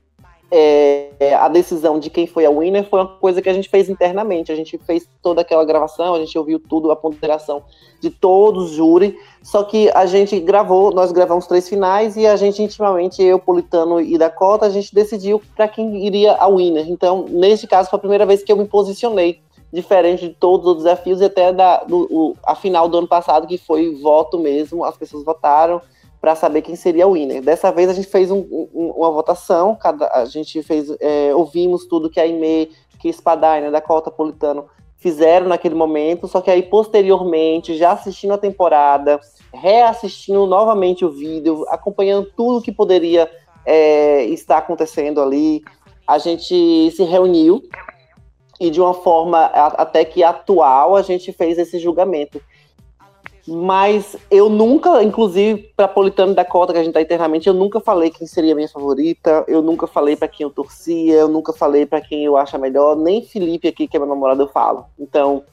[0.52, 3.90] é, a decisão de quem foi a winner foi uma coisa que a gente fez
[3.90, 4.52] internamente.
[4.52, 7.64] A gente fez toda aquela gravação, a gente ouviu tudo, a ponderação
[8.00, 9.18] de todos os júri.
[9.42, 14.00] Só que a gente gravou, nós gravamos três finais e a gente intimamente, eu, Politano
[14.00, 16.90] e Dakota, a gente decidiu para quem iria a winner.
[16.90, 19.42] Então, neste caso, foi a primeira vez que eu me posicionei
[19.74, 23.48] diferente de todos os desafios e até da do, o, a final do ano passado,
[23.48, 25.82] que foi voto mesmo, as pessoas votaram
[26.26, 27.40] para saber quem seria o winner.
[27.40, 31.86] Dessa vez a gente fez um, um, uma votação, cada, a gente fez, é, ouvimos
[31.86, 34.66] tudo que a Ime, que Spadaina, da Cota Politano
[34.98, 39.20] fizeram naquele momento, só que aí posteriormente, já assistindo a temporada,
[39.54, 43.30] reassistindo novamente o vídeo, acompanhando tudo que poderia
[43.64, 45.64] é, estar acontecendo ali,
[46.08, 47.62] a gente se reuniu
[48.60, 52.42] e de uma forma até que atual a gente fez esse julgamento.
[53.48, 57.80] Mas eu nunca, inclusive para Politano da Cota, que a gente está internamente, eu nunca
[57.80, 61.86] falei quem seria minha favorita, eu nunca falei para quem eu torcia, eu nunca falei
[61.86, 64.86] para quem eu acho melhor, nem Felipe aqui, que é meu namorado, eu falo.
[65.00, 65.44] Então,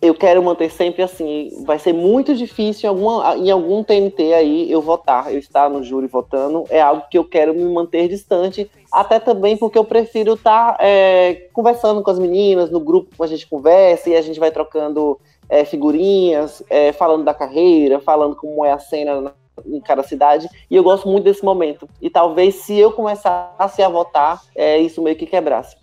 [0.00, 1.50] eu quero manter sempre assim.
[1.64, 5.82] Vai ser muito difícil em, alguma, em algum TNT aí eu votar, eu estar no
[5.82, 6.64] júri votando.
[6.70, 11.48] É algo que eu quero me manter distante, até também porque eu prefiro estar é,
[11.52, 15.18] conversando com as meninas, no grupo que a gente conversa e a gente vai trocando
[15.48, 19.32] é, figurinhas, é, falando da carreira, falando como é a cena na,
[19.66, 20.48] em cada cidade.
[20.70, 21.88] E eu gosto muito desse momento.
[22.00, 25.76] E talvez se eu começasse a votar, é, isso meio que quebrasse.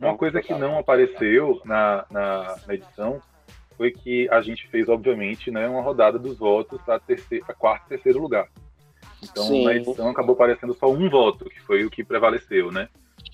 [0.00, 3.20] Uma coisa que não apareceu na, na, na, edição
[3.76, 7.88] foi que a gente fez, obviamente, né, uma rodada dos votos para a quarto e
[7.90, 8.48] terceiro lugar.
[9.22, 9.64] Então, Sim.
[9.64, 12.88] na edição acabou aparecendo só um voto, que foi o que prevaleceu, né?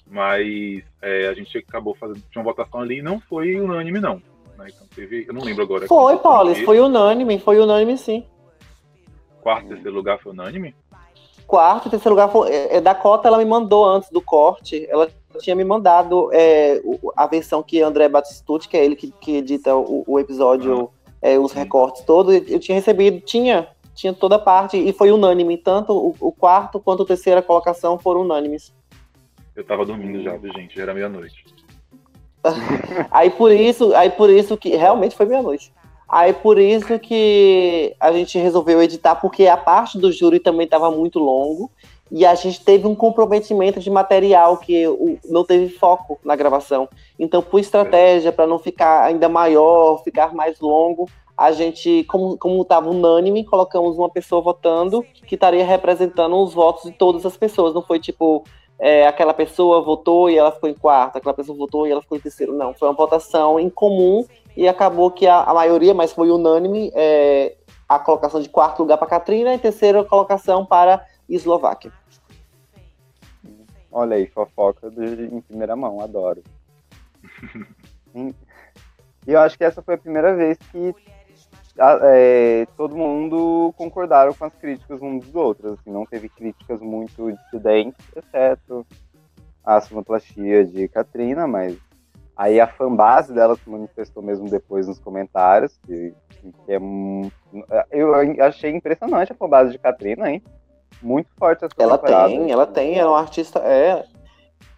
[0.06, 4.22] Mas é, a gente acabou fazendo tinha uma votação ali e não foi unânime, não.
[4.58, 4.66] Né?
[4.68, 5.86] Então teve, eu não lembro agora.
[5.86, 8.24] Foi, Paulo, foi unânime, foi unânime sim.
[9.40, 10.74] Quarto e terceiro lugar foi unânime?
[11.46, 12.50] Quarto e terceiro lugar foi.
[12.52, 15.08] É, Dakota, ela me mandou antes do corte, ela
[15.40, 16.80] tinha me mandado é,
[17.16, 21.16] a versão que André Batistucci, que é ele que, que edita o, o episódio, ah,
[21.20, 25.56] é, os recortes todos, eu tinha recebido, tinha, tinha toda parte, e foi unânime.
[25.56, 28.72] Tanto o, o quarto quanto a terceira colocação foram unânimes.
[29.54, 30.76] Eu tava dormindo já, gente?
[30.76, 31.44] Já era meia-noite.
[33.10, 35.72] aí por isso, aí por isso que realmente foi meia-noite.
[36.08, 40.90] Aí por isso que a gente resolveu editar, porque a parte do júri também estava
[40.90, 41.70] muito longo
[42.10, 44.84] e a gente teve um comprometimento de material que
[45.24, 46.86] não teve foco na gravação.
[47.18, 52.90] Então, por estratégia, para não ficar ainda maior, ficar mais longo, a gente, como estava
[52.90, 57.72] unânime, colocamos uma pessoa votando que estaria representando os votos de todas as pessoas.
[57.72, 58.44] Não foi tipo,
[58.84, 62.18] é, aquela pessoa votou e ela ficou em quarto, aquela pessoa votou e ela ficou
[62.18, 62.52] em terceiro.
[62.52, 64.26] Não, foi uma votação em comum
[64.56, 67.54] e acabou que a, a maioria, mas foi unânime, é,
[67.88, 71.92] a colocação de quarto lugar para Katrina e terceira colocação para Eslováquia.
[73.92, 76.42] Olha aí, fofoca de, em primeira mão, adoro.
[78.12, 78.34] e
[79.28, 80.92] eu acho que essa foi a primeira vez que
[81.78, 85.72] é, todo mundo concordaram com as críticas uns dos outros.
[85.72, 88.86] Assim, não teve críticas muito dissidentes, exceto
[89.64, 91.76] a sonoplastia de Katrina, mas
[92.36, 96.78] aí a fanbase dela se manifestou mesmo depois nos comentários, que, que é,
[97.90, 98.12] eu
[98.44, 100.42] achei impressionante a fanbase de Katrina, hein?
[101.00, 104.04] Muito forte essa Ela tem, ela tem, ela é uma artista, é,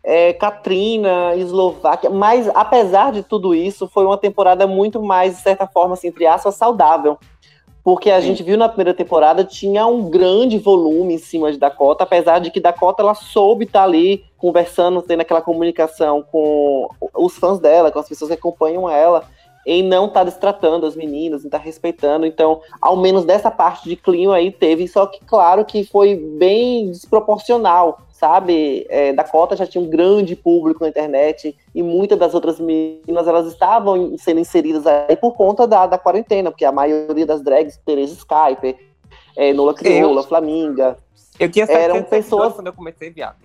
[0.04, 5.66] é, Katrina, Eslováquia, mas apesar de tudo isso, foi uma temporada muito mais, de certa
[5.66, 7.18] forma, assim, entre aspas, saudável.
[7.82, 8.28] Porque a Sim.
[8.28, 12.50] gente viu na primeira temporada, tinha um grande volume em cima de Dakota, apesar de
[12.50, 17.90] que Dakota ela soube estar tá ali conversando, tendo aquela comunicação com os fãs dela,
[17.90, 19.24] com as pessoas que acompanham ela
[19.66, 22.26] em não estar tá destratando as meninas, em estar tá respeitando.
[22.26, 26.90] Então, ao menos dessa parte de clima aí teve, só que claro que foi bem
[26.90, 28.86] desproporcional, sabe?
[28.88, 33.46] É, Dakota já tinha um grande público na internet e muitas das outras meninas elas
[33.46, 38.14] estavam sendo inseridas aí por conta da, da quarentena, porque a maioria das drags, Teresa
[38.14, 38.76] Skype,
[39.36, 40.98] é, Nola Crioula, eu, Flaminga,
[41.38, 43.36] eu tinha eram pessoas quando eu comecei viado.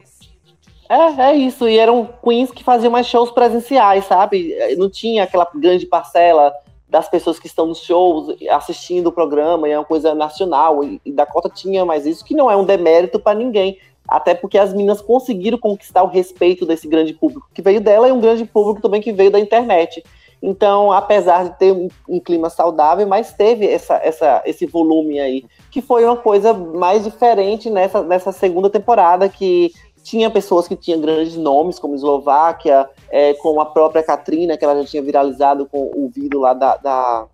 [0.89, 1.69] É, é isso.
[1.69, 4.55] E eram queens que faziam mais shows presenciais, sabe?
[4.75, 6.51] Não tinha aquela grande parcela
[6.89, 10.83] das pessoas que estão nos shows assistindo o programa, e é uma coisa nacional.
[10.83, 13.77] E, e Dakota tinha mais isso, que não é um demérito para ninguém.
[14.07, 18.11] Até porque as meninas conseguiram conquistar o respeito desse grande público que veio dela e
[18.11, 20.03] um grande público também que veio da internet.
[20.41, 25.45] Então, apesar de ter um, um, clima saudável, mas teve essa, essa, esse volume aí,
[25.69, 29.71] que foi uma coisa mais diferente nessa, nessa segunda temporada, que
[30.03, 34.81] tinha pessoas que tinham grandes nomes, como Eslováquia, é, como a própria Katrina, que ela
[34.81, 37.27] já tinha viralizado com o vídeo lá da, da,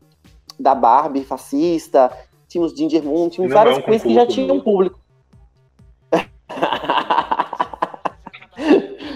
[0.59, 2.11] da Barbie fascista.
[2.47, 4.99] Tínhamos Ginger Moon, tínhamos Não várias é um queens que já tinham um público.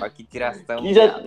[0.01, 0.85] Olha que tiração.
[0.85, 1.21] E já,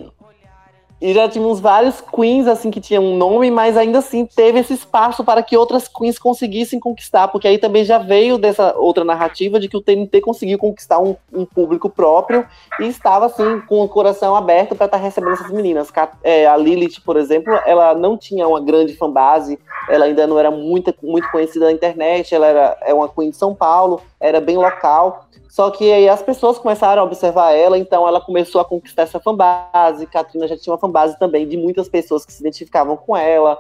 [1.03, 4.73] e já tínhamos vários queens, assim, que tinham um nome, mas ainda assim teve esse
[4.73, 9.59] espaço para que outras queens conseguissem conquistar, porque aí também já veio dessa outra narrativa
[9.59, 12.47] de que o TNT conseguiu conquistar um, um público próprio
[12.79, 15.93] e estava, assim, com o coração aberto para estar tá recebendo essas meninas.
[16.23, 19.59] É, a Lilith, por exemplo, ela não tinha uma grande fanbase,
[19.89, 23.37] ela ainda não era muito, muito conhecida na internet, ela era é uma queen de
[23.37, 28.09] São Paulo, era bem local, só que aí as pessoas começaram a observar ela, então
[28.09, 30.07] ela começou a conquistar essa fanbase.
[30.07, 33.59] Katrina já tinha uma fanbase também de muitas pessoas que se identificavam com ela.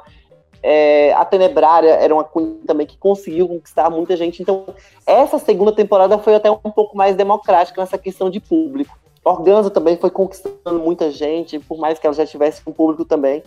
[0.62, 4.40] É, a Tenebrária era uma queen também que conseguiu conquistar muita gente.
[4.40, 4.66] Então,
[5.06, 8.96] essa segunda temporada foi até um pouco mais democrática nessa questão de público.
[9.24, 13.42] Organza também foi conquistando muita gente, por mais que ela já tivesse um público também.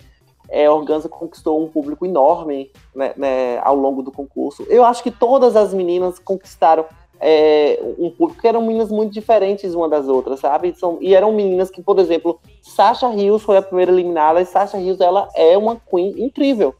[0.50, 4.64] É, Organza conquistou um público enorme né, né, ao longo do concurso.
[4.70, 6.86] Eu acho que todas as meninas conquistaram
[7.20, 10.74] é, um público que eram meninas muito diferentes uma das outras, sabe?
[10.78, 14.78] São, e eram meninas que, por exemplo, Sasha Rios foi a primeira eliminada e Sasha
[14.78, 16.76] Rios ela é uma queen incrível.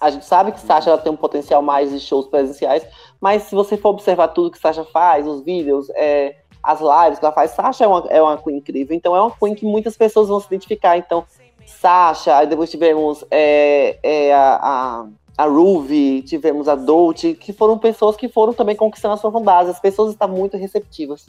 [0.00, 2.86] A gente sabe que Sasha ela tem um potencial mais de shows presenciais,
[3.20, 7.24] mas se você for observar tudo que Sasha faz, os vídeos, é, as lives que
[7.24, 8.96] ela faz, Sasha é uma, é uma queen incrível.
[8.96, 10.96] Então é uma queen que muitas pessoas vão se identificar.
[10.96, 11.24] Então,
[11.66, 15.06] Sasha, aí depois tivemos é, é a,
[15.38, 19.70] a Ruby, tivemos a Dolce, que foram pessoas que foram também conquistando a sua fanbase.
[19.70, 21.28] As pessoas estão muito receptivas.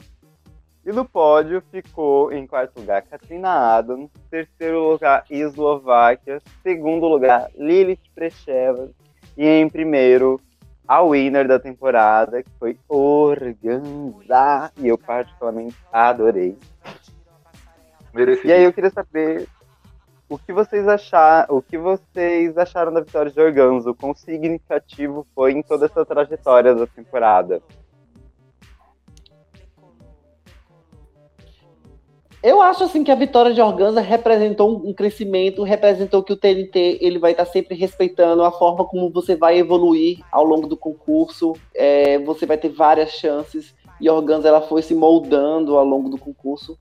[0.84, 8.00] E no pódio ficou em quarto lugar Katrina Adams, terceiro lugar Eslováquia, segundo lugar Lilith
[8.12, 8.90] Precheva
[9.36, 10.40] e em primeiro
[10.88, 16.58] a winner da temporada, que foi Organza, e eu particularmente adorei.
[18.12, 18.48] Merecido.
[18.48, 19.46] E aí eu queria saber
[20.30, 25.50] o que vocês acharam, o que vocês acharam da vitória de Organzo, quão significativo foi
[25.50, 27.60] em toda essa trajetória da temporada.
[32.40, 36.98] Eu acho assim que a vitória de Organza representou um crescimento, representou que o TNT
[37.02, 41.54] ele vai estar sempre respeitando a forma como você vai evoluir ao longo do concurso.
[41.74, 46.16] É, você vai ter várias chances e Organza ela foi se moldando ao longo do
[46.16, 46.78] concurso.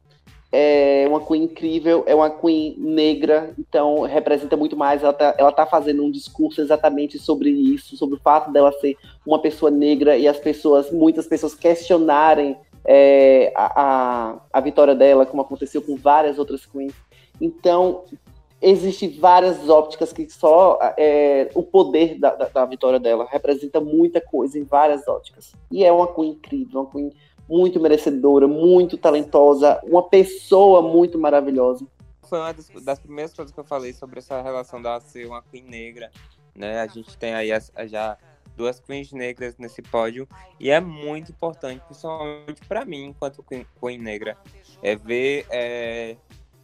[0.51, 5.03] É uma Queen incrível, é uma Queen negra, então representa muito mais.
[5.03, 8.97] Ela tá, ela tá fazendo um discurso exatamente sobre isso, sobre o fato dela ser
[9.25, 15.25] uma pessoa negra e as pessoas, muitas pessoas questionarem é, a, a, a, vitória dela,
[15.25, 16.93] como aconteceu com várias outras queens.
[17.39, 18.03] Então,
[18.61, 24.19] existem várias ópticas que só é, o poder da, da, da, vitória dela representa muita
[24.19, 25.53] coisa em várias óticas.
[25.71, 27.13] E é uma queen incrível, uma queen
[27.49, 31.85] muito merecedora, muito talentosa, uma pessoa muito maravilhosa.
[32.21, 35.41] Foi uma das, das primeiras coisas que eu falei sobre essa relação dela ser uma
[35.41, 36.11] queen negra,
[36.55, 36.79] né?
[36.79, 37.49] A gente tem aí
[37.87, 38.15] já
[38.55, 40.27] duas queens negras nesse pódio
[40.59, 44.37] e é muito importante, principalmente para mim, enquanto queen, queen, negra,
[44.83, 46.17] é ver é,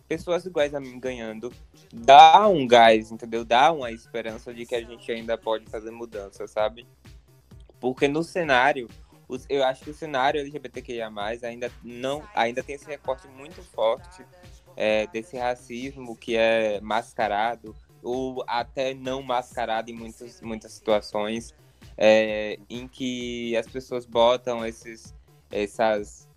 [0.08, 1.52] pessoas iguais a mim ganhando,
[1.92, 3.44] dá um gás, entendeu?
[3.44, 6.86] Dá uma esperança de que a gente ainda pode fazer mudança, sabe?
[7.80, 8.88] Porque no cenário,
[9.50, 11.12] eu acho que o cenário LGBTQIA+,
[11.44, 14.24] ainda não, ainda tem esse recorte muito forte
[14.76, 21.54] é, desse racismo que é mascarado, ou até não mascarado em muitas, muitas situações
[21.98, 25.14] é, em que as pessoas botam esses,
[25.52, 26.28] essas,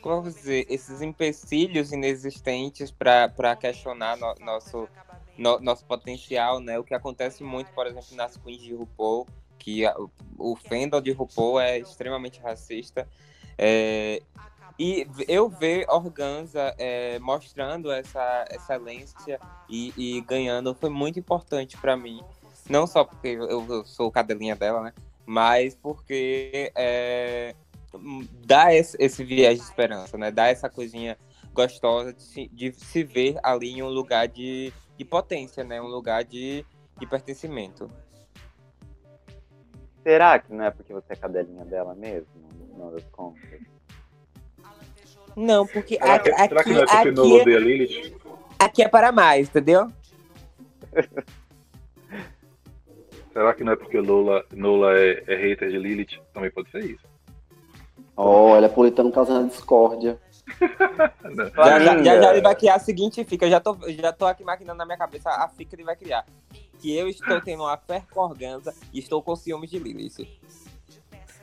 [0.00, 4.88] como dizer, esses empecilhos inexistentes para questionar no, nosso,
[5.36, 6.78] no, nosso potencial, né?
[6.78, 9.26] O que acontece muito, por exemplo, nas queens de RuPaul,
[9.60, 9.94] que a,
[10.36, 13.06] o fandom de RuPaul é extremamente racista.
[13.56, 14.22] É,
[14.78, 19.38] e eu ver Organza é, mostrando essa excelência
[19.68, 22.22] e, e, ganhando foi muito importante para mim.
[22.68, 24.94] Não só porque eu, eu sou cadelinha dela, né?
[25.26, 27.54] Mas porque é,
[28.46, 30.30] dá esse, esse, viés de esperança, né?
[30.30, 31.18] Dá essa coisinha
[31.52, 35.80] gostosa de se, de se ver ali em um lugar de, de potência, né?
[35.82, 36.64] Um lugar de,
[36.98, 37.90] de pertencimento.
[40.02, 42.28] Será que não é porque você é cadelinha dela mesmo,
[42.76, 43.60] no das contas?
[45.36, 48.16] Não, porque será aqui, que, será que não é porque aqui, não odeia Lilith?
[48.58, 49.90] Aqui é para mais, entendeu?
[53.32, 56.20] Será que não é porque Lola, Lola é, é hater de Lilith?
[56.34, 57.04] Também pode ser isso.
[58.16, 60.18] Olha, Politano causando discórdia.
[61.54, 63.46] Já, já, já, já, ele vai criar a seguinte fica.
[63.46, 65.96] Eu já tô, já tô aqui maquinando na minha cabeça a fica que ele vai
[65.96, 66.24] criar.
[66.78, 70.26] Que eu estou tendo uma fé com organza e estou com ciúmes de Lilith.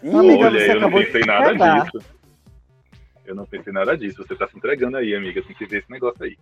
[0.04, 2.18] Amiga, Olha, eu não pensei nada disso.
[3.26, 4.26] Eu não pensei nada disso.
[4.26, 5.42] Você tá se entregando aí, amiga.
[5.44, 6.38] Tem que ver esse negócio aí.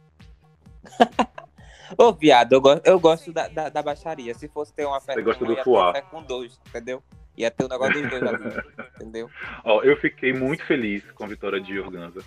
[1.98, 4.34] Ô, viado, eu, go eu gosto da, da, da, baixaria.
[4.34, 5.94] Se fosse ter uma festa, Você gosta do fuá.
[5.94, 7.02] Fé com dois, entendeu?
[7.38, 8.64] Ia ter o um negócio dos dois ali,
[8.96, 9.30] entendeu?
[9.64, 12.22] Ó, eu fiquei muito feliz com a vitória de Organza.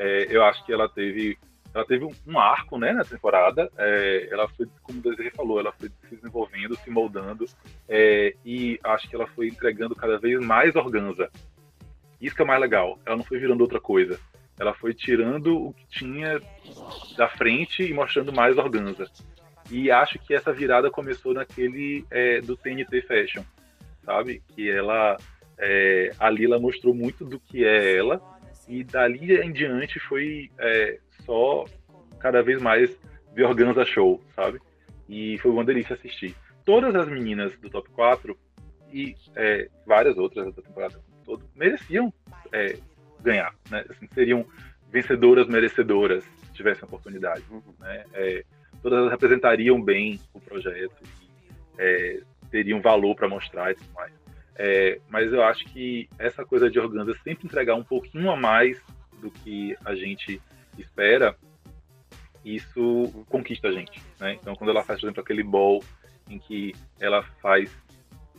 [0.00, 1.36] É, eu acho que ela teve
[1.74, 3.70] ela teve um arco né, na temporada.
[3.78, 7.44] É, ela foi, como o falou, ela foi se desenvolvendo, se moldando.
[7.88, 11.30] É, e acho que ela foi entregando cada vez mais organza.
[12.20, 12.98] Isso que é mais legal.
[13.06, 14.18] Ela não foi virando outra coisa.
[14.58, 16.40] Ela foi tirando o que tinha
[17.16, 19.08] da frente e mostrando mais organza.
[19.70, 23.44] E acho que essa virada começou naquele é, do TNT Fashion,
[24.04, 24.42] sabe?
[24.48, 25.16] Que ela
[25.56, 28.20] é, a Lila mostrou muito do que é ela
[28.68, 31.64] e dali em diante foi é, só
[32.18, 32.90] cada vez mais
[33.34, 34.60] ver organza show, sabe?
[35.08, 36.34] E foi uma delícia assistir.
[36.64, 38.38] Todas as meninas do top 4
[38.92, 42.12] e é, várias outras da temporada toda mereciam
[42.52, 42.76] é,
[43.22, 43.84] ganhar, né?
[43.88, 44.44] Assim, seriam
[44.90, 47.62] vencedoras merecedoras se tivessem oportunidade, uhum.
[47.78, 48.04] né?
[48.12, 48.44] É,
[48.82, 51.28] todas elas representariam bem o projeto e
[51.78, 52.20] é,
[52.50, 54.12] teriam valor para mostrar e tudo mais.
[54.56, 58.82] É, mas eu acho que essa coisa de Organza sempre entregar um pouquinho a mais
[59.20, 60.40] do que a gente
[60.78, 61.36] espera,
[62.44, 64.34] isso conquista a gente, né?
[64.34, 65.82] Então, quando ela faz, por exemplo, aquele ball
[66.28, 67.70] em que ela faz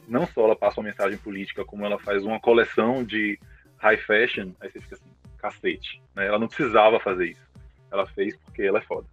[0.07, 3.39] não só ela passa uma mensagem política, como ela faz uma coleção de
[3.77, 6.01] high fashion, aí você fica assim, cacete.
[6.15, 6.27] Né?
[6.27, 7.49] Ela não precisava fazer isso.
[7.89, 9.07] Ela fez porque ela é foda.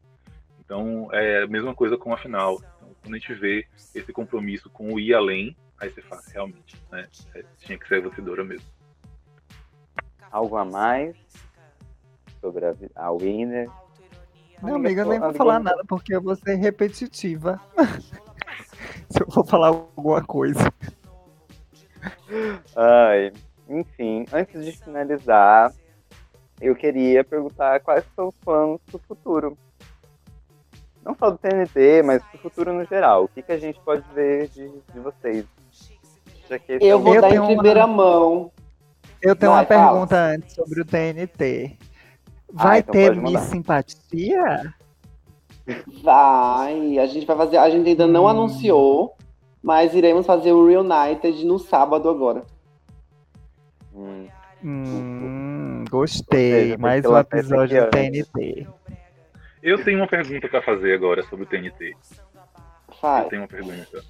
[0.58, 2.56] Então, é a mesma coisa com a final.
[2.56, 6.76] Então, quando a gente vê esse compromisso com o ir além, aí você fala, realmente,
[6.90, 7.08] né?
[7.34, 8.66] É, tinha que ser vencedora mesmo.
[10.30, 11.16] Algo a mais
[12.40, 13.70] sobre a, a Winner?
[14.62, 17.60] Não, amiga, eu nem vou falar nada porque eu vou ser repetitiva.
[19.10, 20.60] Se eu vou falar alguma coisa.
[22.76, 23.32] Ai,
[23.68, 25.72] enfim, antes de finalizar,
[26.60, 29.58] eu queria perguntar quais são os planos pro futuro.
[31.08, 33.24] Não só do TNT, mas pro futuro no geral.
[33.24, 35.46] O que, que a gente pode ver de, de vocês?
[36.46, 38.52] Já que esse é Eu um- vou Eu dar em tenho uma- primeira mão.
[39.22, 39.90] Eu tenho Vai, uma fala.
[39.92, 41.76] pergunta antes sobre o TNT.
[42.52, 43.16] Vai então ter.
[43.16, 44.74] Miss Simpatia?
[46.02, 47.56] Vai, a gente vai fazer.
[47.56, 48.28] A gente ainda não Hum.
[48.28, 49.16] anunciou,
[49.62, 52.42] mas iremos fazer o Reunited no sábado agora.
[53.94, 54.28] Hum,
[54.62, 56.76] Hum, gostei.
[56.76, 57.90] Mais um episódio do.
[57.90, 58.66] TNT.
[59.62, 61.96] Eu tenho uma pergunta pra fazer agora sobre o TNT.
[63.02, 64.02] Eu tenho uma pergunta.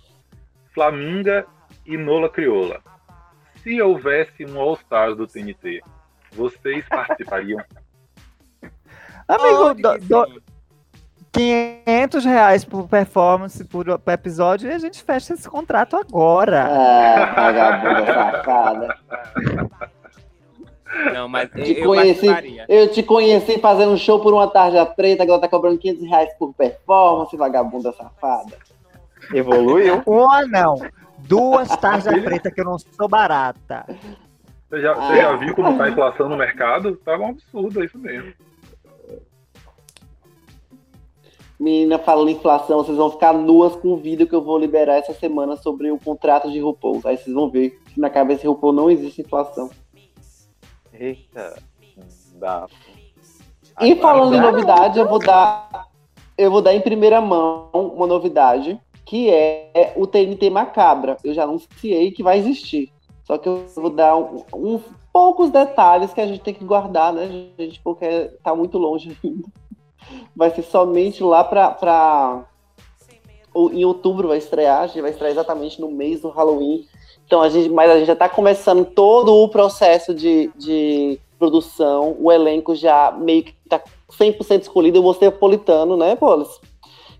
[0.72, 1.46] Flaminga
[1.84, 2.80] e Nola Crioula.
[3.62, 5.82] Se houvesse um All Stars do TNT,
[6.32, 7.62] vocês participariam?
[9.26, 10.40] Amigo, do, do, sim.
[11.32, 16.68] 500 reais por performance por, por episódio e a gente fecha esse contrato agora.
[17.18, 18.98] Ah, vagabunda safada.
[21.12, 22.64] Não, mas eu, Te eu conheci, participaria.
[22.68, 26.34] eu te conheci fazendo um show por uma tarja preta, agora tá cobrando 500 reais
[26.38, 28.56] por performance, vagabunda safada.
[29.32, 30.02] Evoluiu?
[30.06, 30.76] Uma não.
[31.18, 33.84] Duas tarjas pretas que eu não sou barata.
[34.70, 36.96] Você já, você já viu como tá a inflação no mercado?
[36.96, 38.32] Tá um absurdo, é isso mesmo.
[41.58, 44.94] Menina, falando em inflação, vocês vão ficar nuas com o vídeo que eu vou liberar
[44.94, 47.00] essa semana sobre o contrato de RuPaul.
[47.04, 49.68] Aí vocês vão ver que na cabeça de RuPaul não existe inflação.
[50.98, 51.62] Eita.
[52.34, 52.66] Dá.
[53.80, 55.88] E falando em novidade, eu vou dar
[56.36, 61.16] eu vou dar em primeira mão uma novidade, que é o TNT Macabra.
[61.24, 62.92] Eu já anunciei que vai existir.
[63.24, 67.12] Só que eu vou dar um- uns poucos detalhes que a gente tem que guardar,
[67.12, 67.80] né, gente?
[67.82, 69.48] Porque tá muito longe ainda.
[70.34, 71.70] Vai ser somente lá pra.
[71.72, 72.44] pra...
[73.72, 76.86] Em outubro vai estrear, a gente vai estrear exatamente no mês do Halloween.
[77.28, 82.16] Então a gente, mas a gente já tá começando todo o processo de, de produção,
[82.18, 83.78] o elenco já meio que tá
[84.18, 84.96] 100% escolhido.
[84.96, 86.48] Eu vou ser politano, né, Polis?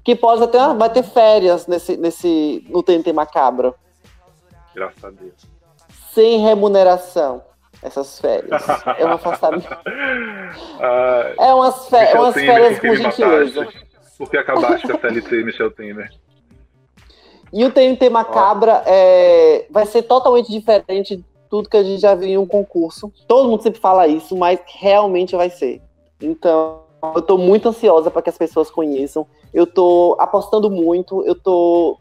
[0.03, 3.75] Que pode até vai ter férias nesse, nesse no TNT Macabro,
[4.75, 5.35] Graças a Deus.
[6.15, 7.43] sem remuneração.
[7.83, 8.63] Essas férias.
[8.97, 9.69] É um afastamento.
[10.81, 13.61] Ah, É umas, fe- Michel umas férias com gentileza.
[13.61, 13.87] mataste?
[14.19, 16.11] Por que acabaste com a CLT, Michel Temer?
[17.53, 22.15] E o TNT Macabra é, vai ser totalmente diferente de tudo que a gente já
[22.15, 23.13] viu em um concurso.
[23.27, 25.81] Todo mundo sempre fala isso, mas realmente vai ser.
[26.21, 26.81] Então,
[27.15, 29.27] eu tô muito ansiosa para que as pessoas conheçam.
[29.53, 31.99] Eu tô apostando muito, eu tô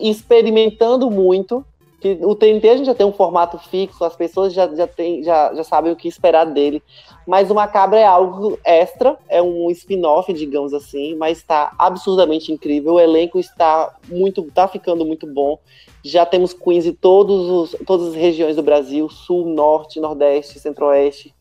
[0.00, 1.64] experimentando muito.
[2.00, 5.22] Que o TNT a gente já tem um formato fixo, as pessoas já, já, tem,
[5.22, 6.82] já, já sabem o que esperar dele.
[7.26, 12.94] Mas o Macabra é algo extra, é um spin-off, digamos assim, mas está absurdamente incrível.
[12.94, 15.58] O elenco está muito, tá ficando muito bom.
[16.02, 21.34] Já temos queens de todos os, todas as regiões do Brasil, sul, norte, nordeste, centro-oeste.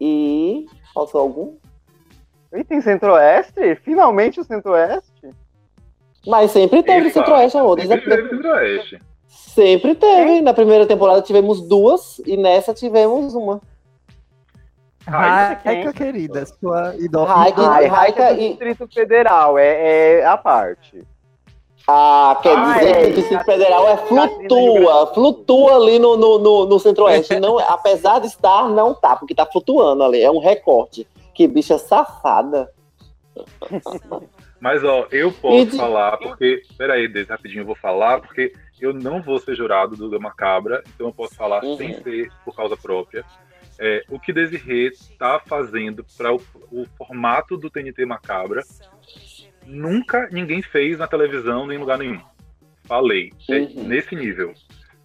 [0.00, 1.54] E faltou algum?
[2.52, 3.76] E tem Centro-Oeste?
[3.76, 5.30] Finalmente o Centro-Oeste?
[6.26, 7.76] Mas sempre teve centro-oeste, amor.
[7.76, 9.00] desde Sempre teve Centro-Oeste.
[9.54, 10.40] Sempre teve.
[10.40, 13.60] Na primeira temporada tivemos duas e nessa tivemos uma.
[15.06, 16.90] Raika, querida, sua.
[16.90, 21.02] Raika, idol- Ai, Raika e- Distrito Federal, é, é a parte.
[21.88, 23.02] Ah, quer Ah, dizer é.
[23.02, 27.40] que o Distrito Federal é flutua, flutua ali no, no, no, no centro-oeste.
[27.40, 30.22] Não, apesar de estar, não tá, porque tá flutuando ali.
[30.22, 31.06] É um recorte.
[31.34, 32.70] Que bicha safada.
[34.60, 36.62] Mas, ó, eu posso de- falar, porque.
[36.78, 38.52] Peraí, Deise, rapidinho eu vou falar, porque
[38.82, 41.76] eu não vou ser jurado do Gama Cabra, então eu posso falar Uhum.
[41.76, 43.24] sem ser por causa própria.
[43.78, 46.40] É, o que Desirê está fazendo para o,
[46.70, 48.62] o formato do TNT Macabra,
[49.66, 52.20] nunca ninguém fez na televisão nem em lugar nenhum.
[52.84, 53.32] Falei.
[53.48, 53.84] É Uhum.
[53.84, 54.52] nesse nível.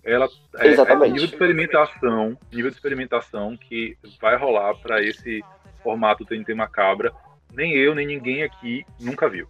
[0.03, 0.27] Ela
[0.57, 1.13] é, é Exatamente.
[1.13, 5.43] nível de experimentação, nível de experimentação que vai rolar para esse
[5.83, 7.11] formato TNT Macabra.
[7.53, 9.47] Nem eu, nem ninguém aqui nunca viu.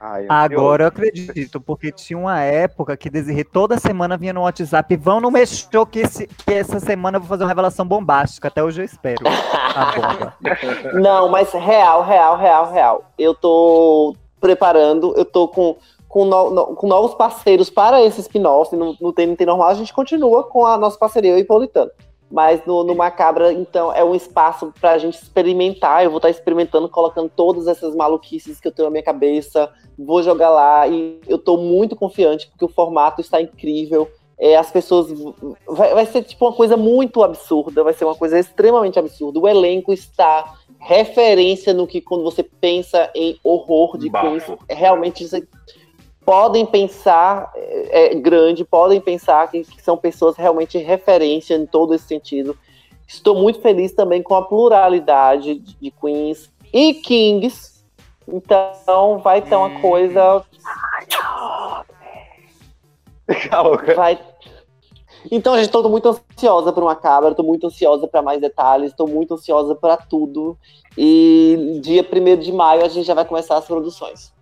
[0.00, 4.96] Ai, Agora eu acredito, porque tinha uma época que Desirê toda semana vinha no WhatsApp.
[4.96, 8.48] Vão no meu show que, esse- que essa semana eu vou fazer uma revelação bombástica.
[8.48, 9.24] Até hoje eu espero.
[9.26, 10.34] A bomba.
[10.94, 13.04] Não, mas real, real, real, real.
[13.18, 15.76] Eu tô preparando, eu tô com,
[16.08, 18.74] com, no- no- com novos parceiros para esse spin-off.
[18.76, 21.90] No, no TNT normal, a gente continua com a nossa parceria, eu e Paulitano.
[22.30, 26.04] Mas no, no Macabra, então, é um espaço pra gente experimentar.
[26.04, 29.70] Eu vou estar experimentando, colocando todas essas maluquices que eu tenho na minha cabeça.
[29.98, 34.08] Vou jogar lá e eu tô muito confiante, porque o formato está incrível.
[34.38, 35.08] É, as pessoas.
[35.66, 39.40] Vai, vai ser tipo uma coisa muito absurda, vai ser uma coisa extremamente absurda.
[39.40, 44.58] O elenco está referência no que quando você pensa em horror de Bafo.
[44.68, 45.46] É realmente você
[46.28, 51.94] podem pensar é, é, grande, podem pensar que, que são pessoas realmente referência em todo
[51.94, 52.54] esse sentido.
[53.06, 57.82] Estou muito feliz também com a pluralidade de, de queens e kings.
[58.30, 60.44] Então vai ter uma coisa.
[63.96, 64.20] Vai.
[65.30, 69.08] Então, gente, estou muito ansiosa por uma cabra, estou muito ansiosa para mais detalhes, estou
[69.08, 70.58] muito ansiosa para tudo.
[70.94, 74.36] E dia 1 de maio a gente já vai começar as produções.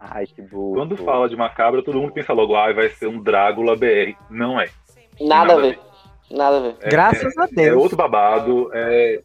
[0.00, 0.74] Ai, que burro.
[0.76, 4.16] Quando fala de macabra, todo mundo pensa logo, ah, vai ser um Drácula BR.
[4.30, 4.70] Não é.
[5.20, 5.78] Nada, Nada a ver.
[6.30, 6.76] Nada a ver.
[6.80, 7.68] É, Graças é, a Deus.
[7.68, 9.22] É outro babado, é,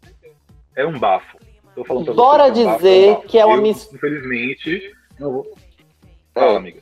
[0.76, 1.38] é um bafo.
[1.74, 3.92] Tô falando pra Bora você, dizer é um que é uma miss...
[3.94, 5.58] Infelizmente, não vou.
[6.34, 6.58] Fala, É.
[6.58, 6.82] amiga.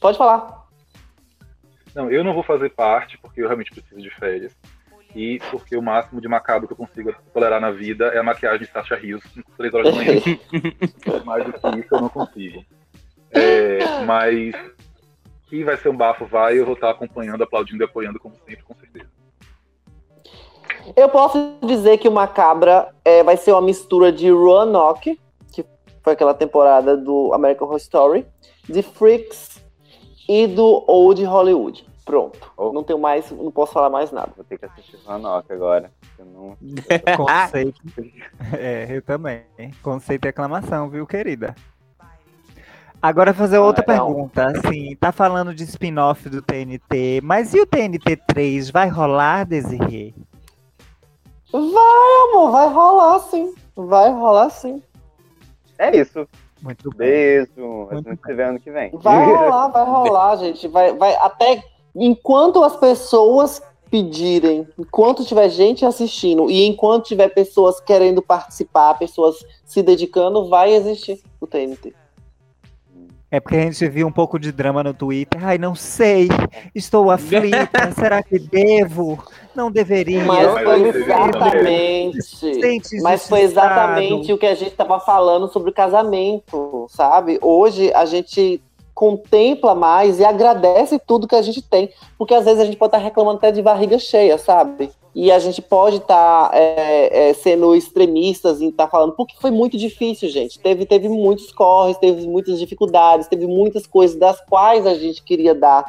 [0.00, 0.66] Pode falar.
[1.94, 4.54] Não, eu não vou fazer parte, porque eu realmente preciso de férias.
[5.14, 8.66] E porque o máximo de macabro que eu consigo tolerar na vida é a maquiagem
[8.66, 9.22] de Sasha Rios,
[9.56, 10.20] 3 horas da manhã.
[11.24, 12.62] Mais do que isso eu não consigo.
[13.36, 14.54] É, mas
[15.48, 18.64] que vai ser um bafo, vai, eu vou estar acompanhando, aplaudindo e apoiando, como sempre,
[18.64, 19.06] com certeza.
[20.94, 25.20] Eu posso dizer que o Macabra é, vai ser uma mistura de Roanoke,
[25.52, 25.64] que
[26.02, 28.26] foi aquela temporada do American Horror Story,
[28.68, 29.64] de Freaks
[30.28, 31.86] e do Old Hollywood.
[32.04, 32.52] Pronto.
[32.56, 32.72] Oh.
[32.72, 34.30] Não tenho mais, não posso falar mais nada.
[34.36, 35.90] Vou ter que assistir Ranok agora.
[36.16, 36.56] Eu não...
[37.16, 37.80] Conceito.
[38.56, 39.42] É, eu também.
[39.82, 41.54] Conceito e aclamação, viu, querida?
[43.06, 44.46] Agora fazer outra Ah, pergunta.
[44.46, 48.68] Assim, tá falando de spin-off do TNT, mas e o TNT 3?
[48.70, 50.12] Vai rolar, Desirê?
[51.52, 53.54] Vai, amor, vai rolar sim.
[53.76, 54.82] Vai rolar sim.
[55.78, 56.26] É isso.
[56.60, 57.06] Muito bem.
[57.06, 57.86] Beijo.
[57.90, 58.90] A Muito gente se vê ano que vem.
[58.94, 60.66] Vai rolar, vai rolar, gente.
[60.66, 61.62] Vai, vai até
[61.94, 69.36] enquanto as pessoas pedirem, enquanto tiver gente assistindo e enquanto tiver pessoas querendo participar, pessoas
[69.64, 71.94] se dedicando, vai existir o TNT.
[73.28, 75.44] É porque a gente viu um pouco de drama no Twitter.
[75.44, 76.28] Ai, não sei.
[76.74, 77.90] Estou aflita.
[77.98, 79.18] Será que devo?
[79.54, 80.24] Não deveria.
[80.24, 82.18] Mas Mas foi exatamente.
[83.02, 87.38] Mas foi exatamente o que a gente estava falando sobre o casamento, sabe?
[87.42, 88.62] Hoje a gente
[88.96, 92.88] contempla mais e agradece tudo que a gente tem, porque às vezes a gente pode
[92.88, 94.90] estar reclamando até de barriga cheia, sabe?
[95.14, 99.76] E a gente pode estar é, é, sendo extremistas em estar falando, porque foi muito
[99.76, 100.58] difícil, gente.
[100.58, 105.54] Teve, teve muitos corres, teve muitas dificuldades, teve muitas coisas das quais a gente queria
[105.54, 105.84] dar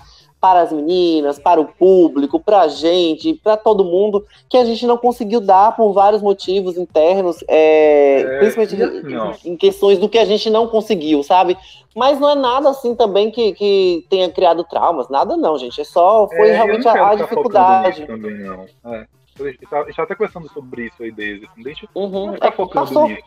[0.47, 4.87] para as meninas, para o público, para a gente, para todo mundo, que a gente
[4.87, 9.99] não conseguiu dar por vários motivos internos, é, É, principalmente e assim, em, em questões
[9.99, 11.57] do que a gente não conseguiu, sabe?
[11.93, 15.81] Mas não é nada assim também que, que tenha criado traumas, nada não, gente.
[15.81, 18.05] É só, foi É, realmente a, dificuldade.
[18.05, 18.65] Também, não.
[18.85, 19.05] É.
[19.39, 21.45] A gente tá- tá até conversando sobre isso aí desde.
[21.45, 23.09] Assim, deixa Uhum, não ficar é, focando passou.
[23.09, 23.23] nisso.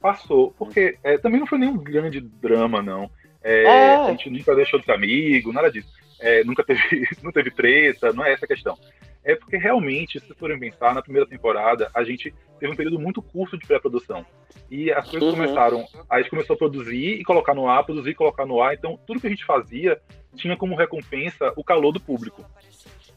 [0.00, 0.52] Passou.
[0.58, 3.08] Porque é, também não foi nenhum grande drama, não.
[3.42, 3.94] É, É.
[3.96, 5.88] A gente nunca deixou de ser amigo, nada disso.
[6.20, 6.80] É, nunca teve,
[7.22, 8.76] não teve treta, não é essa a questão.
[9.24, 13.20] É porque realmente, se forem pensar, na primeira temporada, a gente teve um período muito
[13.20, 14.24] curto de pré-produção.
[14.70, 15.34] E as coisas Uhum.
[15.36, 15.84] começaram.
[16.08, 18.74] A gente começou a produzir e colocar no ar, produzir e colocar no ar.
[18.74, 20.00] Então, tudo que a gente fazia
[20.36, 22.44] tinha como recompensa o calor do público.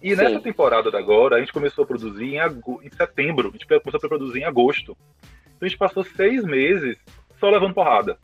[0.01, 0.23] E Sim.
[0.23, 3.67] nessa temporada da agora, a gente começou a produzir em, ago- em setembro, a gente
[3.67, 4.97] começou a produzir em agosto.
[5.45, 6.97] Então a gente passou seis meses
[7.39, 8.17] só levando porrada.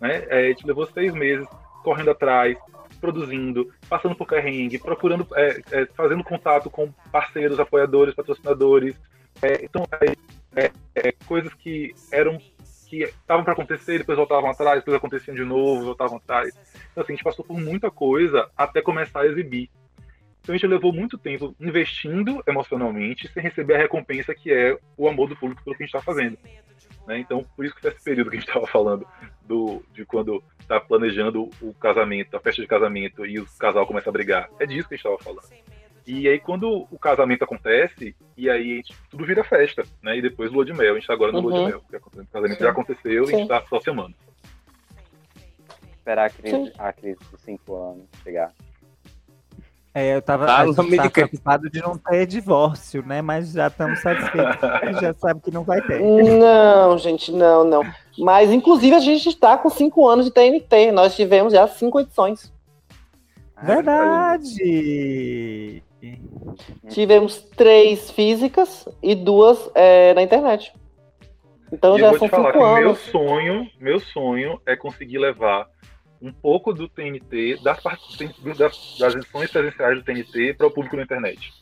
[0.00, 0.26] Né?
[0.28, 1.46] É, a gente levou seis meses
[1.84, 2.56] correndo atrás,
[3.02, 8.94] produzindo, passando por carrengue, procurando, é, é, fazendo contato com parceiros, apoiadores, patrocinadores.
[9.42, 12.38] É, então, é, é, é, coisas que eram
[12.88, 16.54] que estavam para acontecer, depois voltavam atrás, depois aconteciam de novo, voltavam atrás.
[16.92, 19.68] Então, assim, a gente passou por muita coisa até começar a exibir.
[20.42, 25.08] Então a gente levou muito tempo investindo emocionalmente sem receber a recompensa que é o
[25.08, 26.36] amor do público pelo que a gente está fazendo.
[27.06, 27.18] Né?
[27.18, 29.06] Então, por isso que foi esse período que a gente estava falando
[29.42, 34.08] do, de quando está planejando o casamento, a festa de casamento e o casal começa
[34.08, 34.48] a brigar.
[34.60, 35.52] É disso que a gente estava falando.
[36.06, 40.16] E aí, quando o casamento acontece, e aí a gente, tudo vira festa, né?
[40.16, 40.90] E depois lua de mel.
[40.90, 41.66] A gente está agora no lua de Uhum.
[41.66, 41.80] mel.
[41.80, 43.42] porque O casamento já aconteceu e a gente Sim.
[43.42, 44.14] está só se amando.
[45.96, 46.72] Esperar a crise, Sim.
[46.78, 48.52] a crise dos cinco anos chegar.
[49.94, 51.10] É, eu tava, Fala, a gente tava amiga.
[51.10, 53.20] preocupado de não ter divórcio, né?
[53.20, 54.56] Mas já estamos satisfeitos.
[54.64, 56.00] A gente já sabe que não vai ter.
[56.00, 57.82] Não, gente, não, não.
[58.18, 60.92] Mas, inclusive, a gente está com cinco anos de TNT.
[60.92, 62.50] Nós tivemos já cinco edições.
[63.62, 65.82] Verdade!
[66.88, 70.72] Tivemos três físicas e duas é, na internet.
[71.72, 72.98] Então e eu já vou são te falar cinco que meu anos.
[72.98, 75.68] sonho, meu sonho é conseguir levar
[76.22, 77.82] um pouco do TNT, das,
[78.56, 81.52] das, das edições presenciais do TNT para o público na internet.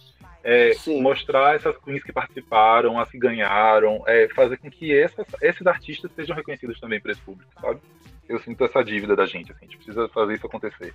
[0.45, 5.67] É, mostrar essas queens que participaram, as que ganharam, é, fazer com que essas, esses
[5.67, 7.81] artistas sejam reconhecidos também para esse público, sabe?
[8.29, 10.95] Eu sinto essa dívida da gente, assim, a gente precisa fazer isso acontecer.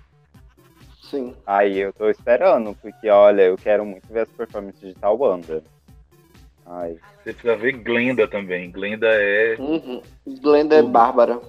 [1.02, 1.36] Sim.
[1.46, 5.62] Aí eu tô esperando, porque olha, eu quero muito ver as performances de tal banda.
[6.64, 6.96] Ai.
[7.22, 8.70] Você precisa ver Glenda também.
[8.70, 9.56] Glenda é.
[9.58, 10.02] Uhum.
[10.40, 10.90] Glenda é Tudo.
[10.90, 11.40] bárbara.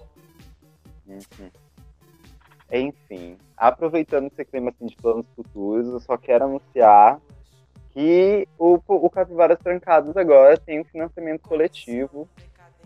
[1.08, 1.50] Uhum.
[2.72, 7.20] Enfim, aproveitando esse clima assim, de planos futuros, eu só quero anunciar
[7.92, 12.28] que o, o Capivaras Trancados agora tem um financiamento coletivo.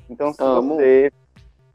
[0.10, 0.76] Então, se Amo.
[0.76, 1.12] você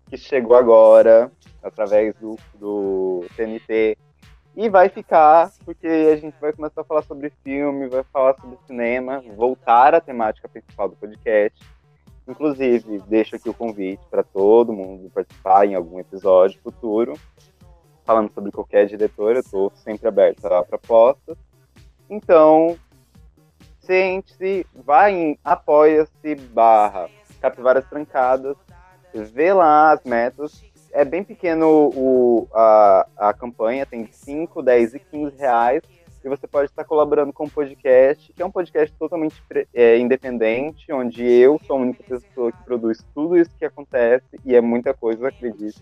[0.09, 1.31] que chegou agora,
[1.63, 3.99] através do, do TNT,
[4.57, 8.57] e vai ficar, porque a gente vai começar a falar sobre filme, vai falar sobre
[8.67, 11.63] cinema, voltar à temática principal do podcast.
[12.27, 17.13] Inclusive, deixo aqui o convite para todo mundo participar em algum episódio futuro,
[18.07, 21.37] falando sobre qualquer diretor, eu estou sempre aberto a propostas.
[22.09, 22.79] Então,
[23.81, 27.11] sente-se, vai em apoia-se barra
[27.41, 28.57] capivaras trancadas,
[29.13, 30.65] vê lá as metas.
[30.93, 35.83] É bem pequeno o, a, a campanha, tem 5, 10 e 15 reais.
[36.25, 39.41] E você pode estar colaborando com o podcast, que é um podcast totalmente
[39.73, 44.57] é, independente, onde eu sou a única pessoa que produz tudo isso que acontece, e
[44.57, 45.81] é muita coisa, acredite.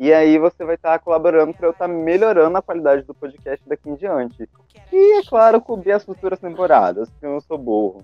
[0.00, 3.90] E aí você vai estar colaborando para eu estar melhorando a qualidade do podcast daqui
[3.90, 4.48] em diante.
[4.90, 8.02] E, é claro, cobrir as futuras temporadas, porque eu não sou burro.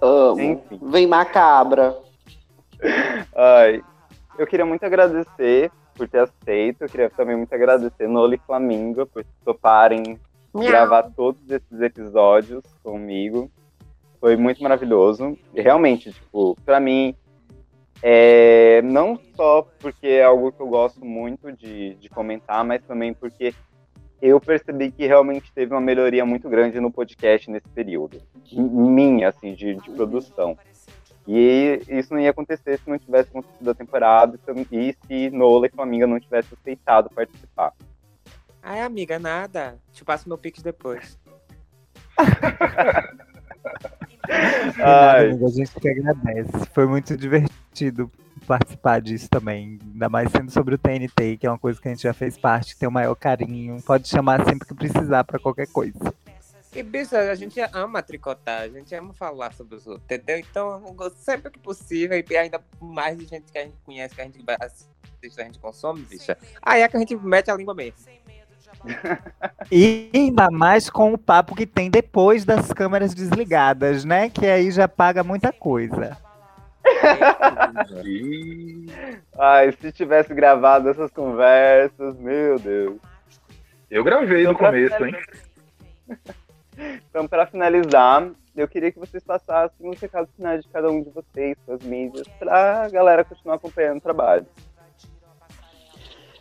[0.00, 0.40] Amo.
[0.40, 0.80] Enfim.
[0.82, 1.94] Vem macabra.
[3.36, 3.84] Ai,
[4.38, 6.80] eu queria muito agradecer por ter aceito.
[6.80, 10.18] Eu queria também muito agradecer Nola e Flamingo por toparem
[10.54, 13.50] gravar todos esses episódios comigo.
[14.18, 15.36] Foi muito maravilhoso.
[15.52, 17.14] E realmente, tipo, pra mim,
[18.06, 23.14] é, não só porque é algo que eu gosto muito de, de comentar, mas também
[23.14, 23.54] porque
[24.20, 28.20] eu percebi que realmente teve uma melhoria muito grande no podcast nesse período.
[28.52, 30.54] Minha, assim, de, de produção.
[31.26, 34.38] E isso não ia acontecer se não tivesse acontecido a temporada
[34.70, 37.72] e se Nola e Flaminga não tivessem aceitado participar.
[38.62, 39.78] Ai, amiga, nada.
[39.92, 41.18] Te passo meu pix depois.
[44.28, 46.50] Nada, Ai, amigo, a gente que agradece.
[46.72, 48.10] Foi muito divertido
[48.46, 49.78] participar disso também.
[49.82, 52.36] Ainda mais sendo sobre o TNT, que é uma coisa que a gente já fez
[52.36, 53.80] parte, tem o maior carinho.
[53.82, 56.14] Pode chamar sempre que precisar pra qualquer coisa.
[56.74, 60.38] E, bicho, a gente ama tricotar, a gente ama falar sobre os outros, entendeu?
[60.38, 60.82] Então,
[61.14, 64.44] sempre que possível, e ainda mais de gente que a gente conhece, que a gente
[64.60, 66.36] assiste, a gente consome, bicha.
[66.60, 68.00] Aí é que a gente mete a língua mesmo.
[69.70, 74.28] E ainda mais com o papo que tem depois das câmeras desligadas, né?
[74.28, 76.16] Que aí já paga muita coisa.
[79.38, 82.96] Ai, se tivesse gravado essas conversas, meu Deus.
[83.90, 85.16] Eu gravei no Então, pra começo, hein?
[87.08, 91.10] Então, para finalizar, eu queria que vocês passassem os recados finais de cada um de
[91.10, 94.44] vocês, suas mídias, pra galera continuar acompanhando o trabalho.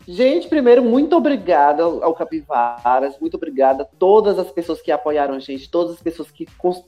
[0.08, 5.40] Gente, primeiro, muito obrigada ao Capivaras, muito obrigada a todas as pessoas que apoiaram a
[5.40, 6.46] gente, todas as pessoas que,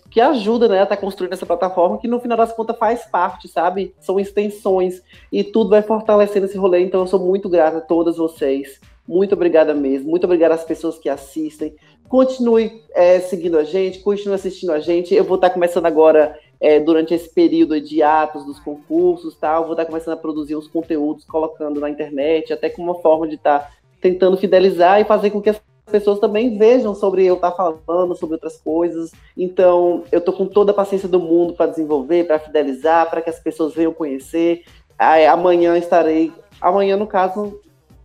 [0.09, 3.47] que ajudam né, a estar construindo essa plataforma, que no final das contas faz parte,
[3.47, 3.95] sabe?
[3.99, 5.01] São extensões
[5.31, 8.81] e tudo vai fortalecendo esse rolê, então eu sou muito grata a todas vocês.
[9.07, 11.75] Muito obrigada mesmo, muito obrigada às pessoas que assistem.
[12.07, 15.13] Continue é, seguindo a gente, continue assistindo a gente.
[15.13, 19.73] Eu vou estar começando agora é, durante esse período de atos dos concursos, tal, vou
[19.73, 23.71] estar começando a produzir uns conteúdos, colocando na internet, até como uma forma de estar
[24.01, 25.59] tentando fidelizar e fazer com que as
[25.91, 29.11] pessoas também vejam sobre eu estar falando, sobre outras coisas.
[29.37, 33.29] Então, eu tô com toda a paciência do mundo para desenvolver, para fidelizar, para que
[33.29, 34.63] as pessoas venham conhecer.
[34.97, 37.59] Aí, amanhã estarei, amanhã no caso,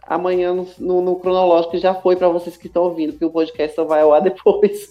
[0.07, 3.75] amanhã no, no- no cronológico já foi para vocês que estão ouvindo, porque o podcast
[3.77, 4.89] só vai ao ar depois.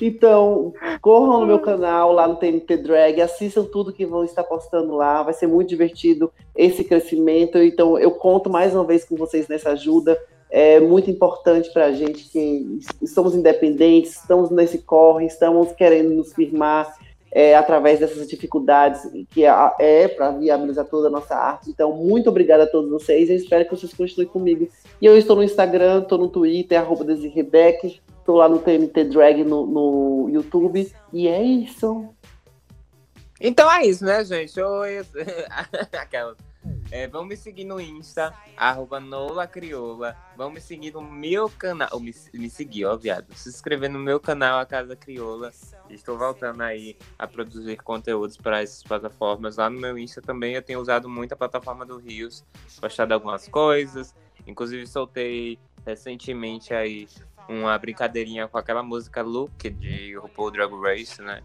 [0.00, 4.94] Então, corram no meu canal lá no TNT Drag, assistam tudo que vão estar postando
[4.94, 7.58] lá, vai ser muito divertido esse crescimento.
[7.58, 10.18] Então, eu conto mais uma vez com vocês nessa ajuda.
[10.50, 16.32] É muito importante para a gente que somos independentes, estamos nesse corre, estamos querendo nos
[16.32, 16.92] firmar
[17.32, 21.70] é, através dessas dificuldades que é, para viabilizar toda a nossa arte.
[21.70, 23.30] Então, muito obrigada a todos vocês.
[23.30, 24.68] Eu espero que vocês continuem comigo.
[25.00, 27.04] E eu estou no Instagram, estou no Twitter, arroba
[28.30, 30.90] estou lá no TMT Drag no, no YouTube.
[31.12, 32.08] E é isso.
[33.40, 34.60] Então é isso, né, gente?
[34.60, 35.04] Oi.
[35.98, 36.36] Aquela.
[36.90, 39.00] É, vamos me seguir no Insta, arroba.
[40.36, 41.98] Vamos me seguir no meu canal.
[41.98, 43.32] Me, me seguir, ó, viado.
[43.34, 45.52] Se inscrever no meu canal, A Casa Crioula.
[45.88, 49.56] Estou voltando aí a produzir conteúdos para essas plataformas.
[49.56, 52.44] Lá no meu Insta também eu tenho usado muito a plataforma do Rios,
[52.80, 54.14] postado algumas coisas.
[54.46, 57.08] Inclusive soltei recentemente aí
[57.48, 61.42] uma brincadeirinha com aquela música Look de RuPaul Drag Race, né?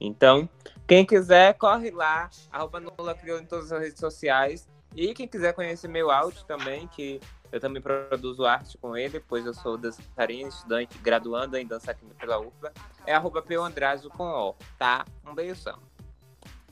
[0.00, 0.48] Então,
[0.86, 4.68] quem quiser, corre lá, arroba Nula Criou em todas as redes sociais.
[4.94, 7.20] E quem quiser conhecer meu áudio também, que
[7.52, 12.04] Eu também produzo arte com ele, pois eu sou dançarina, estudante, graduando em dança aqui
[12.18, 12.72] pela UFBA.
[13.06, 15.06] É arroba Andrazo com O, tá?
[15.24, 15.78] Um beijão.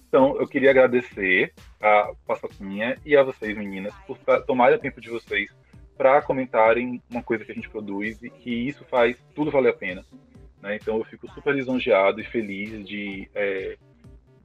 [0.09, 5.11] Então, eu queria agradecer a Passaquinha e a vocês, meninas, por tomarem o tempo de
[5.11, 5.49] vocês
[5.97, 9.77] para comentarem uma coisa que a gente produz e que isso faz tudo valer a
[9.77, 10.05] pena.
[10.61, 10.77] Né?
[10.77, 13.77] Então, eu fico super lisonjeado e feliz de é,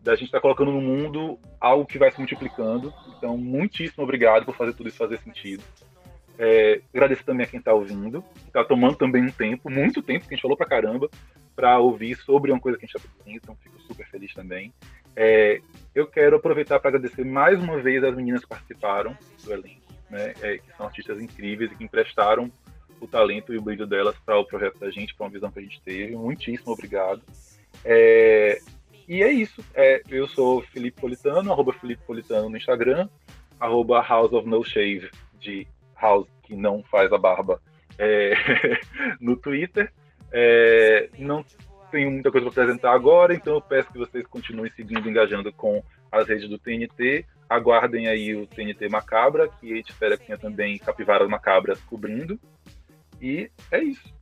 [0.02, 2.94] da gente estar tá colocando no mundo algo que vai se multiplicando.
[3.18, 5.64] Então, muitíssimo obrigado por fazer tudo isso fazer sentido.
[6.42, 10.34] É, agradecer também a quem está ouvindo, está tomando também um tempo, muito tempo, que
[10.34, 11.10] a gente falou pra caramba,
[11.54, 14.74] para ouvir sobre uma coisa que a gente está produzindo, então fico super feliz também.
[15.14, 15.60] É,
[15.94, 20.34] eu quero aproveitar para agradecer mais uma vez as meninas que participaram do elenco, né,
[20.42, 22.52] é, que são artistas incríveis e que emprestaram
[23.00, 25.60] o talento e o brilho delas para o projeto da gente, para uma visão que
[25.60, 26.16] a gente teve.
[26.16, 27.22] Muitíssimo obrigado.
[27.86, 28.60] É,
[29.08, 29.64] e é isso.
[29.74, 33.08] É, eu sou Felipe Politano, arroba Felipe Politano no Instagram,
[33.60, 35.10] arroba House of No Shave
[35.40, 35.68] de
[36.00, 37.62] House, que não faz a barba,
[37.98, 38.34] é,
[39.20, 39.92] no Twitter.
[40.32, 41.44] É, não
[41.92, 45.84] tenho muita coisa para apresentar agora, então eu peço que vocês continuem seguindo, engajando com
[46.12, 47.26] as redes do TNT.
[47.50, 52.40] Aguardem aí o TNT Macabra, que a gente espera que tenha também capivaras macabras cobrindo.
[53.20, 54.14] E é isso.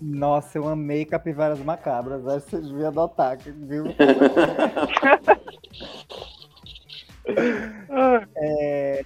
[0.00, 2.26] Nossa, eu amei capivaras macabras.
[2.26, 3.84] Acho que vocês deviam adotar, viu?
[8.36, 9.02] é,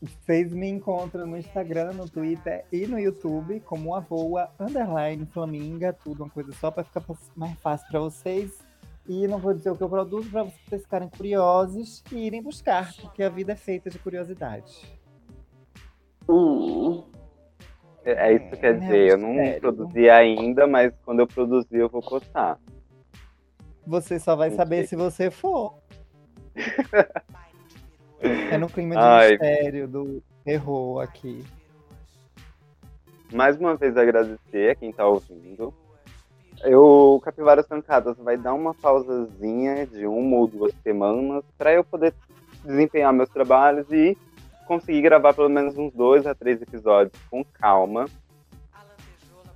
[0.00, 5.92] vocês me encontram no Instagram, no Twitter e no YouTube como a voa underline flaminga,
[5.92, 7.02] tudo uma coisa só para ficar
[7.34, 8.65] mais fácil para vocês.
[9.08, 12.92] E não vou dizer o que eu produzo para vocês ficarem curiosos e irem buscar,
[13.00, 14.98] porque a vida é feita de curiosidade.
[16.28, 17.04] Uh.
[18.04, 19.60] É, é isso que quer é, dizer, eu não sério.
[19.60, 22.58] produzi ainda, mas quando eu produzir eu vou postar.
[23.86, 25.74] Você só vai saber se você for.
[28.50, 29.30] É no clima de Ai.
[29.32, 31.44] mistério do terror aqui.
[33.32, 35.74] Mais uma vez agradecer a quem tá ouvindo.
[36.62, 42.14] Eu, Capivaras Trancadas, vai dar uma pausazinha de uma ou duas semanas para eu poder
[42.64, 44.16] desempenhar meus trabalhos e
[44.66, 48.06] conseguir gravar pelo menos uns dois a três episódios com calma.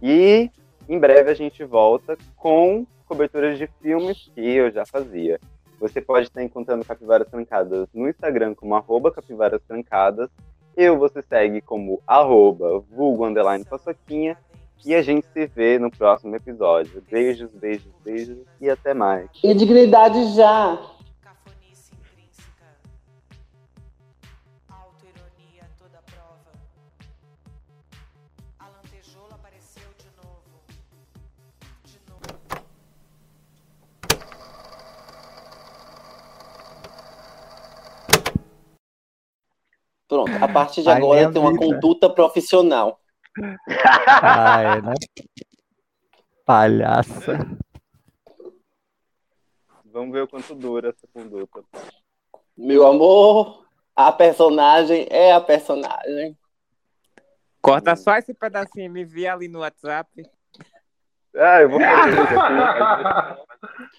[0.01, 0.51] E
[0.89, 5.41] em breve a gente volta com coberturas de filmes que eu já fazia.
[5.81, 10.31] Você pode estar encontrando Capivaras Trancadas no Instagram como arroba Capivaras Trancadas.
[10.77, 14.37] Eu você segue como arroba vulgo underline paçoquinha.
[14.85, 17.03] E a gente se vê no próximo episódio.
[17.11, 19.29] Beijos, beijos, beijos e até mais.
[19.43, 20.79] E dignidade já!
[40.09, 42.99] Pronto, a partir de agora tem uma conduta profissional.
[44.23, 44.95] Ah, é, né?
[46.45, 47.39] Palhaça.
[49.85, 51.65] Vamos ver o quanto dura essa conduta.
[52.57, 56.37] Meu amor, a personagem é a personagem.
[57.61, 60.23] Corta só esse pedacinho, me envia ali no WhatsApp.
[61.37, 62.17] Ah, eu vou fazer.